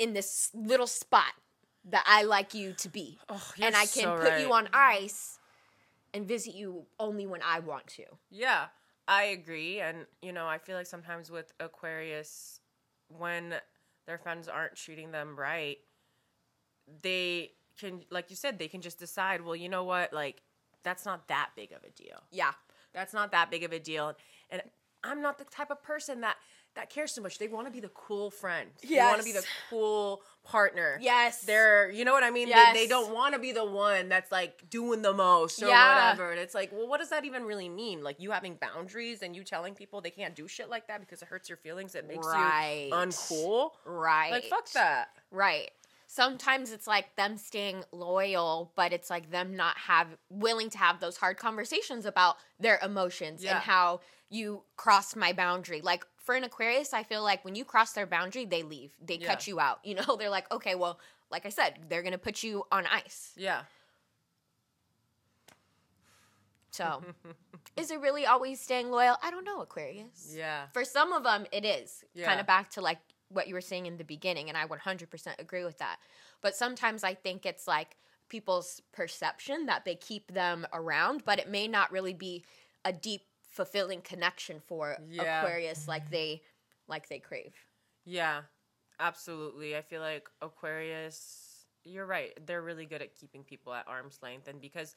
in 0.00 0.12
this 0.12 0.50
little 0.54 0.88
spot 0.88 1.34
that 1.84 2.02
I 2.04 2.24
like 2.24 2.52
you 2.52 2.72
to 2.72 2.88
be. 2.88 3.18
Oh, 3.28 3.52
and 3.62 3.76
I 3.76 3.86
can 3.86 4.18
put 4.18 4.40
you 4.40 4.52
on 4.52 4.68
ice 4.72 5.38
and 6.12 6.26
visit 6.26 6.54
you 6.54 6.86
only 6.98 7.26
when 7.26 7.42
I 7.46 7.60
want 7.60 7.86
to. 7.88 8.04
Yeah, 8.30 8.66
I 9.08 9.24
agree. 9.24 9.80
And, 9.80 10.06
you 10.22 10.32
know, 10.32 10.46
I 10.46 10.58
feel 10.58 10.76
like 10.76 10.86
sometimes 10.86 11.30
with 11.30 11.52
Aquarius, 11.58 12.60
when 13.08 13.54
their 14.06 14.18
friends 14.18 14.48
aren't 14.48 14.76
treating 14.76 15.10
them 15.10 15.38
right, 15.38 15.78
they 17.02 17.52
can, 17.78 18.02
like 18.10 18.30
you 18.30 18.36
said, 18.36 18.58
they 18.58 18.68
can 18.68 18.80
just 18.80 18.98
decide, 18.98 19.40
well, 19.42 19.56
you 19.56 19.68
know 19.68 19.84
what? 19.84 20.12
Like, 20.12 20.42
that's 20.82 21.04
not 21.04 21.28
that 21.28 21.50
big 21.56 21.72
of 21.72 21.84
a 21.84 21.90
deal. 21.90 22.22
Yeah. 22.30 22.52
That's 22.92 23.12
not 23.12 23.32
that 23.32 23.50
big 23.50 23.64
of 23.64 23.72
a 23.72 23.78
deal. 23.78 24.14
And 24.50 24.62
I'm 25.02 25.22
not 25.22 25.38
the 25.38 25.44
type 25.44 25.70
of 25.70 25.82
person 25.82 26.20
that 26.22 26.36
that 26.76 26.88
cares 26.88 27.12
so 27.12 27.20
much. 27.20 27.38
They 27.38 27.48
want 27.48 27.66
to 27.66 27.72
be 27.72 27.80
the 27.80 27.88
cool 27.90 28.30
friend. 28.30 28.70
They 28.88 28.96
want 28.98 29.18
to 29.18 29.24
be 29.24 29.32
the 29.32 29.44
cool 29.68 30.22
partner. 30.44 30.98
Yes. 31.00 31.42
They're, 31.42 31.90
you 31.90 32.04
know 32.04 32.12
what 32.12 32.22
I 32.22 32.30
mean? 32.30 32.48
They, 32.48 32.70
they 32.72 32.86
don't 32.86 33.12
want 33.12 33.34
to 33.34 33.40
be 33.40 33.50
the 33.52 33.64
one 33.64 34.08
that's 34.08 34.30
like 34.30 34.70
doing 34.70 35.02
the 35.02 35.12
most 35.12 35.62
or 35.62 35.66
Yeah. 35.68 36.10
whatever. 36.12 36.30
And 36.30 36.40
it's 36.40 36.54
like, 36.54 36.70
well, 36.72 36.86
what 36.88 37.00
does 37.00 37.10
that 37.10 37.24
even 37.24 37.42
really 37.44 37.68
mean? 37.68 38.02
Like 38.04 38.20
you 38.20 38.30
having 38.30 38.54
boundaries 38.54 39.22
and 39.22 39.34
you 39.34 39.42
telling 39.42 39.74
people 39.74 40.00
they 40.00 40.10
can't 40.10 40.34
do 40.36 40.46
shit 40.46 40.70
like 40.70 40.86
that 40.86 41.00
because 41.00 41.22
it 41.22 41.28
hurts 41.28 41.48
your 41.48 41.58
feelings. 41.58 41.94
It 41.96 42.06
makes 42.06 42.26
Right. 42.26 42.86
you 42.88 42.94
uncool. 42.94 43.70
Right. 43.84 44.30
Like 44.30 44.44
fuck 44.44 44.70
that. 44.72 45.08
Right. 45.32 45.70
Sometimes 46.06 46.72
it's 46.72 46.86
like 46.88 47.14
them 47.16 47.36
staying 47.36 47.84
loyal, 47.92 48.72
but 48.74 48.92
it's 48.92 49.10
like 49.10 49.30
them 49.30 49.54
not 49.56 49.76
have 49.78 50.08
willing 50.28 50.68
to 50.70 50.78
have 50.78 50.98
those 51.00 51.16
hard 51.16 51.36
conversations 51.36 52.04
about 52.06 52.36
their 52.58 52.78
emotions 52.82 53.44
Yeah. 53.44 53.54
and 53.56 53.60
how 53.60 54.00
you 54.28 54.62
crossed 54.76 55.16
my 55.16 55.32
boundary. 55.32 55.80
Like 55.80 56.04
for 56.20 56.34
an 56.34 56.44
Aquarius, 56.44 56.92
I 56.92 57.02
feel 57.02 57.22
like 57.22 57.44
when 57.44 57.54
you 57.54 57.64
cross 57.64 57.92
their 57.92 58.06
boundary, 58.06 58.44
they 58.44 58.62
leave. 58.62 58.92
They 59.04 59.18
cut 59.18 59.46
you 59.46 59.58
out. 59.58 59.80
You 59.84 59.96
know, 59.96 60.16
they're 60.18 60.30
like, 60.30 60.50
okay, 60.52 60.74
well, 60.74 61.00
like 61.30 61.46
I 61.46 61.48
said, 61.48 61.78
they're 61.88 62.02
gonna 62.02 62.18
put 62.18 62.42
you 62.42 62.64
on 62.70 62.86
ice. 62.86 63.32
Yeah. 63.36 63.62
So, 66.70 67.02
is 67.76 67.90
it 67.90 68.00
really 68.00 68.26
always 68.26 68.60
staying 68.60 68.90
loyal? 68.90 69.16
I 69.22 69.30
don't 69.30 69.44
know, 69.44 69.60
Aquarius. 69.60 70.32
Yeah. 70.34 70.66
For 70.72 70.84
some 70.84 71.12
of 71.12 71.24
them, 71.24 71.46
it 71.52 71.64
is 71.64 72.04
yeah. 72.14 72.26
kind 72.26 72.40
of 72.40 72.46
back 72.46 72.70
to 72.72 72.80
like 72.80 72.98
what 73.28 73.48
you 73.48 73.54
were 73.54 73.60
saying 73.60 73.86
in 73.86 73.96
the 73.96 74.04
beginning, 74.04 74.48
and 74.48 74.58
I 74.58 74.66
100% 74.66 75.38
agree 75.38 75.64
with 75.64 75.78
that. 75.78 75.98
But 76.42 76.54
sometimes 76.54 77.04
I 77.04 77.14
think 77.14 77.46
it's 77.46 77.66
like 77.66 77.96
people's 78.28 78.80
perception 78.92 79.66
that 79.66 79.84
they 79.84 79.94
keep 79.94 80.32
them 80.32 80.66
around, 80.72 81.24
but 81.24 81.38
it 81.38 81.48
may 81.48 81.68
not 81.68 81.92
really 81.92 82.14
be 82.14 82.44
a 82.84 82.92
deep, 82.92 83.22
fulfilling 83.50 84.00
connection 84.00 84.60
for 84.60 84.96
Yeah. 85.08 85.42
Aquarius 85.42 85.86
like 85.86 86.08
they 86.10 86.42
like 86.88 87.08
they 87.08 87.18
crave. 87.18 87.54
Yeah, 88.04 88.42
absolutely. 88.98 89.76
I 89.76 89.82
feel 89.82 90.00
like 90.00 90.28
Aquarius, 90.42 91.66
you're 91.84 92.06
right. 92.06 92.32
They're 92.46 92.62
really 92.62 92.86
good 92.86 93.02
at 93.02 93.14
keeping 93.14 93.44
people 93.44 93.72
at 93.74 93.86
arm's 93.86 94.18
length. 94.22 94.48
And 94.48 94.60
because 94.60 94.94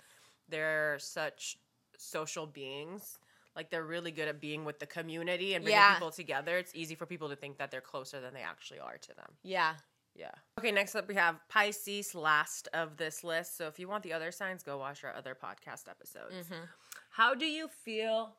they're 0.49 0.97
such 0.99 1.57
social 1.97 2.45
beings, 2.47 3.17
like 3.55 3.69
they're 3.69 3.83
really 3.83 4.11
good 4.11 4.27
at 4.27 4.41
being 4.41 4.65
with 4.65 4.79
the 4.79 4.87
community 4.87 5.53
and 5.53 5.63
bringing 5.63 5.79
Yeah. 5.79 5.93
people 5.93 6.11
together, 6.11 6.57
it's 6.57 6.73
easy 6.73 6.95
for 6.95 7.05
people 7.05 7.29
to 7.29 7.35
think 7.35 7.57
that 7.57 7.69
they're 7.71 7.81
closer 7.81 8.19
than 8.19 8.33
they 8.33 8.41
actually 8.41 8.79
are 8.79 8.97
to 8.97 9.13
them. 9.13 9.37
Yeah. 9.43 9.75
Yeah. 10.15 10.31
Okay, 10.59 10.71
next 10.71 10.95
up 10.95 11.07
we 11.07 11.15
have 11.15 11.39
Pisces, 11.49 12.13
last 12.15 12.67
of 12.73 12.97
this 12.97 13.23
list. 13.23 13.57
So 13.57 13.67
if 13.67 13.79
you 13.79 13.87
want 13.87 14.03
the 14.03 14.13
other 14.13 14.31
signs, 14.31 14.61
go 14.63 14.77
watch 14.77 15.03
our 15.03 15.13
other 15.13 15.35
podcast 15.35 15.87
episodes. 15.89 16.47
Mhm. 16.49 16.67
How 17.11 17.33
do 17.35 17.45
you 17.45 17.67
feel? 17.67 18.35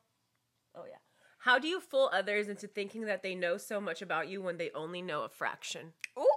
Oh 0.77 0.85
yeah. 0.87 0.97
How 1.39 1.59
do 1.59 1.67
you 1.67 1.79
fool 1.79 2.09
others 2.11 2.47
into 2.47 2.67
thinking 2.67 3.05
that 3.05 3.21
they 3.21 3.35
know 3.35 3.57
so 3.57 3.79
much 3.79 4.01
about 4.01 4.27
you 4.27 4.41
when 4.41 4.57
they 4.57 4.71
only 4.73 5.01
know 5.01 5.23
a 5.23 5.29
fraction? 5.29 5.93
Ooh. 6.17 6.27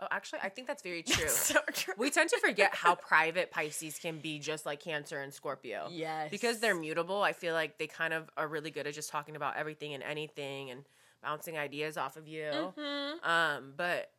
Oh, 0.00 0.06
actually, 0.10 0.40
I 0.42 0.48
think 0.48 0.66
that's 0.66 0.82
very 0.82 1.02
true. 1.02 1.28
so 1.28 1.60
true. 1.72 1.94
we 1.96 2.10
tend 2.10 2.30
to 2.30 2.38
forget 2.38 2.74
how 2.74 2.94
private 2.96 3.50
Pisces 3.50 3.98
can 3.98 4.18
be, 4.18 4.38
just 4.38 4.66
like 4.66 4.80
Cancer 4.80 5.20
and 5.20 5.32
Scorpio. 5.32 5.88
Yes. 5.90 6.28
Because 6.30 6.58
they're 6.58 6.74
mutable, 6.74 7.22
I 7.22 7.32
feel 7.32 7.54
like 7.54 7.78
they 7.78 7.86
kind 7.86 8.12
of 8.12 8.28
are 8.36 8.48
really 8.48 8.70
good 8.70 8.86
at 8.86 8.94
just 8.94 9.10
talking 9.10 9.36
about 9.36 9.56
everything 9.56 9.94
and 9.94 10.02
anything 10.02 10.70
and 10.70 10.84
bouncing 11.22 11.56
ideas 11.56 11.96
off 11.96 12.16
of 12.16 12.26
you. 12.26 12.50
Mhm. 12.76 13.24
Um, 13.24 13.74
but 13.76 14.10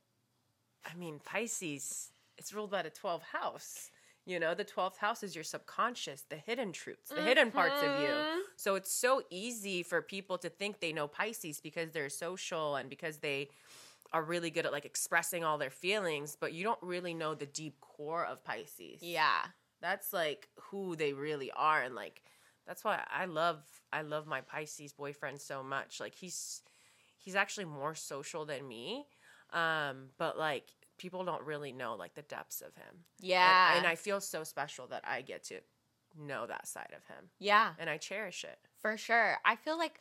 I 0.86 0.96
mean, 0.96 1.20
Pisces, 1.24 2.12
it's 2.38 2.54
ruled 2.54 2.72
by 2.72 2.82
the 2.82 2.90
12th 2.90 3.24
house. 3.24 3.90
You 4.26 4.40
know, 4.40 4.54
the 4.54 4.64
12th 4.64 4.98
house 4.98 5.22
is 5.22 5.36
your 5.36 5.44
subconscious, 5.44 6.24
the 6.30 6.38
hidden 6.38 6.72
truths, 6.72 7.10
the 7.10 7.22
hidden 7.22 7.52
parts 7.52 7.82
of 7.82 8.00
you. 8.02 8.08
Mhm. 8.08 8.42
So 8.56 8.76
it's 8.76 8.92
so 8.92 9.24
easy 9.30 9.84
for 9.84 10.02
people 10.02 10.38
to 10.40 10.50
think 10.50 10.80
they 10.80 10.94
know 10.94 11.08
Pisces 11.08 11.60
because 11.60 11.92
they're 11.92 12.10
social 12.10 12.76
and 12.78 12.90
because 12.90 13.18
they 13.18 13.50
are 14.14 14.24
really 14.24 14.50
good 14.50 14.66
at 14.66 14.72
like 14.72 14.86
expressing 14.86 15.44
all 15.44 15.58
their 15.58 15.70
feelings, 15.72 16.38
but 16.40 16.54
you 16.54 16.64
don't 16.64 16.82
really 16.82 17.14
know 17.14 17.34
the 17.36 17.46
deep 17.48 17.82
core 17.82 18.26
of 18.26 18.44
Pisces. 18.44 19.02
Yeah. 19.02 19.48
That's 19.82 20.14
like 20.14 20.48
who 20.70 20.96
they 20.96 21.14
really 21.14 21.52
are 21.52 21.82
and 21.82 21.96
like 21.96 22.24
that's 22.66 22.84
why 22.86 23.04
I 23.10 23.26
love 23.26 23.62
I 23.92 24.04
love 24.04 24.26
my 24.26 24.40
Pisces 24.42 24.94
boyfriend 24.94 25.42
so 25.42 25.64
much. 25.64 26.00
Like 26.00 26.16
he's 26.16 26.62
he's 27.18 27.36
actually 27.36 27.66
more 27.66 27.96
social 27.96 28.46
than 28.46 28.68
me. 28.68 29.06
Um 29.52 30.12
but 30.18 30.38
like 30.38 30.70
people 31.04 31.26
don't 31.26 31.44
really 31.44 31.74
know 31.74 31.96
like 31.96 32.14
the 32.16 32.22
depths 32.22 32.62
of 32.62 32.74
him. 32.76 32.88
And- 33.20 33.28
Yeah. 33.28 33.78
And, 33.78 33.86
I 33.86 33.96
feel 33.96 34.22
so 34.22 34.46
special 34.46 34.88
that 34.88 35.04
I 35.06 35.22
get 35.22 35.44
to 35.50 35.60
know 36.18 36.48
that 36.48 36.66
side 36.66 36.94
of 36.96 37.04
him 37.14 37.30
yeah. 37.40 37.74
and 37.78 37.90
I 37.90 37.98
cherish 37.98 38.46
it. 38.46 38.58
For 38.80 38.96
sure. 38.96 39.36
I 39.44 39.58
feel 39.58 39.78
like 39.78 40.00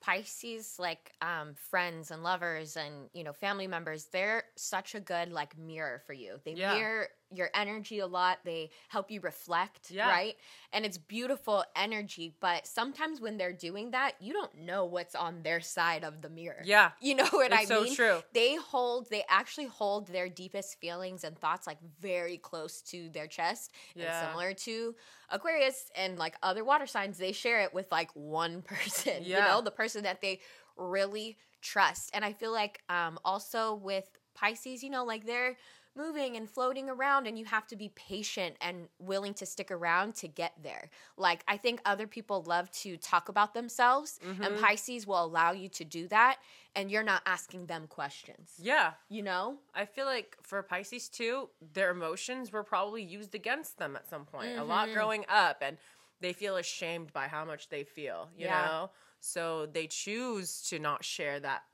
Pisces, 0.00 0.76
like 0.78 1.12
um, 1.22 1.54
friends 1.54 2.10
and 2.12 2.22
lovers 2.22 2.76
and 2.76 3.08
you 3.14 3.24
know 3.24 3.32
family 3.32 3.66
members, 3.66 4.04
they're 4.12 4.44
such 4.54 4.94
a 4.94 5.00
good 5.00 5.32
like 5.32 5.56
mirror 5.58 6.00
for 6.06 6.12
you. 6.12 6.38
They 6.44 6.52
Yeah. 6.52 6.74
mirror 6.74 7.08
your 7.36 7.50
energy 7.54 7.98
a 7.98 8.06
lot. 8.06 8.38
They 8.44 8.70
help 8.88 9.10
you 9.10 9.20
reflect, 9.20 9.90
Yeah. 9.90 10.08
right? 10.08 10.36
And 10.72 10.84
it's 10.84 10.98
beautiful 10.98 11.64
energy. 11.76 12.34
But 12.40 12.66
sometimes 12.66 13.20
when 13.20 13.36
they're 13.36 13.52
doing 13.52 13.90
that, 13.92 14.12
you 14.20 14.32
don't 14.32 14.54
know 14.58 14.84
what's 14.84 15.14
on 15.14 15.42
their 15.42 15.60
side 15.60 16.04
of 16.04 16.22
the 16.22 16.28
mirror. 16.30 16.62
Yeah. 16.64 16.90
You 17.00 17.14
know 17.14 17.28
what 17.30 17.52
It's 17.52 17.62
I 17.62 17.64
so 17.66 17.82
mean? 17.82 17.94
true. 17.94 18.22
They 18.32 18.56
hold, 18.56 19.10
they 19.10 19.24
actually 19.28 19.66
hold 19.66 20.08
their 20.08 20.28
deepest 20.28 20.80
feelings 20.80 21.22
and 21.24 21.38
thoughts 21.38 21.66
like 21.66 21.78
very 22.00 22.38
close 22.38 22.80
to 22.90 23.08
their 23.10 23.26
chest. 23.26 23.72
Yeah. 23.94 24.04
And 24.20 24.28
similar 24.28 24.54
to 24.54 24.94
Aquarius 25.30 25.90
and 25.96 26.18
like 26.18 26.34
other 26.42 26.64
water 26.64 26.86
signs, 26.86 27.18
they 27.18 27.32
share 27.32 27.60
it 27.62 27.74
with 27.74 27.90
like 27.92 28.10
one 28.14 28.62
person, 28.66 29.22
yeah. 29.22 29.38
you 29.38 29.44
know, 29.44 29.60
the 29.60 29.70
person 29.70 30.02
that 30.04 30.20
they 30.20 30.40
really 30.76 31.36
trust. 31.62 32.10
And 32.14 32.24
I 32.24 32.32
feel 32.32 32.52
like 32.52 32.80
um 32.88 33.18
also 33.24 33.74
with 33.74 34.08
Pisces, 34.34 34.82
you 34.82 34.90
know, 34.90 35.04
like 35.04 35.24
they're 35.26 35.56
moving 35.96 36.36
and 36.36 36.48
floating 36.50 36.88
around 36.90 37.26
and 37.26 37.38
you 37.38 37.44
have 37.44 37.66
to 37.68 37.76
be 37.76 37.88
patient 37.90 38.56
and 38.60 38.88
willing 38.98 39.34
to 39.34 39.46
stick 39.46 39.70
around 39.70 40.14
to 40.16 40.28
get 40.28 40.52
there. 40.62 40.90
Like 41.16 41.44
I 41.46 41.56
think 41.56 41.80
other 41.84 42.06
people 42.06 42.42
love 42.42 42.70
to 42.72 42.96
talk 42.96 43.28
about 43.28 43.54
themselves 43.54 44.18
and 44.22 44.38
Mhm. 44.38 44.60
Pisces 44.60 45.06
will 45.06 45.22
allow 45.24 45.52
you 45.52 45.68
to 45.70 45.84
do 45.84 46.08
that 46.08 46.38
and 46.74 46.90
you're 46.90 47.02
not 47.04 47.22
asking 47.26 47.66
them 47.66 47.86
questions. 47.86 48.54
Yeah. 48.58 48.94
You 49.08 49.22
know? 49.22 49.58
I 49.74 49.84
feel 49.84 50.06
like 50.06 50.36
for 50.42 50.62
Pisces 50.62 51.08
too, 51.08 51.50
their 51.60 51.90
emotions 51.90 52.50
were 52.52 52.64
probably 52.64 53.02
used 53.02 53.34
against 53.34 53.78
them 53.78 53.94
at 53.96 54.08
some 54.08 54.24
point. 54.26 54.58
A 54.58 54.64
lot 54.64 54.88
Mhm. 54.88 54.94
growing 54.94 55.24
up 55.28 55.58
and 55.60 55.78
they 56.20 56.32
feel 56.32 56.56
ashamed 56.56 57.12
by 57.12 57.28
how 57.28 57.44
much 57.44 57.68
they 57.68 57.84
feel, 57.84 58.30
you 58.36 58.46
Yeah. 58.46 58.66
know? 58.66 58.90
So 59.20 59.66
they 59.66 59.86
choose 59.86 60.62
to 60.68 60.78
not 60.78 61.04
share 61.04 61.38
that 61.40 61.64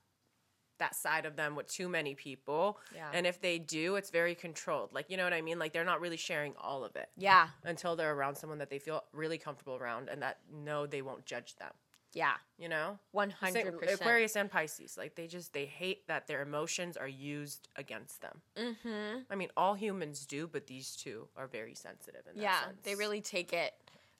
that 0.81 0.95
side 0.95 1.25
of 1.25 1.35
them 1.35 1.55
with 1.55 1.67
too 1.67 1.87
many 1.87 2.15
people. 2.15 2.77
Yeah. 2.93 3.09
And 3.13 3.25
if 3.25 3.39
they 3.39 3.57
do, 3.59 3.95
it's 3.95 4.09
very 4.09 4.35
controlled. 4.35 4.89
Like, 4.93 5.09
you 5.09 5.15
know 5.15 5.23
what 5.23 5.31
I 5.33 5.41
mean? 5.41 5.59
Like 5.59 5.73
they're 5.73 5.85
not 5.85 6.01
really 6.01 6.17
sharing 6.17 6.53
all 6.59 6.83
of 6.83 6.95
it 6.95 7.09
yeah. 7.15 7.47
until 7.63 7.95
they're 7.95 8.13
around 8.13 8.35
someone 8.35 8.57
that 8.59 8.69
they 8.69 8.79
feel 8.79 9.03
really 9.13 9.37
comfortable 9.37 9.75
around 9.75 10.09
and 10.09 10.21
that 10.23 10.39
know 10.51 10.85
they 10.87 11.01
won't 11.03 11.23
judge 11.25 11.55
them, 11.57 11.71
Yeah. 12.13 12.33
you 12.57 12.67
know? 12.67 12.97
100%. 13.15 13.93
Aquarius 13.93 14.35
and 14.35 14.49
Pisces, 14.49 14.97
like 14.97 15.13
they 15.15 15.27
just 15.27 15.53
they 15.53 15.65
hate 15.65 16.07
that 16.07 16.25
their 16.27 16.41
emotions 16.41 16.97
are 16.97 17.07
used 17.07 17.69
against 17.75 18.21
them. 18.21 18.41
Mhm. 18.57 19.25
I 19.29 19.35
mean, 19.35 19.49
all 19.55 19.75
humans 19.75 20.25
do, 20.25 20.47
but 20.47 20.65
these 20.67 20.95
two 20.95 21.27
are 21.37 21.47
very 21.47 21.75
sensitive 21.75 22.25
in 22.27 22.37
that 22.37 22.41
Yeah, 22.41 22.61
sense. 22.65 22.81
they 22.83 22.95
really 22.95 23.21
take 23.21 23.53
it 23.53 23.73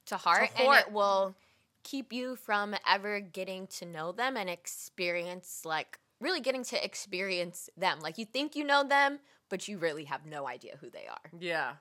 to 0.05 0.17
heart, 0.17 0.49
and 0.55 0.67
heart. 0.67 0.87
it 0.87 0.91
will 0.91 1.35
keep 1.83 2.13
you 2.13 2.35
from 2.35 2.75
ever 2.87 3.19
getting 3.19 3.65
to 3.65 3.85
know 3.85 4.11
them 4.11 4.37
and 4.37 4.47
experience 4.49 5.65
like 5.65 5.97
really 6.21 6.39
getting 6.39 6.63
to 6.65 6.81
experience 6.85 7.69
them. 7.75 7.99
Like 7.99 8.17
you 8.17 8.23
think 8.25 8.55
you 8.55 8.63
know 8.63 8.83
them, 8.87 9.19
but 9.49 9.67
you 9.67 9.77
really 9.77 10.05
have 10.05 10.25
no 10.25 10.47
idea 10.47 10.77
who 10.79 10.89
they 10.89 11.07
are, 11.09 11.31
Yeah. 11.39 11.73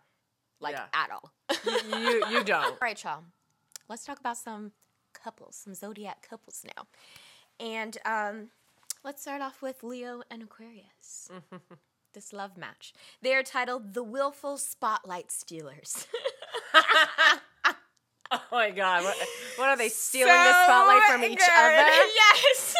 like 0.61 0.74
Yeah. 0.74 0.86
at 0.93 1.11
all. 1.12 1.30
you, 1.64 1.99
you 1.99 2.26
you 2.30 2.45
don't. 2.53 2.64
All 2.64 2.78
right, 2.82 3.01
y'all. 3.05 3.22
Let's 3.88 4.05
talk 4.05 4.18
about 4.18 4.36
some 4.38 4.72
couples, 5.12 5.57
some 5.57 5.74
zodiac 5.74 6.26
couples 6.28 6.64
now. 6.76 6.86
And 7.59 7.97
um, 8.05 8.49
let's 9.05 9.20
start 9.22 9.43
off 9.43 9.61
with 9.62 9.82
Leo 9.82 10.22
and 10.30 10.43
Aquarius. 10.43 11.28
this 12.14 12.32
love 12.32 12.57
match. 12.57 12.93
They 13.22 13.34
are 13.34 13.43
titled 13.43 13.95
The 13.95 14.03
Willful 14.03 14.57
Spotlight 14.59 15.30
Stealers. 15.30 16.07
Oh 18.32 18.41
my 18.53 18.70
god. 18.70 19.03
What, 19.03 19.16
what 19.57 19.68
are 19.70 19.76
they 19.76 19.88
stealing 19.88 20.32
the 20.32 20.64
spotlight 20.64 21.03
from 21.11 21.24
each 21.24 21.41
other? 21.41 21.72
Yes. 22.14 22.74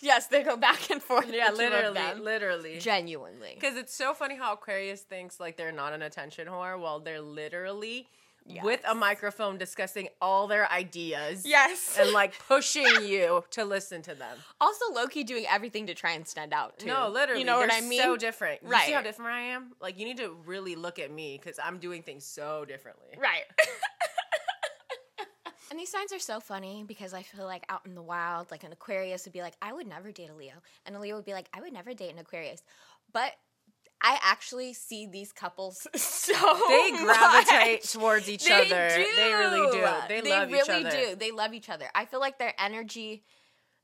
Yes, 0.00 0.26
they 0.26 0.42
go 0.42 0.56
back 0.56 0.90
and 0.90 1.02
forth. 1.02 1.30
yeah, 1.32 1.50
the 1.50 1.56
two 1.56 1.64
of 1.64 1.94
literally, 1.94 2.20
literally. 2.20 2.78
Genuinely. 2.78 3.52
Because 3.54 3.76
it's 3.76 3.94
so 3.94 4.14
funny 4.14 4.36
how 4.36 4.52
Aquarius 4.52 5.02
thinks 5.02 5.40
like 5.40 5.56
they're 5.56 5.72
not 5.72 5.92
an 5.92 6.02
attention 6.02 6.48
whore 6.48 6.78
while 6.78 7.00
they're 7.00 7.20
literally 7.20 8.06
with 8.62 8.80
a 8.88 8.94
microphone 8.94 9.58
discussing 9.58 10.08
all 10.20 10.46
their 10.46 10.70
ideas. 10.70 11.46
Yes. 11.46 11.96
And 12.00 12.12
like 12.12 12.38
pushing 12.48 12.86
you 13.02 13.44
to 13.50 13.64
listen 13.64 14.02
to 14.02 14.14
them. 14.14 14.36
also, 14.60 14.86
Loki 14.92 15.24
doing 15.24 15.44
everything 15.48 15.86
to 15.86 15.94
try 15.94 16.12
and 16.12 16.26
stand 16.26 16.52
out 16.52 16.78
too. 16.78 16.86
No, 16.86 17.08
literally. 17.08 17.40
You 17.40 17.46
know 17.46 17.58
what 17.58 17.72
I 17.72 17.80
mean? 17.80 18.00
So 18.00 18.16
different. 18.16 18.60
Right. 18.62 18.80
You 18.80 18.86
see 18.86 18.92
how 18.92 19.02
different 19.02 19.30
I 19.30 19.40
am? 19.40 19.72
Like 19.80 19.98
you 19.98 20.04
need 20.04 20.16
to 20.18 20.36
really 20.46 20.74
look 20.76 20.98
at 20.98 21.10
me 21.12 21.38
because 21.40 21.58
I'm 21.62 21.78
doing 21.78 22.02
things 22.02 22.24
so 22.24 22.64
differently. 22.64 23.10
Right. 23.18 23.42
and 25.70 25.78
these 25.78 25.90
signs 25.90 26.12
are 26.12 26.18
so 26.18 26.40
funny 26.40 26.84
because 26.86 27.14
I 27.14 27.22
feel 27.22 27.44
like 27.46 27.64
out 27.68 27.82
in 27.86 27.94
the 27.94 28.02
wild, 28.02 28.50
like 28.50 28.64
an 28.64 28.72
Aquarius 28.72 29.24
would 29.24 29.32
be 29.32 29.42
like, 29.42 29.54
I 29.62 29.72
would 29.72 29.86
never 29.86 30.10
date 30.12 30.30
a 30.30 30.34
Leo. 30.34 30.54
And 30.86 30.96
a 30.96 31.00
Leo 31.00 31.16
would 31.16 31.24
be 31.24 31.32
like, 31.32 31.48
I 31.54 31.60
would 31.60 31.72
never 31.72 31.94
date 31.94 32.12
an 32.12 32.18
Aquarius. 32.18 32.62
But 33.12 33.32
I 34.02 34.18
actually 34.22 34.72
see 34.72 35.06
these 35.06 35.30
couples 35.32 35.86
so 35.94 36.32
They 36.68 36.90
gravitate 37.04 37.82
much. 37.82 37.92
towards 37.92 38.28
each 38.30 38.44
They 38.46 38.52
other. 38.52 38.88
They 38.88 39.32
really 39.34 39.70
do. 39.70 39.86
They, 40.08 40.22
love 40.30 40.50
really 40.50 40.80
each 40.80 40.86
other. 40.86 40.90
do. 40.90 41.16
They 41.16 41.30
love 41.30 41.52
each 41.54 41.68
other. 41.68 41.86
I 41.94 42.04
feel 42.06 42.20
like 42.20 42.38
their 42.38 42.54
energy 42.58 43.24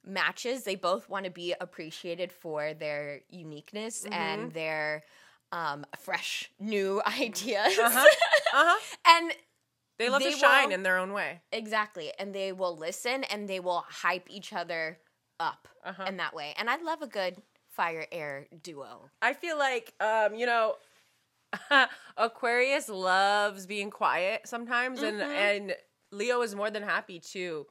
matches. 0.05 0.65
They 0.65 0.75
both 0.77 1.09
want 1.09 1.25
to 1.27 1.31
be 1.31 1.55
appreciated 1.61 2.33
for 2.33 2.75
their 2.75 3.21
uniqueness 3.29 4.05
Mm-hmm. 4.05 4.13
and 4.13 4.53
their 4.53 5.05
um, 5.53 5.85
fresh 5.99 6.51
new 6.59 7.03
ideas. 7.07 7.79
Uh-huh. 7.79 8.07
Uh-huh. 8.55 8.79
and 9.07 9.33
They 9.99 10.09
love 10.11 10.23
They 10.23 10.33
to 10.33 10.37
shine 10.37 10.67
will- 10.69 10.75
in 10.75 10.83
their 10.83 10.99
own 10.99 11.13
way. 11.13 11.41
exactly. 11.53 12.13
And 12.19 12.35
they 12.35 12.53
will 12.53 12.77
listen 12.77 13.25
and 13.25 13.49
they 13.49 13.61
will 13.61 13.85
hype 13.89 14.29
each 14.31 14.53
other 14.53 14.99
up 15.41 15.69
Uh-huh. 15.85 16.05
in 16.07 16.17
that 16.19 16.35
way. 16.35 16.55
And 16.59 16.69
I 16.69 16.77
love 16.77 17.03
a 17.03 17.07
good 17.07 17.43
fire 17.69 18.07
air 18.13 18.47
duo. 18.63 19.11
I 19.23 19.33
feel 19.35 19.59
like 19.59 19.95
um, 20.01 20.35
you 20.35 20.47
know, 20.47 20.77
Aquarius 22.17 22.89
loves 22.89 23.67
being 23.67 23.91
quiet 23.91 24.43
sometimes, 24.47 25.03
and 25.03 25.19
Mm-hmm. 25.21 25.31
and 25.31 25.77
Leo 26.13 26.41
is 26.43 26.55
more 26.55 26.71
than 26.71 26.83
happy 26.83 27.19
to 27.33 27.67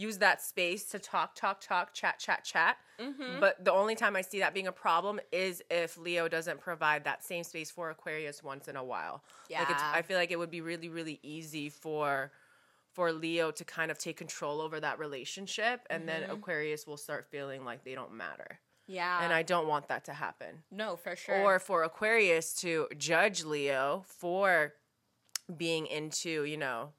use 0.00 0.18
that 0.18 0.40
space 0.42 0.84
to 0.92 0.98
talk, 0.98 1.34
talk, 1.34 1.60
talk, 1.60 1.92
chat, 1.92 2.18
chat, 2.18 2.44
chat. 2.44 2.76
Mm-hmm. 2.98 3.40
But 3.40 3.64
the 3.64 3.72
only 3.72 3.94
time 3.94 4.16
I 4.16 4.22
see 4.22 4.40
that 4.40 4.54
being 4.54 4.66
a 4.66 4.72
problem 4.72 5.20
is 5.32 5.62
if 5.70 5.98
Leo 5.98 6.28
doesn't 6.28 6.60
provide 6.60 7.04
that 7.04 7.22
same 7.22 7.44
space 7.44 7.70
for 7.70 7.90
Aquarius 7.90 8.42
once 8.42 8.68
in 8.68 8.76
a 8.76 8.84
while. 8.84 9.22
Like 9.50 9.70
it's, 9.70 9.82
Yeah. 9.82 9.92
I 9.94 10.02
feel 10.02 10.16
like 10.16 10.30
it 10.30 10.38
would 10.38 10.50
be 10.50 10.60
really, 10.60 10.88
really 10.88 11.18
easy 11.22 11.68
for 11.68 12.32
for 12.92 13.12
Leo 13.12 13.52
to 13.52 13.64
kind 13.64 13.90
of 13.92 13.98
take 13.98 14.16
control 14.16 14.60
over 14.60 14.80
that 14.80 14.98
relationship, 14.98 15.86
and 15.90 16.08
then 16.08 16.22
Mm-hmm. 16.22 16.32
Aquarius 16.32 16.88
will 16.88 16.96
start 16.96 17.28
feeling 17.30 17.64
like 17.64 17.84
they 17.84 17.94
don't 17.94 18.12
matter. 18.12 18.58
Yeah. 18.88 19.22
And 19.22 19.32
I 19.32 19.42
don't 19.44 19.68
want 19.68 19.86
that 19.88 20.04
to 20.06 20.12
happen 20.12 20.64
no, 20.72 20.96
for 20.96 21.14
sure. 21.14 21.40
or 21.44 21.60
for 21.60 21.84
Aquarius 21.84 22.52
to 22.62 22.88
judge 22.98 23.44
Leo 23.44 24.02
for 24.08 24.74
being 25.56 25.86
into, 25.86 26.42
you 26.44 26.56
know, 26.56 26.90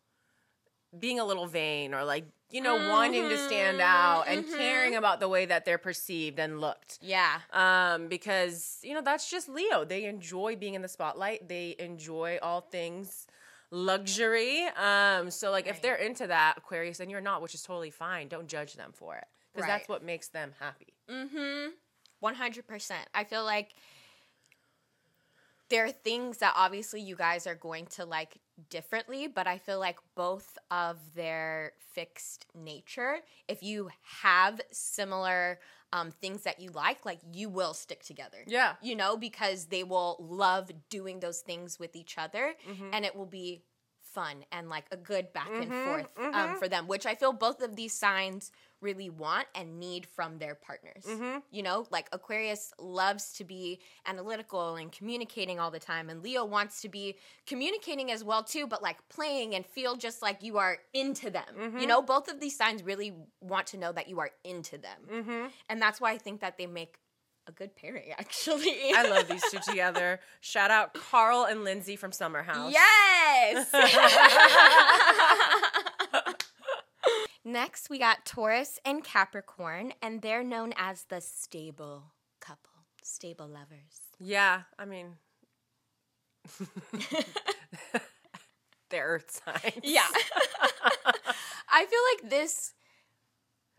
being 0.98 1.20
a 1.20 1.26
little 1.26 1.48
vain 1.48 1.94
or 1.94 2.04
like, 2.04 2.26
you 2.50 2.62
know, 2.62 2.76
wanting 2.90 3.30
to 3.30 3.38
stand 3.38 3.80
out 3.80 4.26
and 4.28 4.46
mhm. 4.46 4.58
caring 4.58 4.96
about 4.96 5.20
the 5.20 5.30
way 5.30 5.46
that 5.46 5.64
they're 5.64 5.78
perceived 5.78 6.38
and 6.38 6.60
looked. 6.60 7.00
yeah. 7.02 7.40
Um, 7.54 8.08
because, 8.08 8.80
you 8.84 8.94
know, 8.94 9.02
that's 9.02 9.30
just 9.30 9.48
Leo. 9.48 9.86
They 9.86 10.06
enjoy 10.06 10.58
being 10.58 10.74
in 10.74 10.82
the 10.82 10.90
spotlight. 10.90 11.48
They 11.48 11.76
enjoy 11.80 12.40
all 12.42 12.62
things 12.62 13.26
luxury. 13.72 14.66
Um, 14.76 15.32
so 15.32 15.50
like 15.50 15.68
if 15.68 15.82
they're 15.82 15.96
into 15.96 16.28
that 16.28 16.56
Aquarius 16.58 17.00
and 17.00 17.10
you're 17.10 17.22
not, 17.22 17.42
which 17.42 17.56
is 17.56 17.64
totally 17.64 17.90
fine, 17.90 18.28
don't 18.28 18.48
judge 18.48 18.74
them 18.74 18.92
for 18.94 19.16
it 19.16 19.26
because 19.54 19.68
that's 19.68 19.88
what 19.88 20.04
makes 20.04 20.28
them 20.28 20.52
happy. 20.60 20.94
Mm-hmm. 21.10 21.70
One 22.20 22.36
hundred 22.36 22.68
percent. 22.68 23.08
I 23.16 23.24
feel 23.24 23.44
like 23.44 23.74
there 25.72 25.86
are 25.86 25.92
things 25.92 26.38
that 26.38 26.54
obviously 26.56 27.02
you 27.02 27.16
guys 27.16 27.48
are 27.48 27.56
going 27.56 27.88
to 27.88 28.06
like 28.06 28.38
differently, 28.70 29.28
but 29.28 29.48
I 29.48 29.58
feel 29.58 29.80
like 29.80 29.98
both 30.16 30.58
of 30.70 30.98
their 31.16 31.74
fixed 31.96 32.46
nature, 32.54 33.18
if 33.48 33.64
you 33.64 33.90
have 34.22 34.62
similar 34.72 35.60
um, 35.94 36.12
things 36.12 36.44
that 36.44 36.62
you 36.62 36.70
like, 36.72 37.06
like 37.06 37.20
you 37.34 37.50
will 37.50 37.74
stick 37.74 38.04
together. 38.04 38.38
Yeah. 38.48 38.76
You 38.82 38.96
know, 38.96 39.18
because 39.18 39.66
they 39.66 39.84
will 39.84 40.16
love 40.20 40.72
doing 40.90 41.20
those 41.20 41.40
things 41.40 41.80
with 41.80 41.96
each 41.96 42.18
other 42.18 42.54
Mm-hmm. 42.70 42.90
and 42.94 43.04
it 43.04 43.16
will 43.16 43.26
be 43.26 43.64
fun 44.14 44.44
and 44.52 44.70
like 44.70 44.86
a 44.92 44.98
good 44.98 45.32
back 45.34 45.48
and 45.60 45.72
Mhm, 45.72 45.84
forth 45.84 46.08
um, 46.34 46.34
mhm. 46.34 46.58
for 46.58 46.68
them, 46.68 46.88
which 46.88 47.06
I 47.06 47.16
feel 47.16 47.34
both 47.34 47.62
of 47.62 47.76
these 47.76 47.94
signs 47.94 48.52
really 48.82 49.10
want 49.10 49.48
and 49.54 49.80
need 49.80 50.08
from 50.08 50.40
their 50.40 50.56
partners. 50.56 51.06
Mm-hmm. 51.08 51.40
You 51.52 51.64
know, 51.64 51.86
like 51.92 52.08
Aquarius 52.12 52.74
loves 52.80 53.34
to 53.34 53.44
be 53.44 53.80
analytical 54.08 54.76
and 54.76 54.92
communicating 54.92 55.60
all 55.60 55.70
the 55.72 55.80
time, 55.80 56.10
and 56.10 56.24
Leo 56.24 56.44
wants 56.46 56.82
to 56.82 56.90
be 56.90 57.16
communicating 57.46 58.12
as 58.12 58.24
well 58.24 58.44
too, 58.44 58.66
but 58.68 58.82
like 58.82 58.98
playing 59.10 59.54
and 59.56 59.66
feel 59.66 59.96
just 59.96 60.22
like 60.22 60.42
you 60.42 60.58
are 60.58 60.78
into 60.94 61.30
them. 61.30 61.44
You 61.56 61.86
Mhm. 61.86 61.88
know, 61.88 62.02
both 62.02 62.28
of 62.28 62.40
these 62.40 62.56
signs 62.58 62.82
really 62.84 63.14
want 63.40 63.68
to 63.68 63.78
know 63.78 63.92
that 63.92 64.08
you 64.08 64.20
are 64.20 64.32
into 64.44 64.78
them, 64.78 65.00
Mm-hmm. 65.12 65.48
and 65.70 65.82
that's 65.82 66.02
why 66.02 66.12
I 66.12 66.18
think 66.18 66.42
that 66.42 66.58
they 66.58 66.66
make 66.68 66.98
a 67.52 67.54
good 67.54 67.76
pairing. 67.76 68.12
Actually, 68.18 68.94
I 68.96 69.08
love 69.10 69.28
these 69.28 69.44
two 69.52 69.60
together. 69.60 70.20
Shout 70.40 70.72
out 70.72 70.94
Carl 70.94 71.46
and 71.46 71.64
Lindsay 71.64 71.96
from 71.96 72.12
Summer 72.12 72.44
House. 72.44 72.74
Yes. 72.74 73.72
Next, 77.44 77.90
we 77.90 77.98
got 77.98 78.24
Taurus 78.26 78.80
and 78.86 79.04
Capricorn, 79.04 79.94
and 80.02 80.22
they're 80.22 80.44
known 80.44 80.74
as 80.78 81.06
the 81.10 81.22
stable 81.22 82.04
couple, 82.40 82.70
stable 83.02 83.48
lovers. 83.48 84.12
Yeah, 84.20 84.62
I 84.78 84.86
mean, 84.86 85.16
they're 88.90 89.08
earth 89.08 89.42
signs. 89.44 89.74
Yeah. 89.84 90.06
I 91.74 91.86
feel 91.86 92.00
like 92.14 92.30
this 92.30 92.74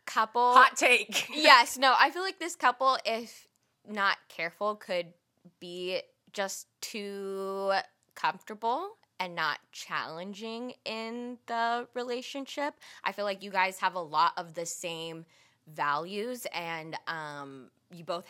couple. 0.06 0.54
Hot 0.54 0.76
take. 0.76 1.28
yes, 1.32 1.78
no, 1.78 1.94
I 1.96 2.10
feel 2.10 2.22
like 2.22 2.40
this 2.40 2.56
couple, 2.56 2.98
if 3.04 3.46
not 3.89 4.18
careful, 4.28 4.76
could 4.76 5.12
be 5.61 6.01
just 6.33 6.68
too 6.80 7.72
comfortable 8.14 8.97
and 9.20 9.35
not 9.35 9.59
challenging 9.70 10.74
in 10.85 11.39
the 11.47 11.87
relationship. 11.95 12.74
I 13.05 13.12
feel 13.12 13.24
like 13.24 13.43
you 13.43 13.51
guys 13.51 13.78
have 13.78 13.95
a 13.95 14.01
lot 14.01 14.33
of 14.37 14.55
the 14.55 14.66
same 14.66 15.24
values 15.72 16.47
and 16.53 16.97
um, 17.07 17.70
you 17.93 18.05
both 18.05 18.24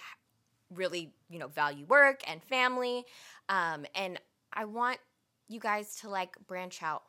really, 0.74 1.12
you 1.30 1.38
know, 1.38 1.48
value 1.48 1.86
work 1.86 2.20
and 2.28 2.42
family. 2.42 3.04
Um, 3.48 3.86
and 3.94 4.20
I 4.52 4.64
want 4.64 4.98
you 5.48 5.60
guys 5.60 5.96
to 5.96 6.08
like 6.08 6.36
branch 6.46 6.82
out 6.82 7.04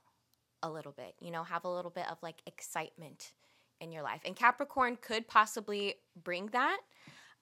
a 0.61 0.69
little 0.69 0.93
bit, 0.93 1.15
you 1.19 1.31
know, 1.31 1.43
have 1.43 1.65
a 1.65 1.69
little 1.69 1.91
bit 1.91 2.09
of 2.09 2.17
like 2.21 2.41
excitement 2.45 3.33
in 3.81 3.91
your 3.91 4.01
life. 4.01 4.21
And 4.25 4.35
Capricorn 4.35 4.97
could 5.01 5.27
possibly 5.27 5.95
bring 6.23 6.47
that. 6.47 6.79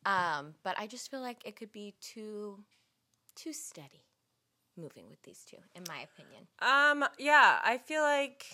Um, 0.06 0.56
but 0.64 0.78
I 0.80 0.88
just 0.88 1.10
feel 1.12 1.22
like 1.22 1.46
it 1.46 1.56
could 1.56 1.72
be 1.72 1.94
too 2.02 2.64
too 3.36 3.54
steady 3.54 4.06
moving 4.78 5.10
with 5.10 5.22
these 5.24 5.44
two, 5.46 5.58
in 5.76 5.84
my 5.88 6.00
opinion. 6.02 6.48
Um, 6.60 7.08
yeah, 7.18 7.60
I 7.64 7.78
feel 7.78 8.02
like 8.02 8.46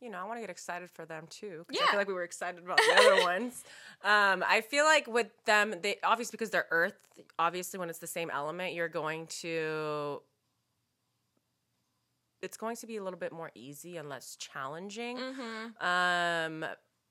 you 0.00 0.08
know, 0.08 0.18
I 0.18 0.24
want 0.24 0.38
to 0.38 0.40
get 0.40 0.48
excited 0.48 0.90
for 0.90 1.04
them 1.04 1.26
too. 1.28 1.66
'cause 1.68 1.76
I 1.78 1.84
Yeah. 1.84 1.90
feel 1.90 1.98
like 2.00 2.08
we 2.08 2.14
were 2.14 2.22
excited 2.22 2.64
about 2.64 2.78
the 2.78 2.94
other 2.94 3.22
ones. 3.22 3.64
Um, 4.02 4.42
I 4.46 4.62
feel 4.62 4.86
like 4.86 5.06
with 5.06 5.30
them, 5.44 5.74
they 5.82 5.98
obviously 6.02 6.32
because 6.32 6.48
they're 6.48 6.66
Earth. 6.70 6.98
Obviously, 7.38 7.78
when 7.78 7.90
it's 7.90 7.98
the 7.98 8.06
same 8.06 8.30
element, 8.30 8.72
you're 8.72 8.88
going 8.88 9.26
to. 9.42 10.22
It's 12.40 12.56
going 12.56 12.76
to 12.76 12.86
be 12.86 12.96
a 12.96 13.04
little 13.04 13.18
bit 13.18 13.32
more 13.32 13.50
easy 13.54 13.98
and 13.98 14.08
less 14.08 14.36
challenging. 14.36 15.18
Mm-hmm. 15.18 15.86
Um, 15.86 16.64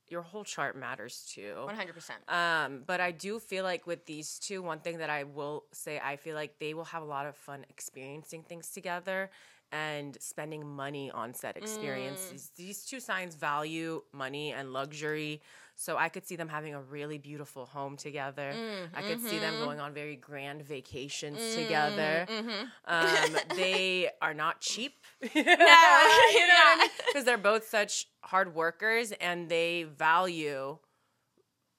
your 0.09 0.21
whole 0.21 0.43
chart 0.43 0.75
matters 0.77 1.29
too. 1.33 1.55
One 1.63 1.75
hundred 1.75 1.93
percent. 1.93 2.19
Um, 2.27 2.83
but 2.85 2.99
I 2.99 3.11
do 3.11 3.39
feel 3.39 3.63
like 3.63 3.87
with 3.87 4.05
these 4.05 4.39
two, 4.39 4.61
one 4.61 4.79
thing 4.79 4.97
that 4.99 5.09
I 5.09 5.23
will 5.23 5.65
say, 5.71 5.99
I 6.03 6.15
feel 6.15 6.35
like 6.35 6.59
they 6.59 6.73
will 6.73 6.85
have 6.85 7.01
a 7.01 7.05
lot 7.05 7.25
of 7.25 7.35
fun 7.35 7.65
experiencing 7.69 8.43
things 8.43 8.69
together 8.69 9.29
and 9.71 10.17
spending 10.19 10.65
money 10.65 11.11
on 11.11 11.33
said 11.33 11.55
experiences. 11.55 12.51
These 12.55 12.85
two 12.85 12.99
signs 12.99 13.35
value 13.35 14.01
money 14.13 14.51
and 14.51 14.73
luxury. 14.73 15.41
So 15.81 15.95
I 15.95 16.09
could 16.09 16.27
see 16.27 16.35
them 16.35 16.49
having 16.49 16.73
a 16.73 16.81
really 16.81 17.17
beautiful 17.17 17.65
home 17.65 17.95
togetger. 17.95 18.53
I 18.93 19.01
could 19.01 19.21
see 19.21 19.39
them 19.39 19.53
going 19.63 19.79
on 19.79 19.93
very 19.93 20.17
grand 20.17 20.61
vacations 20.61 21.55
together. 21.55 22.25
Mm-hmm. 22.27 22.65
Um, 22.83 23.37
they 23.55 24.09
are 24.21 24.33
not 24.33 24.59
cheap. 24.59 24.95
you 25.21 25.29
No, 25.33 25.41
know 25.41 25.55
what 25.55 25.65
I 25.65 26.35
yeah. 26.37 26.79
mean? 26.81 26.89
Because 27.07 27.23
they're 27.23 27.37
both 27.37 27.65
such 27.65 28.07
hard 28.25 28.53
workers 28.53 29.13
and 29.21 29.47
they 29.47 29.83
value 29.83 30.79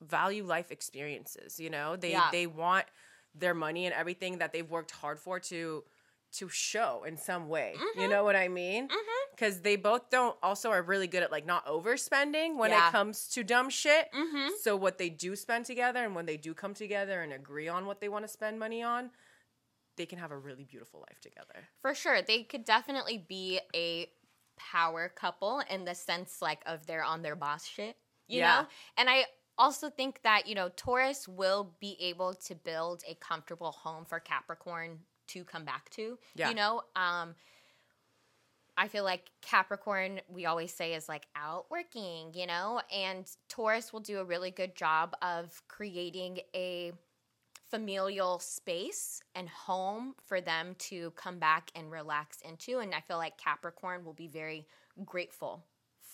value 0.03 0.45
life 0.45 0.71
experiences. 0.71 1.61
You 1.61 1.69
know, 1.69 1.97
they 1.97 2.13
Yeah. 2.13 2.31
they 2.33 2.47
want 2.47 2.87
their 3.35 3.53
money 3.53 3.85
and 3.85 3.95
everything 3.95 4.39
that 4.39 4.55
they've 4.55 4.69
worked 4.71 4.93
hard 4.93 5.19
for 5.19 5.39
to 5.41 5.85
to 6.33 6.49
show 6.49 7.05
in 7.07 7.17
some 7.17 7.49
way. 7.49 7.75
You 7.77 8.03
Mm-hmm. 8.03 8.11
know 8.11 8.25
what 8.25 8.37
I 8.37 8.49
mean? 8.49 8.89
Because 9.35 9.61
they 9.61 9.77
both 9.77 10.11
don't 10.11 10.37
also 10.43 10.71
are 10.71 10.83
really 10.83 11.07
good 11.07 11.23
at 11.23 11.31
like 11.33 11.47
not 11.47 11.67
overspending 11.67 12.57
when 12.57 12.71
Yeah. 12.71 12.89
it 12.89 12.93
comes 12.93 13.29
to 13.29 13.43
dumb 13.43 13.69
shit. 13.71 14.09
Mm-hmm. 14.13 14.51
So 14.63 14.77
what 14.77 14.99
they 14.99 15.09
do 15.11 15.35
spend 15.37 15.65
together 15.67 16.05
and 16.05 16.15
when 16.15 16.27
they 16.27 16.37
do 16.37 16.55
come 16.55 16.75
together 16.75 17.23
and 17.23 17.33
agree 17.33 17.69
on 17.69 17.87
what 17.87 18.01
they 18.01 18.09
want 18.09 18.25
to 18.25 18.29
spend 18.29 18.59
money 18.59 18.83
on, 18.83 19.11
they 19.97 20.07
can 20.07 20.19
have 20.19 20.31
a 20.31 20.39
really 20.39 20.65
beautiful 20.65 21.01
life 21.01 21.21
together. 21.21 21.69
For 21.83 21.95
sure. 21.95 22.23
They 22.23 22.45
could 22.45 22.65
definitely 22.65 23.19
be 23.29 23.61
a 23.75 24.09
power 24.57 25.09
couple 25.09 25.63
in 25.71 25.85
the 25.85 25.95
sense 25.95 26.41
like 26.41 26.61
of 26.67 26.87
they're 26.87 27.03
on 27.05 27.23
their 27.23 27.37
boss 27.37 27.67
shit. 27.67 27.97
You 28.29 28.39
Yeah. 28.41 28.63
know? 28.63 28.69
And 28.99 29.11
I 29.11 29.25
also 29.59 29.91
think 29.91 30.23
that, 30.23 30.47
you 30.47 30.55
know, 30.55 30.71
Taurus 30.77 31.27
will 31.29 31.75
be 31.81 31.97
able 32.01 32.35
to 32.35 32.55
build 32.55 33.03
a 33.07 33.15
comfortable 33.17 33.73
home 33.73 34.05
for 34.07 34.21
Capricorn 34.21 35.01
to 35.31 35.45
come 35.45 35.65
back 35.65 35.91
to. 35.91 36.19
Yeah. 36.35 36.49
You 36.49 36.55
know? 36.55 36.83
Um 36.97 37.35
I 38.77 38.89
feel 38.89 39.05
like 39.05 39.31
Capricorn, 39.43 40.21
we 40.27 40.47
always 40.47 40.73
say, 40.73 40.95
is 40.95 41.07
like 41.07 41.27
out 41.37 41.67
working, 41.71 42.33
you 42.33 42.47
know? 42.47 42.81
And 42.91 43.27
Taurus 43.51 43.93
will 43.93 44.01
do 44.01 44.21
a 44.21 44.25
really 44.25 44.51
good 44.51 44.75
job 44.75 45.15
of 45.21 45.61
creating 45.69 46.39
a 46.55 46.93
familial 47.71 48.39
space 48.39 49.23
and 49.35 49.49
home 49.49 50.15
for 50.27 50.41
them 50.41 50.75
to 50.79 51.11
come 51.11 51.39
back 51.39 51.71
and 51.75 51.91
relax 51.91 52.39
into. 52.41 52.79
And 52.79 52.95
I 52.95 53.01
feel 53.01 53.19
like 53.19 53.37
Capricorn 53.37 54.05
will 54.05 54.15
be 54.15 54.29
very 54.29 54.67
grateful 55.05 55.65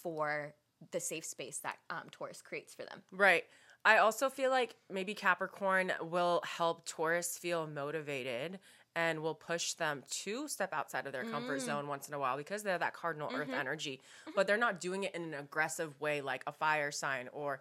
for 0.03 0.55
the 0.91 1.01
safe 1.01 1.25
space 1.25 1.59
that 1.59 1.77
um, 1.89 2.09
Taurus 2.11 2.43
creates 2.43 2.75
for 2.75 2.83
them. 2.83 3.03
Right. 3.11 3.45
I 3.85 3.99
also 3.99 4.29
feel 4.29 4.51
like 4.51 4.75
maybe 4.91 5.15
Capricorn 5.15 5.93
will 6.03 6.43
help 6.45 6.85
Taurus 6.85 7.39
feel 7.39 7.69
motivated 7.69 8.59
and 8.97 9.21
will 9.23 9.35
push 9.35 9.75
them 9.75 10.03
to 10.09 10.49
step 10.49 10.73
outside 10.73 11.07
of 11.07 11.13
their 11.13 11.25
comfort 11.25 11.59
Mm. 11.59 11.67
zone 11.67 11.87
once 11.87 12.09
in 12.09 12.15
a 12.15 12.19
while 12.19 12.37
because 12.37 12.63
they're 12.63 12.79
that 12.79 12.95
cardinal 12.95 13.31
earth 13.35 13.51
Mm-hmm. 13.51 13.61
energy. 13.61 14.01
But 14.35 14.47
they're 14.47 14.57
not 14.57 14.81
doing 14.81 15.05
it 15.05 15.15
in 15.15 15.23
an 15.23 15.35
aggressive 15.35 16.01
way 16.01 16.23
like 16.23 16.43
a 16.47 16.53
fire 16.53 16.91
sign 16.91 17.29
or 17.33 17.61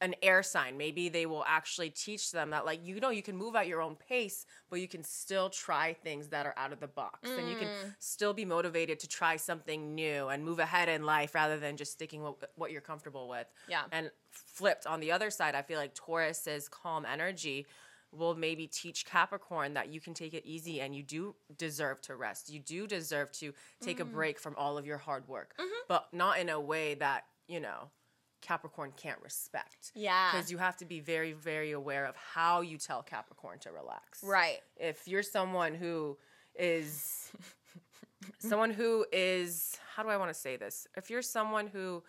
an 0.00 0.14
air 0.22 0.42
sign. 0.42 0.76
Maybe 0.76 1.08
they 1.08 1.24
will 1.24 1.44
actually 1.46 1.88
teach 1.88 2.32
them 2.32 2.50
that, 2.50 2.66
like, 2.66 2.84
you 2.84 3.00
know, 3.00 3.08
you 3.08 3.22
can 3.22 3.36
move 3.36 3.56
at 3.56 3.66
your 3.66 3.80
own 3.80 3.96
pace, 3.96 4.44
but 4.68 4.78
you 4.80 4.88
can 4.88 5.02
still 5.02 5.48
try 5.48 5.94
things 5.94 6.28
that 6.28 6.44
are 6.44 6.54
out 6.58 6.72
of 6.72 6.80
the 6.80 6.88
box. 6.88 7.30
And 7.30 7.48
you 7.48 7.56
can 7.56 7.68
Mm. 7.68 7.94
still 7.98 8.34
be 8.34 8.44
motivated 8.44 8.98
to 9.00 9.08
try 9.08 9.36
something 9.36 9.94
new 9.94 10.28
and 10.28 10.44
move 10.44 10.58
ahead 10.58 10.90
in 10.90 11.04
life 11.04 11.34
rather 11.34 11.58
than 11.58 11.78
just 11.78 11.92
sticking 11.92 12.22
with 12.22 12.44
what 12.56 12.70
you're 12.72 12.82
comfortable 12.82 13.28
with. 13.28 13.46
Yeah. 13.68 13.84
And 13.90 14.10
flipped 14.30 14.86
on 14.86 15.00
the 15.00 15.12
other 15.12 15.30
side, 15.30 15.54
I 15.54 15.62
feel 15.62 15.78
like 15.78 15.94
Taurus's 15.94 16.68
calm 16.68 17.06
energy 17.06 17.66
will 18.16 18.34
maybe 18.34 18.66
teach 18.66 19.04
Capricorn 19.04 19.74
that 19.74 19.88
you 19.88 20.00
can 20.00 20.14
take 20.14 20.34
it 20.34 20.44
easy 20.44 20.80
and 20.80 20.94
you 20.94 21.02
do 21.02 21.34
deserve 21.56 22.00
to 22.02 22.16
rest. 22.16 22.50
You 22.50 22.60
do 22.60 22.86
deserve 22.86 23.32
to 23.32 23.52
take 23.80 24.00
a 24.00 24.04
mm-hmm. 24.04 24.14
break 24.14 24.38
from 24.38 24.54
all 24.56 24.78
of 24.78 24.86
your 24.86 24.98
hard 24.98 25.28
work, 25.28 25.54
mm-hmm. 25.58 25.68
but 25.88 26.08
not 26.12 26.38
in 26.38 26.48
a 26.48 26.60
way 26.60 26.94
that, 26.94 27.24
you 27.48 27.60
know, 27.60 27.90
Capricorn 28.40 28.92
can't 28.96 29.20
respect. 29.22 29.92
Yeah. 29.94 30.30
Because 30.32 30.50
you 30.50 30.58
have 30.58 30.76
to 30.78 30.84
be 30.84 31.00
very, 31.00 31.32
very 31.32 31.72
aware 31.72 32.04
of 32.04 32.14
how 32.16 32.60
you 32.60 32.76
tell 32.76 33.02
Capricorn 33.02 33.58
to 33.60 33.72
relax. 33.72 34.22
Right. 34.22 34.58
If 34.76 35.08
you're 35.08 35.22
someone 35.22 35.74
who 35.74 36.18
is 36.54 37.32
someone 38.38 38.70
who 38.70 39.06
is 39.12 39.78
how 39.94 40.02
do 40.02 40.08
I 40.08 40.16
want 40.16 40.30
to 40.30 40.38
say 40.38 40.56
this? 40.56 40.86
If 40.96 41.10
you're 41.10 41.22
someone 41.22 41.66
who 41.66 42.02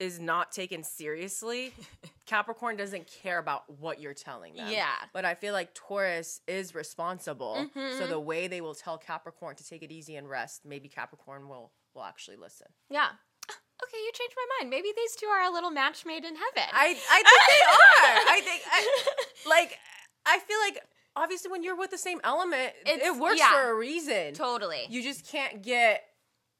is 0.00 0.18
not 0.18 0.50
taken 0.50 0.82
seriously, 0.82 1.72
Capricorn 2.26 2.76
doesn't 2.76 3.06
care 3.22 3.38
about 3.38 3.64
what 3.80 4.00
you're 4.00 4.14
telling 4.14 4.54
them. 4.54 4.68
Yeah. 4.70 4.88
But 5.12 5.24
I 5.24 5.34
feel 5.34 5.52
like 5.52 5.74
Taurus 5.74 6.40
is 6.48 6.74
responsible. 6.74 7.66
So 7.74 7.80
Mhm. 7.80 8.08
the 8.08 8.18
way 8.20 8.48
they 8.48 8.60
will 8.60 8.74
tell 8.74 8.96
Capricorn 8.98 9.56
to 9.56 9.64
take 9.68 9.82
it 9.82 9.92
easy 9.92 10.16
and 10.16 10.28
rest, 10.28 10.64
maybe 10.64 10.88
Capricorn 10.88 11.48
will 11.48 11.72
will 11.94 12.04
actually 12.04 12.36
listen. 12.36 12.66
Yeah. 12.88 13.10
Okay, 13.82 13.96
you 13.96 14.12
changed 14.12 14.34
my 14.36 14.46
mind. 14.58 14.68
Maybe 14.70 14.92
these 14.94 15.16
two 15.16 15.24
are 15.26 15.40
a 15.42 15.50
little 15.50 15.70
match 15.70 16.04
made 16.04 16.22
in 16.24 16.34
heaven. 16.36 16.68
I 16.70 16.88
I 17.10 17.22
think 17.22 17.42
they 17.48 17.62
are. 17.66 18.34
I 18.36 18.40
think 18.42 18.62
I, 18.70 19.48
like 19.48 19.78
I 20.26 20.38
feel 20.38 20.58
like 20.60 20.84
obviously 21.16 21.50
when 21.50 21.62
you're 21.62 21.76
with 21.76 21.90
the 21.90 21.96
same 21.98 22.20
element, 22.22 22.74
It's- 22.84 23.00
it 23.02 23.16
works 23.18 23.38
yeah. 23.38 23.50
for 23.52 23.70
a 23.70 23.74
reason. 23.74 24.34
totally. 24.34 24.86
You 24.90 25.02
just 25.02 25.26
can't 25.26 25.62
get 25.62 26.04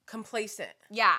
complacent. 0.07 0.71
Yeah, 0.91 1.17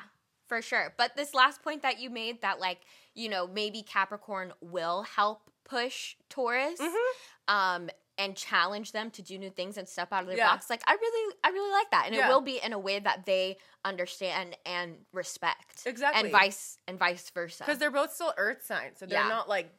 for 0.52 0.62
sure. 0.62 0.94
But 0.98 1.16
this 1.16 1.34
last 1.34 1.64
point 1.64 1.82
that 1.84 2.02
you 2.02 2.10
made 2.10 2.42
that 2.42 2.60
like, 2.60 2.80
you 3.16 3.30
know, 3.30 3.48
maybe 3.48 3.84
Capricorn 3.84 4.52
will 4.60 5.04
help 5.04 5.50
push 5.64 6.16
Taurus 6.30 6.78
Mm-hmm. 6.78 7.56
um 7.56 7.90
and 8.18 8.36
challenge 8.36 8.92
them 8.92 9.10
to 9.12 9.22
do 9.22 9.38
new 9.38 9.50
things 9.50 9.78
and 9.78 9.88
step 9.88 10.10
out 10.12 10.24
of 10.24 10.28
their 10.28 10.36
Yeah. 10.38 10.50
box. 10.52 10.70
Like 10.70 10.82
I 10.86 10.94
really 10.94 11.36
I 11.46 11.50
really 11.52 11.72
like 11.72 11.90
that. 11.92 12.04
And 12.08 12.16
Yeah. 12.16 12.28
it 12.28 12.30
will 12.30 12.42
be 12.42 12.60
in 12.62 12.74
a 12.74 12.78
way 12.80 13.00
that 13.00 13.26
they 13.26 13.58
understand 13.86 14.58
and 14.66 14.98
respect. 15.14 15.84
Exactly. 15.86 16.24
And 16.24 16.32
vice 16.32 16.78
and 16.86 17.00
vice 17.00 17.30
versa. 17.30 17.64
Because 17.64 17.80
they're 17.80 17.90
both 17.90 18.12
still 18.14 18.34
earth 18.38 18.66
signs, 18.66 19.00
so 19.00 19.06
they're 19.06 19.22
Yeah. 19.22 19.30
not 19.30 19.48
like 19.48 19.72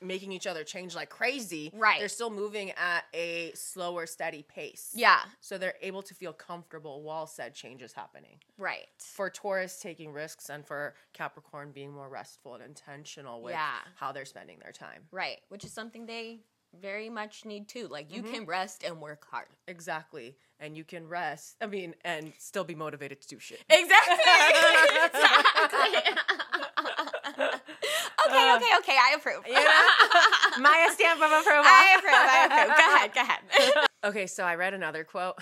making 0.00 0.32
each 0.32 0.46
other 0.46 0.64
change 0.64 0.94
like 0.94 1.08
crazy. 1.08 1.70
Right. 1.74 1.98
They're 1.98 2.08
still 2.08 2.30
moving 2.30 2.70
at 2.72 3.04
a 3.14 3.52
slower, 3.54 4.06
steady 4.06 4.42
pace. 4.42 4.90
Yeah, 4.94 5.20
So 5.40 5.56
they're 5.58 5.74
able 5.80 6.02
to 6.02 6.14
feel 6.14 6.32
comfortable 6.32 7.02
while 7.02 7.26
said 7.26 7.54
change 7.54 7.80
is 7.82 7.92
happening. 7.92 8.38
right. 8.58 8.86
For 8.98 9.30
Taurus 9.30 9.78
taking 9.80 10.12
risks 10.12 10.48
and 10.50 10.66
for 10.66 10.94
Capricorn 11.12 11.72
being 11.72 11.92
more 11.92 12.08
restful 12.08 12.54
and 12.54 12.62
intentional 12.62 13.40
with 13.42 13.52
Yeah. 13.52 13.78
how 13.96 14.12
they're 14.12 14.24
spending 14.24 14.58
their 14.58 14.72
time. 14.72 15.06
Right. 15.10 15.38
Which 15.48 15.64
is 15.64 15.72
something 15.72 16.06
they 16.06 16.40
very 16.80 17.08
much 17.08 17.44
need 17.44 17.68
too. 17.68 17.86
Like 17.88 18.12
you 18.12 18.22
Mm-hmm. 18.22 18.32
can 18.34 18.46
rest 18.46 18.82
and 18.82 19.00
work 19.00 19.24
hard. 19.30 19.46
Exactly. 19.68 20.36
And 20.60 20.76
you 20.76 20.84
can 20.84 21.06
rest, 21.08 21.56
I 21.60 21.66
mean, 21.66 21.94
and 22.04 22.32
still 22.38 22.64
be 22.64 22.74
motivated 22.74 23.20
to 23.22 23.28
do 23.28 23.38
shit. 23.38 23.62
Exactly. 23.68 24.16
exactly. 25.04 26.00
okay, 28.28 28.54
okay, 28.56 28.72
okay. 28.78 28.96
I 28.98 29.14
approve. 29.16 29.46
You 29.46 29.54
know? 29.54 30.60
Maya 30.62 30.90
stamp 30.92 31.20
of 31.22 31.30
approval. 31.30 31.64
I 31.66 31.96
approve. 31.98 32.14
I 32.14 32.44
approve. 32.46 32.76
Go 32.76 32.94
ahead. 32.94 33.14
Go 33.14 33.20
ahead. 33.20 33.86
Okay, 34.04 34.26
so 34.26 34.44
I 34.44 34.54
read 34.56 34.74
another 34.74 35.02
quote. 35.02 35.36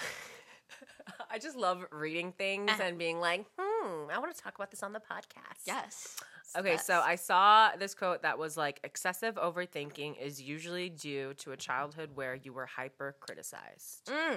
I 1.32 1.38
just 1.40 1.56
love 1.56 1.84
reading 1.90 2.30
things 2.30 2.70
Uh-huh. 2.70 2.82
and 2.84 2.96
being 2.96 3.18
like, 3.18 3.44
hmm, 3.58 4.08
I 4.08 4.18
want 4.18 4.32
to 4.34 4.40
talk 4.40 4.54
about 4.54 4.70
this 4.70 4.84
on 4.84 4.92
the 4.92 5.00
podcast. 5.00 5.66
yes. 5.66 6.16
Okay, 6.56 6.76
so 6.76 7.00
I 7.00 7.16
saw 7.16 7.70
this 7.76 7.92
quote 7.94 8.22
that 8.22 8.38
was 8.38 8.56
like 8.56 8.78
excessive 8.84 9.34
overthinking 9.36 10.20
is 10.20 10.40
usually 10.40 10.90
due 10.90 11.32
to 11.38 11.50
a 11.52 11.56
childhood 11.56 12.10
where 12.14 12.34
you 12.36 12.52
were 12.52 12.66
hyper 12.66 13.16
criticized. 13.20 14.04
Mm. 14.06 14.36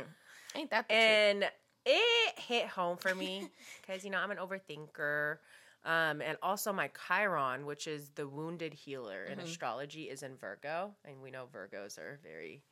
Ain't 0.56 0.72
that 0.72 0.88
the 0.88 0.94
truth? 0.96 1.04
And 1.04 1.44
it 1.86 2.40
hit 2.40 2.68
home 2.68 2.98
for 2.98 3.14
me 3.14 3.50
because, 3.82 4.04
you 4.06 4.10
know, 4.10 4.18
I'm 4.18 4.32
an 4.32 4.38
overthinker. 4.38 5.38
Um, 5.86 6.20
and 6.22 6.38
also 6.42 6.74
my 6.74 6.90
Chiron, 7.08 7.66
which 7.66 7.88
is 7.88 8.10
the 8.16 8.28
wounded 8.28 8.74
healer 8.74 9.24
in 9.26 9.38
Mhm. 9.40 9.44
astrology, 9.44 10.10
is 10.10 10.24
in 10.24 10.36
Virgo. 10.36 10.96
And 11.06 11.22
we 11.22 11.30
know 11.32 11.46
Virgos 11.48 11.98
are 12.00 12.18
very 12.24 12.64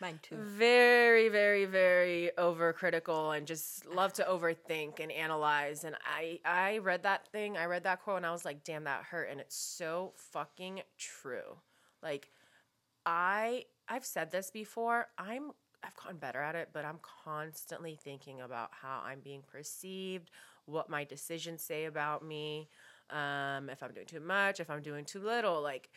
Mine 0.00 0.18
too. 0.22 0.36
very 0.36 1.28
very 1.28 1.64
very 1.64 2.30
overcritical 2.36 3.36
and 3.36 3.46
just 3.46 3.84
love 3.86 4.12
to 4.14 4.24
overthink 4.24 4.98
and 4.98 5.12
analyze 5.12 5.84
and 5.84 5.94
i 6.04 6.40
i 6.44 6.78
read 6.78 7.04
that 7.04 7.28
thing 7.28 7.56
i 7.56 7.64
read 7.66 7.84
that 7.84 8.02
quote 8.02 8.16
and 8.16 8.26
i 8.26 8.32
was 8.32 8.44
like 8.44 8.64
damn 8.64 8.82
that 8.84 9.04
hurt 9.04 9.28
and 9.30 9.40
it's 9.40 9.54
so 9.54 10.12
fucking 10.16 10.82
true 10.98 11.60
like 12.02 12.30
i 13.06 13.64
i've 13.88 14.04
said 14.04 14.32
this 14.32 14.50
before 14.50 15.06
i'm 15.18 15.52
i've 15.84 15.96
gotten 15.96 16.16
better 16.16 16.40
at 16.40 16.54
it 16.54 16.68
but 16.72 16.84
i'm 16.84 16.98
constantly 17.24 17.98
thinking 18.02 18.40
about 18.40 18.70
how 18.72 19.02
i'm 19.04 19.20
being 19.20 19.42
perceived 19.50 20.30
what 20.66 20.88
my 20.88 21.04
decisions 21.04 21.62
say 21.62 21.84
about 21.86 22.24
me 22.24 22.68
um 23.10 23.68
if 23.68 23.82
i'm 23.82 23.92
doing 23.92 24.06
too 24.06 24.20
much 24.20 24.60
if 24.60 24.70
i'm 24.70 24.82
doing 24.82 25.04
too 25.04 25.20
little 25.20 25.60
like 25.60 25.90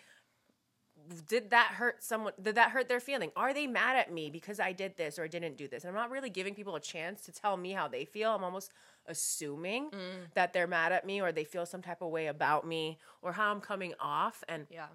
did 1.28 1.50
that 1.50 1.72
hurt 1.74 2.04
someone 2.04 2.34
did 2.42 2.56
that 2.56 2.72
hurt 2.72 2.88
their 2.88 3.00
feeling? 3.00 3.32
Are 3.36 3.54
they 3.54 3.68
mad 3.68 3.98
at 3.98 4.12
me 4.12 4.30
because 4.30 4.60
i 4.60 4.72
did 4.72 4.96
this 4.96 5.20
or 5.20 5.28
didn't 5.28 5.58
do 5.58 5.68
this? 5.68 5.84
And 5.84 5.90
i'm 5.90 5.96
not 5.96 6.10
really 6.10 6.30
giving 6.30 6.56
people 6.56 6.76
a 6.76 6.80
chance 6.80 7.22
to 7.24 7.32
tell 7.32 7.58
me 7.58 7.72
how 7.72 7.88
they 7.88 8.06
feel. 8.06 8.32
I'm 8.32 8.44
almost 8.44 8.72
assuming 9.06 9.90
Mm. 9.92 10.32
that 10.34 10.54
they're 10.54 10.68
mad 10.68 10.92
at 10.92 11.06
me 11.06 11.22
or 11.22 11.32
they 11.32 11.44
feel 11.44 11.66
some 11.66 11.82
type 11.82 12.02
of 12.02 12.10
way 12.10 12.28
about 12.28 12.66
me 12.66 12.98
or 13.22 13.34
how 13.34 13.52
i'm 13.52 13.62
coming 13.62 13.94
off. 14.00 14.44
And 14.48 14.68
Yeah. 14.70 14.88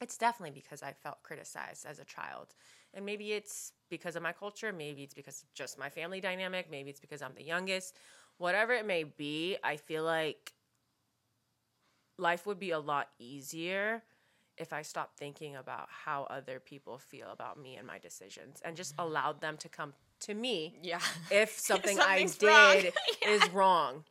it's 0.00 0.18
definitely 0.18 0.50
because 0.50 0.82
i 0.82 0.92
felt 0.92 1.22
criticized 1.22 1.86
as 1.86 1.98
a 1.98 2.04
child 2.04 2.54
and 2.96 3.06
maybe 3.06 3.32
it's 3.32 3.72
because 3.90 4.16
of 4.16 4.22
my 4.22 4.32
culture 4.32 4.72
maybe 4.72 5.02
it's 5.04 5.14
because 5.14 5.42
of 5.42 5.54
just 5.54 5.78
my 5.78 5.88
family 5.88 6.20
dynamic 6.20 6.68
maybe 6.70 6.90
it's 6.90 7.00
because 7.00 7.22
i'm 7.22 7.34
the 7.36 7.44
youngest 7.44 7.96
whatever 8.38 8.72
it 8.72 8.86
may 8.86 9.04
be 9.04 9.56
i 9.62 9.76
feel 9.76 10.02
like 10.02 10.52
life 12.18 12.46
would 12.46 12.58
be 12.58 12.70
a 12.70 12.78
lot 12.78 13.08
easier 13.18 14.02
if 14.56 14.72
I 14.72 14.82
stopped 14.82 15.18
thinking 15.18 15.56
about 15.56 15.88
how 15.90 16.24
other 16.24 16.60
people 16.60 16.98
feel 16.98 17.28
about 17.30 17.60
me 17.60 17.76
and 17.76 17.86
my 17.86 17.98
decisions 17.98 18.60
and 18.64 18.76
just 18.76 18.94
allowed 18.98 19.40
them 19.40 19.56
to 19.58 19.68
come 19.68 19.92
to 20.20 20.34
me 20.34 20.78
Yeah. 20.82 21.00
if 21.30 21.50
something 21.50 21.98
I 21.98 22.24
Something's 22.24 22.42
wrong. 22.42 22.72
did 22.74 22.94
is 23.28 23.50
wrong. 23.50 24.04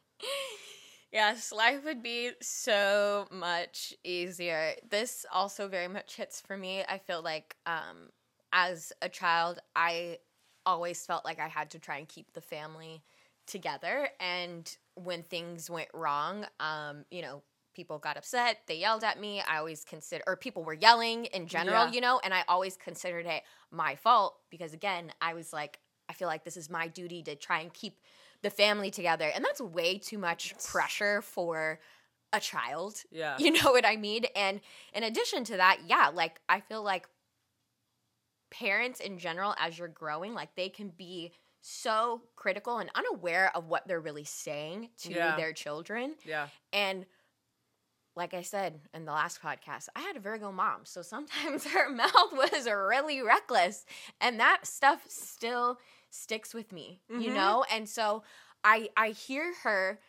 Yes, 1.11 1.51
life 1.51 1.83
would 1.85 2.03
be 2.03 2.31
so 2.41 3.25
much 3.31 3.93
easier. 4.03 4.73
This 4.87 5.25
also 5.31 5.67
very 5.67 5.87
much 5.87 6.15
hits 6.15 6.41
for 6.41 6.57
me. 6.57 6.83
I 6.87 6.97
feel 6.97 7.21
like 7.23 7.55
um, 7.65 8.09
as 8.55 8.93
a 9.01 9.09
child, 9.09 9.59
I 9.75 10.19
always 10.65 11.05
felt 11.05 11.25
like 11.25 11.39
I 11.39 11.47
had 11.49 11.69
to 11.71 11.79
try 11.79 11.97
and 11.97 12.07
keep 12.07 12.31
the 12.33 12.41
family 12.41 13.03
together. 13.45 14.07
And 14.19 14.75
when 14.95 15.23
things 15.23 15.69
went 15.69 15.89
wrong, 15.93 16.45
um, 16.61 17.03
you 17.11 17.21
know, 17.21 17.43
people 17.75 17.99
got 17.99 18.15
upset, 18.17 18.61
they 18.67 18.75
yelled 18.77 19.03
at 19.03 19.19
me. 19.19 19.41
I 19.41 19.57
always 19.57 19.83
consider, 19.83 20.23
or 20.25 20.37
people 20.37 20.63
were 20.63 20.73
yelling 20.73 21.25
in 21.25 21.47
general, 21.47 21.87
Yeah. 21.87 21.91
you 21.91 21.99
know, 22.01 22.21
and 22.23 22.33
I 22.33 22.43
always 22.47 22.77
considered 22.77 23.25
it 23.25 23.43
my 23.69 23.95
fault 23.95 24.37
because, 24.49 24.73
again, 24.73 25.11
I 25.21 25.33
was 25.33 25.51
like, 25.51 25.79
I 26.07 26.13
feel 26.13 26.29
like 26.29 26.45
this 26.45 26.55
is 26.55 26.69
my 26.69 26.87
duty 26.87 27.21
to 27.23 27.35
try 27.35 27.59
and 27.59 27.73
keep 27.73 27.99
the 28.41 28.49
family 28.49 28.89
together. 28.89 29.29
And 29.35 29.43
that's 29.43 29.59
way 29.59 29.97
too 29.97 30.17
much 30.17 30.53
pressure 30.63 31.21
for 31.21 31.79
a 32.31 32.39
child. 32.39 33.03
Yeah. 33.11 33.35
You 33.39 33.51
know 33.51 33.71
what 33.71 33.85
I 33.85 33.97
mean? 33.97 34.23
And 34.35 34.61
in 34.93 35.03
addition 35.03 35.43
to 35.45 35.57
that, 35.57 35.79
yeah, 35.85 36.09
like 36.13 36.39
I 36.47 36.61
feel 36.61 36.81
like 36.81 37.07
parents 38.51 38.99
in 38.99 39.17
general, 39.17 39.55
as 39.59 39.77
you're 39.77 39.87
growing, 39.87 40.33
like 40.33 40.55
they 40.55 40.69
can 40.69 40.89
be 40.89 41.31
so 41.61 42.21
critical 42.35 42.77
and 42.77 42.89
unaware 42.95 43.51
of 43.55 43.67
what 43.67 43.87
they're 43.87 43.99
really 44.01 44.23
saying 44.23 44.89
to 44.99 45.13
Yeah. 45.13 45.35
their 45.35 45.51
children. 45.53 46.15
Yeah. 46.23 46.47
And 46.71 47.05
like 48.15 48.33
I 48.33 48.43
said 48.43 48.79
in 48.93 49.05
the 49.05 49.11
last 49.11 49.41
podcast, 49.41 49.87
I 49.95 49.99
had 50.01 50.15
a 50.15 50.19
Virgo 50.21 50.51
mom. 50.51 50.81
So 50.85 51.01
sometimes 51.01 51.65
her 51.73 51.89
mouth 51.89 52.31
was 52.31 52.67
really 52.67 53.21
reckless. 53.21 53.85
And 54.21 54.39
that 54.39 54.65
stuff 54.65 55.03
still 55.09 55.79
sticks 56.09 56.53
with 56.53 56.71
me, 56.71 57.01
you 57.09 57.31
Mhm. 57.31 57.33
know? 57.33 57.65
And 57.69 57.89
so 57.89 58.23
I 58.63 58.89
I 58.95 59.09
hear 59.09 59.53
her 59.63 59.99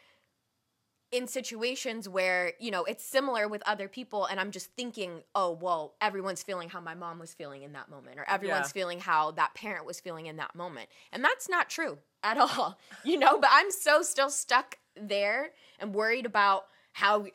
in 1.12 1.26
situations 1.28 2.08
where, 2.08 2.52
you 2.58 2.70
know, 2.70 2.84
it's 2.84 3.04
similar 3.04 3.46
with 3.48 3.62
other 3.66 3.88
people 3.88 4.26
and 4.26 4.40
I'm 4.40 4.50
just 4.50 4.70
thinking, 4.76 5.22
"Oh, 5.34 5.52
well, 5.52 5.94
everyone's 6.00 6.42
feeling 6.42 6.68
how 6.68 6.80
my 6.80 6.94
mom 6.94 7.18
was 7.18 7.32
feeling 7.32 7.62
in 7.62 7.72
that 7.72 7.88
moment 7.88 8.18
or 8.18 8.28
everyone's 8.28 8.66
Yeah. 8.68 8.72
feeling 8.72 9.00
how 9.00 9.30
that 9.32 9.54
parent 9.54 9.86
was 9.86 10.00
feeling 10.00 10.26
in 10.26 10.36
that 10.36 10.54
moment." 10.54 10.88
And 11.12 11.24
that's 11.24 11.48
not 11.48 11.70
true 11.70 11.98
at 12.22 12.38
all. 12.38 12.78
You 13.04 13.18
know, 13.18 13.38
but 13.38 13.50
I'm 13.52 13.70
so 13.70 14.02
still 14.02 14.30
stuck 14.30 14.78
there 14.96 15.52
and 15.78 15.94
worried 15.94 16.26
about 16.26 16.66
how 16.92 17.26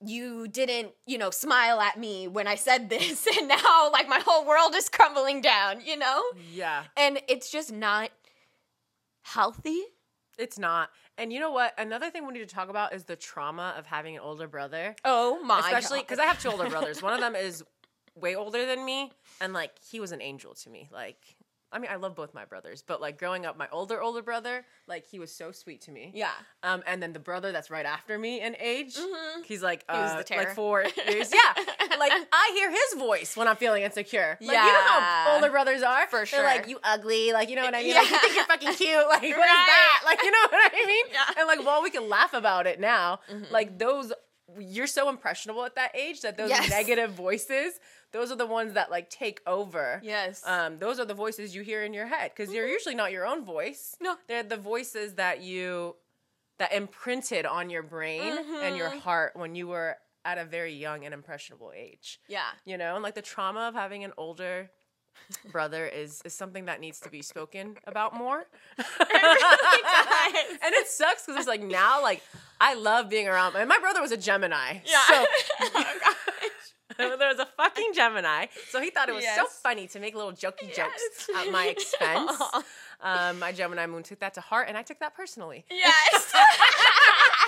you 0.00 0.46
didn't, 0.48 0.92
you 1.06 1.18
know, 1.18 1.30
smile 1.30 1.80
at 1.80 1.98
me 1.98 2.28
when 2.28 2.46
I 2.46 2.54
said 2.54 2.88
this 2.94 3.26
and 3.26 3.48
now 3.48 3.90
like 3.92 4.08
my 4.08 4.20
whole 4.24 4.46
world 4.46 4.74
is 4.74 4.88
crumbling 4.88 5.40
down, 5.42 5.80
you 5.84 5.96
know? 5.96 6.22
Yeah. 6.52 6.84
And 6.96 7.20
it's 7.28 7.50
just 7.50 7.72
not 7.72 8.10
healthy. 9.22 9.82
It's 10.38 10.58
not. 10.58 10.90
And 11.18 11.32
you 11.32 11.40
know 11.40 11.50
what? 11.50 11.74
Another 11.76 12.10
thing 12.10 12.26
we 12.26 12.32
need 12.32 12.48
to 12.48 12.54
talk 12.54 12.68
about 12.68 12.94
is 12.94 13.04
the 13.04 13.16
trauma 13.16 13.74
of 13.76 13.86
having 13.86 14.16
an 14.16 14.22
older 14.22 14.46
brother. 14.46 14.94
Oh 15.04 15.42
my 15.42 15.58
Especially 15.58 16.00
because 16.00 16.20
I 16.20 16.24
have 16.24 16.40
two 16.40 16.48
older 16.50 16.70
brothers. 16.70 17.02
One 17.02 17.12
of 17.12 17.20
them 17.20 17.34
is 17.34 17.64
way 18.14 18.34
older 18.36 18.64
than 18.66 18.84
me, 18.84 19.10
and 19.40 19.52
like 19.52 19.72
he 19.90 20.00
was 20.00 20.12
an 20.12 20.22
angel 20.22 20.54
to 20.54 20.70
me. 20.70 20.88
Like, 20.92 21.36
I 21.70 21.78
mean, 21.78 21.90
I 21.90 21.96
love 21.96 22.14
both 22.14 22.32
my 22.32 22.44
brothers, 22.46 22.82
but 22.86 23.00
like 23.00 23.18
growing 23.18 23.44
up, 23.44 23.58
my 23.58 23.68
older 23.70 24.00
older 24.00 24.22
brother, 24.22 24.64
like 24.86 25.06
he 25.06 25.18
was 25.18 25.30
so 25.30 25.52
sweet 25.52 25.82
to 25.82 25.92
me. 25.92 26.12
Yeah. 26.14 26.30
Um, 26.62 26.82
and 26.86 27.02
then 27.02 27.12
the 27.12 27.18
brother 27.18 27.52
that's 27.52 27.70
right 27.70 27.84
after 27.84 28.18
me 28.18 28.40
in 28.40 28.56
age, 28.58 28.96
Mhm. 28.96 29.44
he's 29.44 29.62
like, 29.62 29.84
He 29.90 29.96
was 29.96 30.12
uh, 30.12 30.16
the 30.18 30.24
terror. 30.24 30.44
like 30.44 30.54
four 30.54 30.82
years. 31.08 31.32
Yeah, 31.32 31.64
like 31.98 32.12
I 32.32 32.50
hear 32.54 32.70
his 32.70 32.94
voice 32.98 33.36
when 33.36 33.46
I'm 33.48 33.56
feeling 33.56 33.82
insecure. 33.82 34.38
Like 34.40 34.48
you 34.48 34.54
know 34.54 34.80
how 34.90 35.34
older 35.36 35.50
brothers 35.50 35.82
are. 35.82 36.06
For 36.08 36.24
sure. 36.24 36.38
They're 36.40 36.48
like 36.56 36.68
you 36.68 36.78
ugly. 36.82 37.32
Like 37.32 37.50
you 37.50 37.56
know 37.56 37.64
what 37.64 37.74
I 37.74 37.82
mean. 37.82 37.94
Like 37.94 38.10
you 38.10 38.18
think 38.18 38.34
you're 38.34 38.44
fucking 38.46 38.74
cute. 38.74 38.96
Like 39.08 39.20
what 39.22 39.24
is 39.24 39.34
Right. 39.36 39.66
that? 39.66 40.02
Like 40.06 40.22
you 40.22 40.30
know 40.30 40.48
what 40.50 40.72
I 40.72 40.86
mean. 40.86 41.04
Yeah. 41.12 41.24
And 41.38 41.46
like 41.48 41.64
while 41.66 41.82
we 41.82 41.90
can 41.90 42.08
laugh 42.08 42.32
about 42.32 42.66
it 42.66 42.80
now, 42.80 43.20
Mhm. 43.30 43.50
like 43.50 43.78
those 43.78 44.12
you're 44.58 44.86
so 44.86 45.08
impressionable 45.08 45.64
at 45.64 45.74
that 45.74 45.94
age 45.94 46.22
that 46.22 46.36
those 46.36 46.50
Yes. 46.50 46.70
negative 46.70 47.10
voices, 47.12 47.78
those 48.12 48.30
are 48.32 48.36
the 48.36 48.46
ones 48.46 48.72
that 48.74 48.90
like 48.90 49.10
take 49.10 49.40
over. 49.46 50.00
Yes. 50.02 50.42
Um, 50.46 50.78
those 50.78 50.98
are 50.98 51.04
the 51.04 51.14
voices 51.14 51.54
you 51.54 51.62
hear 51.62 51.82
in 51.82 51.92
your 51.92 52.06
head 52.06 52.30
because 52.34 52.50
they're 52.52 52.66
usually 52.68 52.94
not 52.94 53.12
your 53.12 53.26
own 53.26 53.44
voice. 53.44 53.96
No. 54.00 54.16
They're 54.26 54.42
the 54.42 54.56
voices 54.56 55.14
that 55.14 55.40
you 55.42 55.96
that 56.58 56.72
imprinted 56.72 57.46
on 57.46 57.70
your 57.70 57.82
brain 57.84 58.36
and 58.62 58.76
your 58.76 58.90
Mhm. 58.90 59.00
heart 59.00 59.36
when 59.36 59.54
you 59.54 59.68
were 59.68 59.96
at 60.24 60.38
a 60.38 60.44
very 60.44 60.72
young 60.72 61.04
and 61.04 61.14
impressionable 61.14 61.72
age. 61.74 62.20
Yeah. 62.26 62.50
You 62.64 62.76
know, 62.78 62.94
and 62.94 63.02
like 63.02 63.14
the 63.14 63.22
trauma 63.22 63.68
of 63.68 63.74
having 63.74 64.02
an 64.02 64.12
older 64.16 64.70
brother 65.52 65.86
is 65.86 66.22
is 66.24 66.32
something 66.34 66.64
that 66.66 66.80
needs 66.80 67.00
to 67.00 67.10
be 67.10 67.22
spoken 67.22 67.76
about 67.84 68.14
more. 68.14 68.46
does. 68.78 68.86
and 70.62 70.74
it 70.74 70.88
sucks 70.88 71.26
because 71.26 71.38
it's 71.38 71.46
like 71.48 71.62
now, 71.62 72.02
like 72.02 72.22
I 72.60 72.74
love 72.74 73.08
being 73.08 73.28
around. 73.28 73.56
And 73.56 73.68
my 73.68 73.78
brother 73.78 74.00
was 74.00 74.12
a 74.12 74.16
Gemini. 74.16 74.78
Yeah. 74.84 74.98
So 75.08 75.26
gosh. 75.72 76.14
there 76.98 77.28
was 77.28 77.38
a 77.38 77.46
fucking 77.56 77.92
Gemini. 77.94 78.46
So 78.70 78.80
he 78.80 78.90
thought 78.90 79.08
it 79.08 79.14
was 79.14 79.24
so 79.36 79.46
funny 79.46 79.86
to 79.88 80.00
make 80.00 80.14
little 80.14 80.32
jokey 80.32 80.74
jokes 80.74 81.28
Yes. 81.28 81.30
at 81.36 81.52
my 81.52 81.66
expense. 81.66 82.32
Um, 83.00 83.38
my 83.38 83.52
Gemini 83.52 83.86
moon 83.86 84.02
took 84.02 84.18
that 84.18 84.34
to 84.34 84.40
heart, 84.40 84.66
and 84.68 84.76
I 84.76 84.82
took 84.82 84.98
that 84.98 85.14
personally. 85.14 85.64
Yes. 85.70 86.32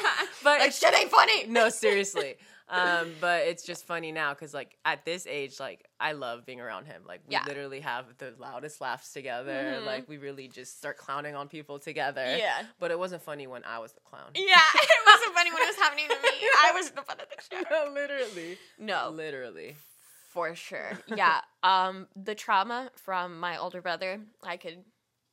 But 0.42 0.59
like 0.61 0.68
it's 0.68 0.78
shit 0.78 0.94
ain't 0.94 1.11
funny. 1.11 1.46
no, 1.46 1.68
seriously. 1.68 2.36
Um, 2.68 3.11
but 3.20 3.42
it's 3.48 3.64
just 3.64 3.84
funny 3.84 4.12
now 4.12 4.32
because, 4.32 4.55
like, 4.55 4.76
at 4.84 5.05
this 5.05 5.26
age, 5.26 5.59
like, 5.59 5.84
I 5.98 6.12
love 6.12 6.46
being 6.46 6.61
around 6.61 6.84
him. 6.86 7.03
Like, 7.05 7.20
we 7.26 7.32
Yeah. 7.32 7.42
literally 7.44 7.80
have 7.80 8.05
the 8.18 8.32
loudest 8.38 8.80
laughs 8.80 9.12
together. 9.12 9.80
Mhm. 9.80 9.86
Like, 9.86 10.09
we 10.09 10.18
really 10.18 10.46
just 10.46 10.78
start 10.78 10.96
clowning 10.96 11.34
on 11.34 11.48
people 11.48 11.80
together. 11.80 12.24
Yeah. 12.36 12.62
But 12.78 12.92
it 12.92 12.98
wasn't 13.01 13.22
funny 13.24 13.48
when 13.48 13.64
I 13.64 13.80
was 13.80 13.90
the 13.92 14.01
clown. 14.03 14.30
Yeah, 14.36 14.61
it 14.74 15.03
wasn't 15.05 15.34
funny 15.34 15.51
when 15.53 15.62
it 15.62 15.66
was 15.66 15.76
happening 15.84 16.07
to 16.11 16.14
me. 16.22 16.48
I 16.64 16.70
was 16.72 16.90
the 16.92 17.03
butt 17.03 17.20
of 17.20 17.26
the 17.28 17.57
joke. 17.57 17.66
No, 17.72 17.90
literally. 17.92 18.57
No, 18.78 19.11
Literally. 19.11 19.74
for 20.28 20.55
sure. 20.55 20.92
Yeah. 21.09 21.40
Um, 21.64 22.07
the 22.14 22.36
trauma 22.36 22.92
from 22.94 23.40
my 23.40 23.57
older 23.57 23.82
brother, 23.82 24.20
I 24.44 24.57
could 24.59 24.84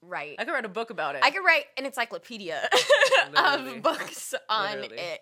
write. 0.01 0.35
I 0.39 0.45
could 0.45 0.51
write 0.53 0.65
a 0.65 0.69
book 0.69 0.89
about 0.89 1.15
it. 1.15 1.23
I 1.23 1.31
could 1.31 1.43
write 1.45 1.65
an 1.77 1.85
encyclopedia 1.85 2.69
of 3.35 3.81
books 3.81 4.33
on 4.49 4.81
Literally. 4.81 4.97
it. 5.01 5.19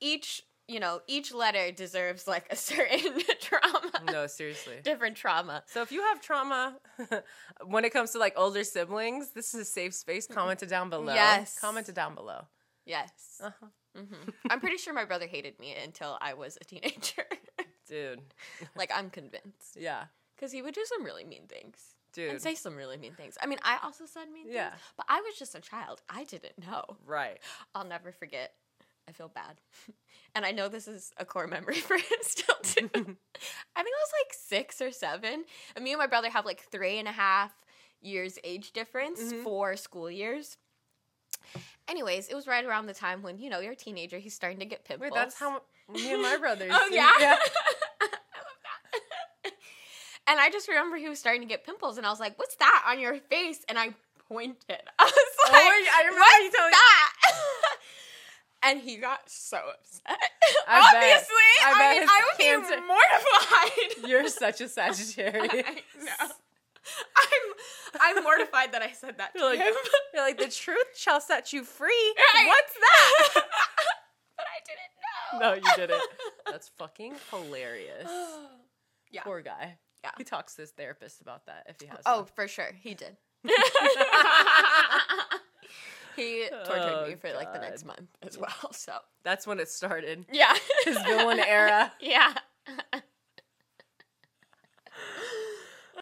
Each, 0.00 0.42
you 0.68 0.80
know, 0.80 1.00
each 1.06 1.32
letter 1.32 1.72
deserves 1.72 2.26
like 2.26 2.46
a 2.50 2.56
certain 2.70 3.20
trauma. 3.40 3.90
no, 4.12 4.26
seriously. 4.26 4.76
Different 4.82 5.16
trauma. 5.16 5.62
So 5.66 5.82
if 5.82 5.90
you 5.92 6.02
have 6.02 6.20
trauma 6.20 6.76
when 7.66 7.84
it 7.84 7.92
comes 7.92 8.10
to 8.12 8.18
like 8.18 8.34
older 8.36 8.64
siblings, 8.64 9.30
this 9.30 9.54
is 9.54 9.60
a 9.60 9.64
safe 9.64 9.94
space. 9.94 10.26
Comment 10.26 10.62
it 10.62 10.68
down 10.68 10.90
below. 10.90 11.14
Yes. 11.14 11.58
Comment 11.58 11.88
it 11.88 11.94
down 11.94 12.14
below. 12.14 12.46
Yes. 12.84 13.40
Uh-huh. 13.42 13.66
hmm 13.96 14.30
I'm 14.50 14.60
pretty 14.60 14.76
sure 14.76 14.92
my 14.94 15.04
brother 15.04 15.26
hated 15.26 15.58
me 15.58 15.74
until 15.82 16.16
I 16.20 16.34
was 16.34 16.56
a 16.60 16.64
teenager. 16.64 17.24
Dude. 17.88 18.20
like, 18.76 18.90
I'm 18.94 19.10
convinced. 19.10 19.76
Yeah. 19.76 20.04
Because 20.34 20.52
he 20.52 20.60
would 20.62 20.74
do 20.74 20.84
some 20.86 21.04
really 21.04 21.24
mean 21.24 21.46
things. 21.48 21.95
Dude. 22.16 22.30
And 22.30 22.40
say 22.42 22.54
some 22.56 22.74
really 22.74 22.96
mean 22.96 23.12
things. 23.12 23.36
I 23.42 23.46
mean, 23.46 23.58
I 23.62 23.78
also 23.84 24.06
said 24.06 24.30
mean 24.32 24.46
Yeah. 24.50 24.70
things, 24.70 24.82
but 24.96 25.06
I 25.08 25.20
was 25.20 25.36
just 25.38 25.54
a 25.54 25.60
child. 25.60 26.00
I 26.08 26.24
didn't 26.24 26.58
know. 26.66 26.96
right. 27.06 27.38
I'll 27.74 27.84
never 27.84 28.10
forget. 28.10 28.54
I 29.08 29.12
feel 29.12 29.28
bad. 29.28 29.60
and 30.34 30.44
I 30.44 30.50
know 30.50 30.68
this 30.68 30.88
is 30.88 31.12
a 31.18 31.24
core 31.26 31.46
memory 31.46 31.74
for 31.88 31.94
him 31.96 32.18
still, 32.22 32.56
too. 32.62 32.88
I 32.94 32.94
think 32.94 33.16
I 33.76 33.82
was 33.82 34.12
like 34.24 34.32
six 34.32 34.80
or 34.80 34.90
seven. 34.90 35.44
And 35.76 35.84
me 35.84 35.92
and 35.92 35.98
my 36.00 36.06
brother 36.08 36.30
have 36.30 36.44
like 36.46 36.62
three 36.72 36.98
and 36.98 37.06
a 37.06 37.12
half 37.12 37.52
years 38.00 38.38
age 38.42 38.72
difference, 38.72 39.20
Mhm. 39.32 39.42
four 39.44 39.76
school 39.76 40.10
years. 40.10 40.56
Anyways, 41.86 42.28
it 42.28 42.34
was 42.34 42.46
right 42.48 42.64
around 42.64 42.86
the 42.86 42.94
time 42.94 43.22
when, 43.22 43.38
you 43.38 43.48
know, 43.50 43.60
you're 43.60 43.72
a 43.72 43.76
teenager, 43.76 44.18
he's 44.18 44.34
starting 44.34 44.58
to 44.58 44.64
get 44.64 44.84
pimples. 44.84 45.10
Wait, 45.12 45.14
that's 45.14 45.38
how 45.38 45.60
me 45.92 46.12
and 46.12 46.22
my 46.22 46.36
brothers. 46.38 46.72
Oh, 46.74 46.88
do. 46.88 46.94
yeah? 46.96 47.36
I 50.26 50.32
love 50.32 50.36
that. 50.36 50.38
and 50.38 50.40
I 50.40 50.50
just 50.50 50.68
remember 50.68 50.96
he 50.96 51.08
was 51.08 51.18
starting 51.18 51.42
to 51.42 51.48
get 51.48 51.64
pimples, 51.64 51.98
and 51.98 52.06
I 52.06 52.10
was 52.10 52.20
like, 52.20 52.38
"What's 52.38 52.56
that 52.56 52.84
on 52.88 52.98
your 53.00 53.16
face?" 53.18 53.64
And 53.68 53.78
I 53.78 53.94
pointed. 54.28 54.56
I 54.98 55.04
was 55.04 55.12
Oh, 55.48 55.52
like, 55.52 55.62
wait, 55.62 55.88
I 55.94 56.00
remember 56.02 56.20
"What's 56.20 56.44
you 56.44 56.50
telling 56.52 56.70
that?" 56.72 57.12
and 58.64 58.80
he 58.80 58.96
got 58.96 59.20
so 59.30 59.56
upset. 59.58 60.18
I 60.68 60.80
bet. 60.80 60.94
Obviously, 60.94 61.50
I 61.64 61.72
I, 61.72 61.78
bet 61.78 62.00
mean, 62.00 62.08
I 62.08 62.22
would 62.24 62.38
cancer- 62.40 62.80
be 62.80 62.86
mortified. 62.86 64.08
You're 64.10 64.28
such 64.28 64.60
a 64.60 64.68
Sagittarius. 64.68 65.52
I 65.66 65.82
know. 66.04 66.32
I'm 67.16 68.16
I'm 68.16 68.22
mortified 68.22 68.72
that 68.72 68.82
I 68.82 68.92
said 68.92 69.18
that 69.18 69.32
to 69.34 69.40
You're 69.40 69.48
like, 69.50 69.58
him. 69.58 69.74
you're 70.14 70.22
like, 70.22 70.38
the 70.38 70.48
truth 70.48 70.86
shall 70.96 71.20
set 71.20 71.52
you 71.52 71.64
free. 71.64 72.14
Right. 72.34 72.46
What's 72.46 72.74
that? 72.74 73.44
but 74.36 74.46
I 74.46 74.60
didn't 74.66 75.40
know. 75.42 75.48
no, 75.48 75.54
you 75.54 75.76
didn't. 75.76 76.02
That's 76.50 76.68
fucking 76.78 77.14
hilarious. 77.32 78.08
Yeah. 79.10 79.22
Poor 79.22 79.40
guy. 79.40 79.78
Yeah. 80.06 80.12
He 80.18 80.24
talks 80.24 80.54
to 80.54 80.62
his 80.62 80.70
therapist 80.70 81.20
about 81.20 81.46
that 81.46 81.66
if 81.68 81.80
he 81.80 81.86
has. 81.88 81.98
Oh, 82.06 82.18
one. 82.18 82.26
for 82.34 82.46
sure, 82.48 82.70
he 82.80 82.94
did. 82.94 83.16
he 86.16 86.46
tortured 86.64 86.94
Oh, 87.04 87.06
me 87.08 87.14
for 87.16 87.32
like 87.32 87.52
the 87.52 87.58
next 87.60 87.84
month 87.84 88.08
as 88.22 88.38
well. 88.38 88.72
So 88.72 88.92
that's 89.24 89.46
when 89.46 89.58
it 89.60 89.68
started. 89.68 90.24
yeah, 90.32 90.54
His 90.84 90.96
villain 91.02 91.38
era. 91.40 91.92
Yeah. 92.00 92.34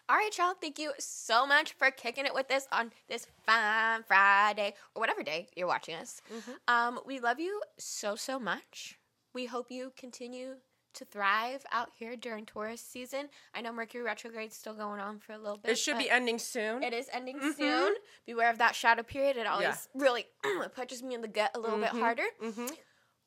All 0.07 0.15
right, 0.17 0.29
y'all. 0.37 0.53
Thank 0.61 0.77
you 0.77 0.91
so 0.99 1.47
much 1.47 1.73
for 1.73 1.89
kicking 1.89 2.27
it 2.27 2.33
with 2.33 2.51
us 2.51 2.67
on 2.71 2.91
this 3.09 3.25
fine 3.43 4.03
Friday 4.03 4.75
or 4.93 4.99
whatever 4.99 5.23
day 5.23 5.47
you're 5.55 5.65
watching 5.67 5.95
us. 5.95 6.21
Mhm. 6.31 6.57
Um, 6.71 6.99
we 7.07 7.19
love 7.19 7.39
you 7.39 7.59
so 7.79 8.15
so 8.15 8.37
much. 8.37 8.99
We 9.33 9.45
hope 9.47 9.71
you 9.71 9.91
continue 9.97 10.57
to 10.95 11.05
thrive 11.05 11.63
out 11.71 11.89
here 11.97 12.15
during 12.15 12.45
Taurus 12.45 12.81
season. 12.81 13.29
I 13.53 13.61
know 13.61 13.71
Mercury 13.71 14.03
retrograde's 14.03 14.55
still 14.55 14.73
going 14.73 14.99
on 14.99 15.19
for 15.19 15.33
a 15.33 15.37
little 15.37 15.57
bit. 15.57 15.71
It 15.71 15.77
should 15.77 15.97
be 15.97 16.09
ending 16.09 16.39
soon. 16.39 16.83
It 16.83 16.93
is 16.93 17.07
ending 17.13 17.39
Mhm. 17.39 17.55
soon. 17.55 17.95
Beware 18.25 18.49
of 18.49 18.57
that 18.57 18.75
shadow 18.75 19.03
period. 19.03 19.37
It 19.37 19.47
always 19.47 19.65
Yeah. 19.67 19.75
really 20.01 20.25
punches 20.75 21.03
me 21.03 21.13
in 21.15 21.21
the 21.21 21.27
gut 21.27 21.51
a 21.55 21.59
little 21.59 21.77
bit 21.79 21.89
Mhm. 21.91 21.99
harder. 21.99 22.25
Mm-hmm. 22.41 22.67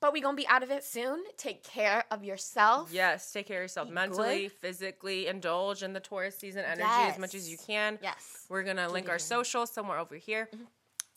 But 0.00 0.12
we 0.12 0.20
gonna 0.20 0.36
be 0.36 0.46
out 0.46 0.62
of 0.62 0.70
it 0.70 0.84
soon. 0.84 1.24
Take 1.36 1.64
care 1.64 2.04
of 2.12 2.22
yourself. 2.22 2.92
Yes, 2.92 3.32
take 3.32 3.48
care 3.48 3.58
of 3.58 3.64
yourself 3.64 3.88
Be 3.88 3.94
mentally, 3.94 4.42
good. 4.42 4.52
physically. 4.52 5.26
Indulge 5.26 5.82
in 5.82 5.92
the 5.92 5.98
Taurus 5.98 6.38
season 6.38 6.64
energy 6.64 6.84
as 6.88 7.18
much 7.18 7.34
as 7.34 7.50
you 7.50 7.58
can. 7.58 7.98
Yes. 8.00 8.46
We're 8.48 8.62
gonna 8.62 8.88
link 8.88 9.08
our 9.08 9.18
social 9.18 9.66
somewhere 9.66 9.98
over 9.98 10.14
here. 10.14 10.48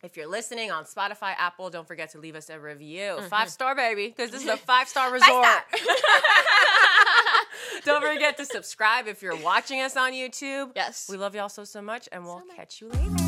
Mm-hmm. 0.01 0.05
If 0.07 0.17
you're 0.17 0.27
listening 0.27 0.71
on 0.71 0.85
Spotify, 0.85 1.33
Apple, 1.37 1.69
don't 1.69 1.87
forget 1.87 2.11
to 2.11 2.19
leave 2.19 2.35
us 2.35 2.49
a 2.49 2.59
review. 2.59 3.17
Mhm. 3.19 3.29
Five 3.29 3.49
star, 3.49 3.75
baby, 3.75 4.07
because 4.07 4.31
this 4.31 4.41
is 4.41 4.47
a 4.49 4.57
five 4.71 4.87
star 4.87 5.11
resort. 5.11 5.29
don't 7.85 8.01
forget 8.03 8.37
to 8.37 8.45
subscribe 8.45 9.07
if 9.07 9.21
you're 9.21 9.35
watching 9.35 9.81
us 9.81 9.95
on 9.95 10.13
YouTube. 10.13 10.71
yes. 10.75 11.07
We 11.09 11.17
love 11.17 11.35
y'all 11.35 11.49
so, 11.49 11.63
so 11.63 11.81
much, 11.81 12.09
and 12.11 12.25
we'll 12.25 12.39
So 12.39 12.45
much. 12.45 12.55
catch 12.57 12.81
you 12.81 12.89
later. 12.89 13.20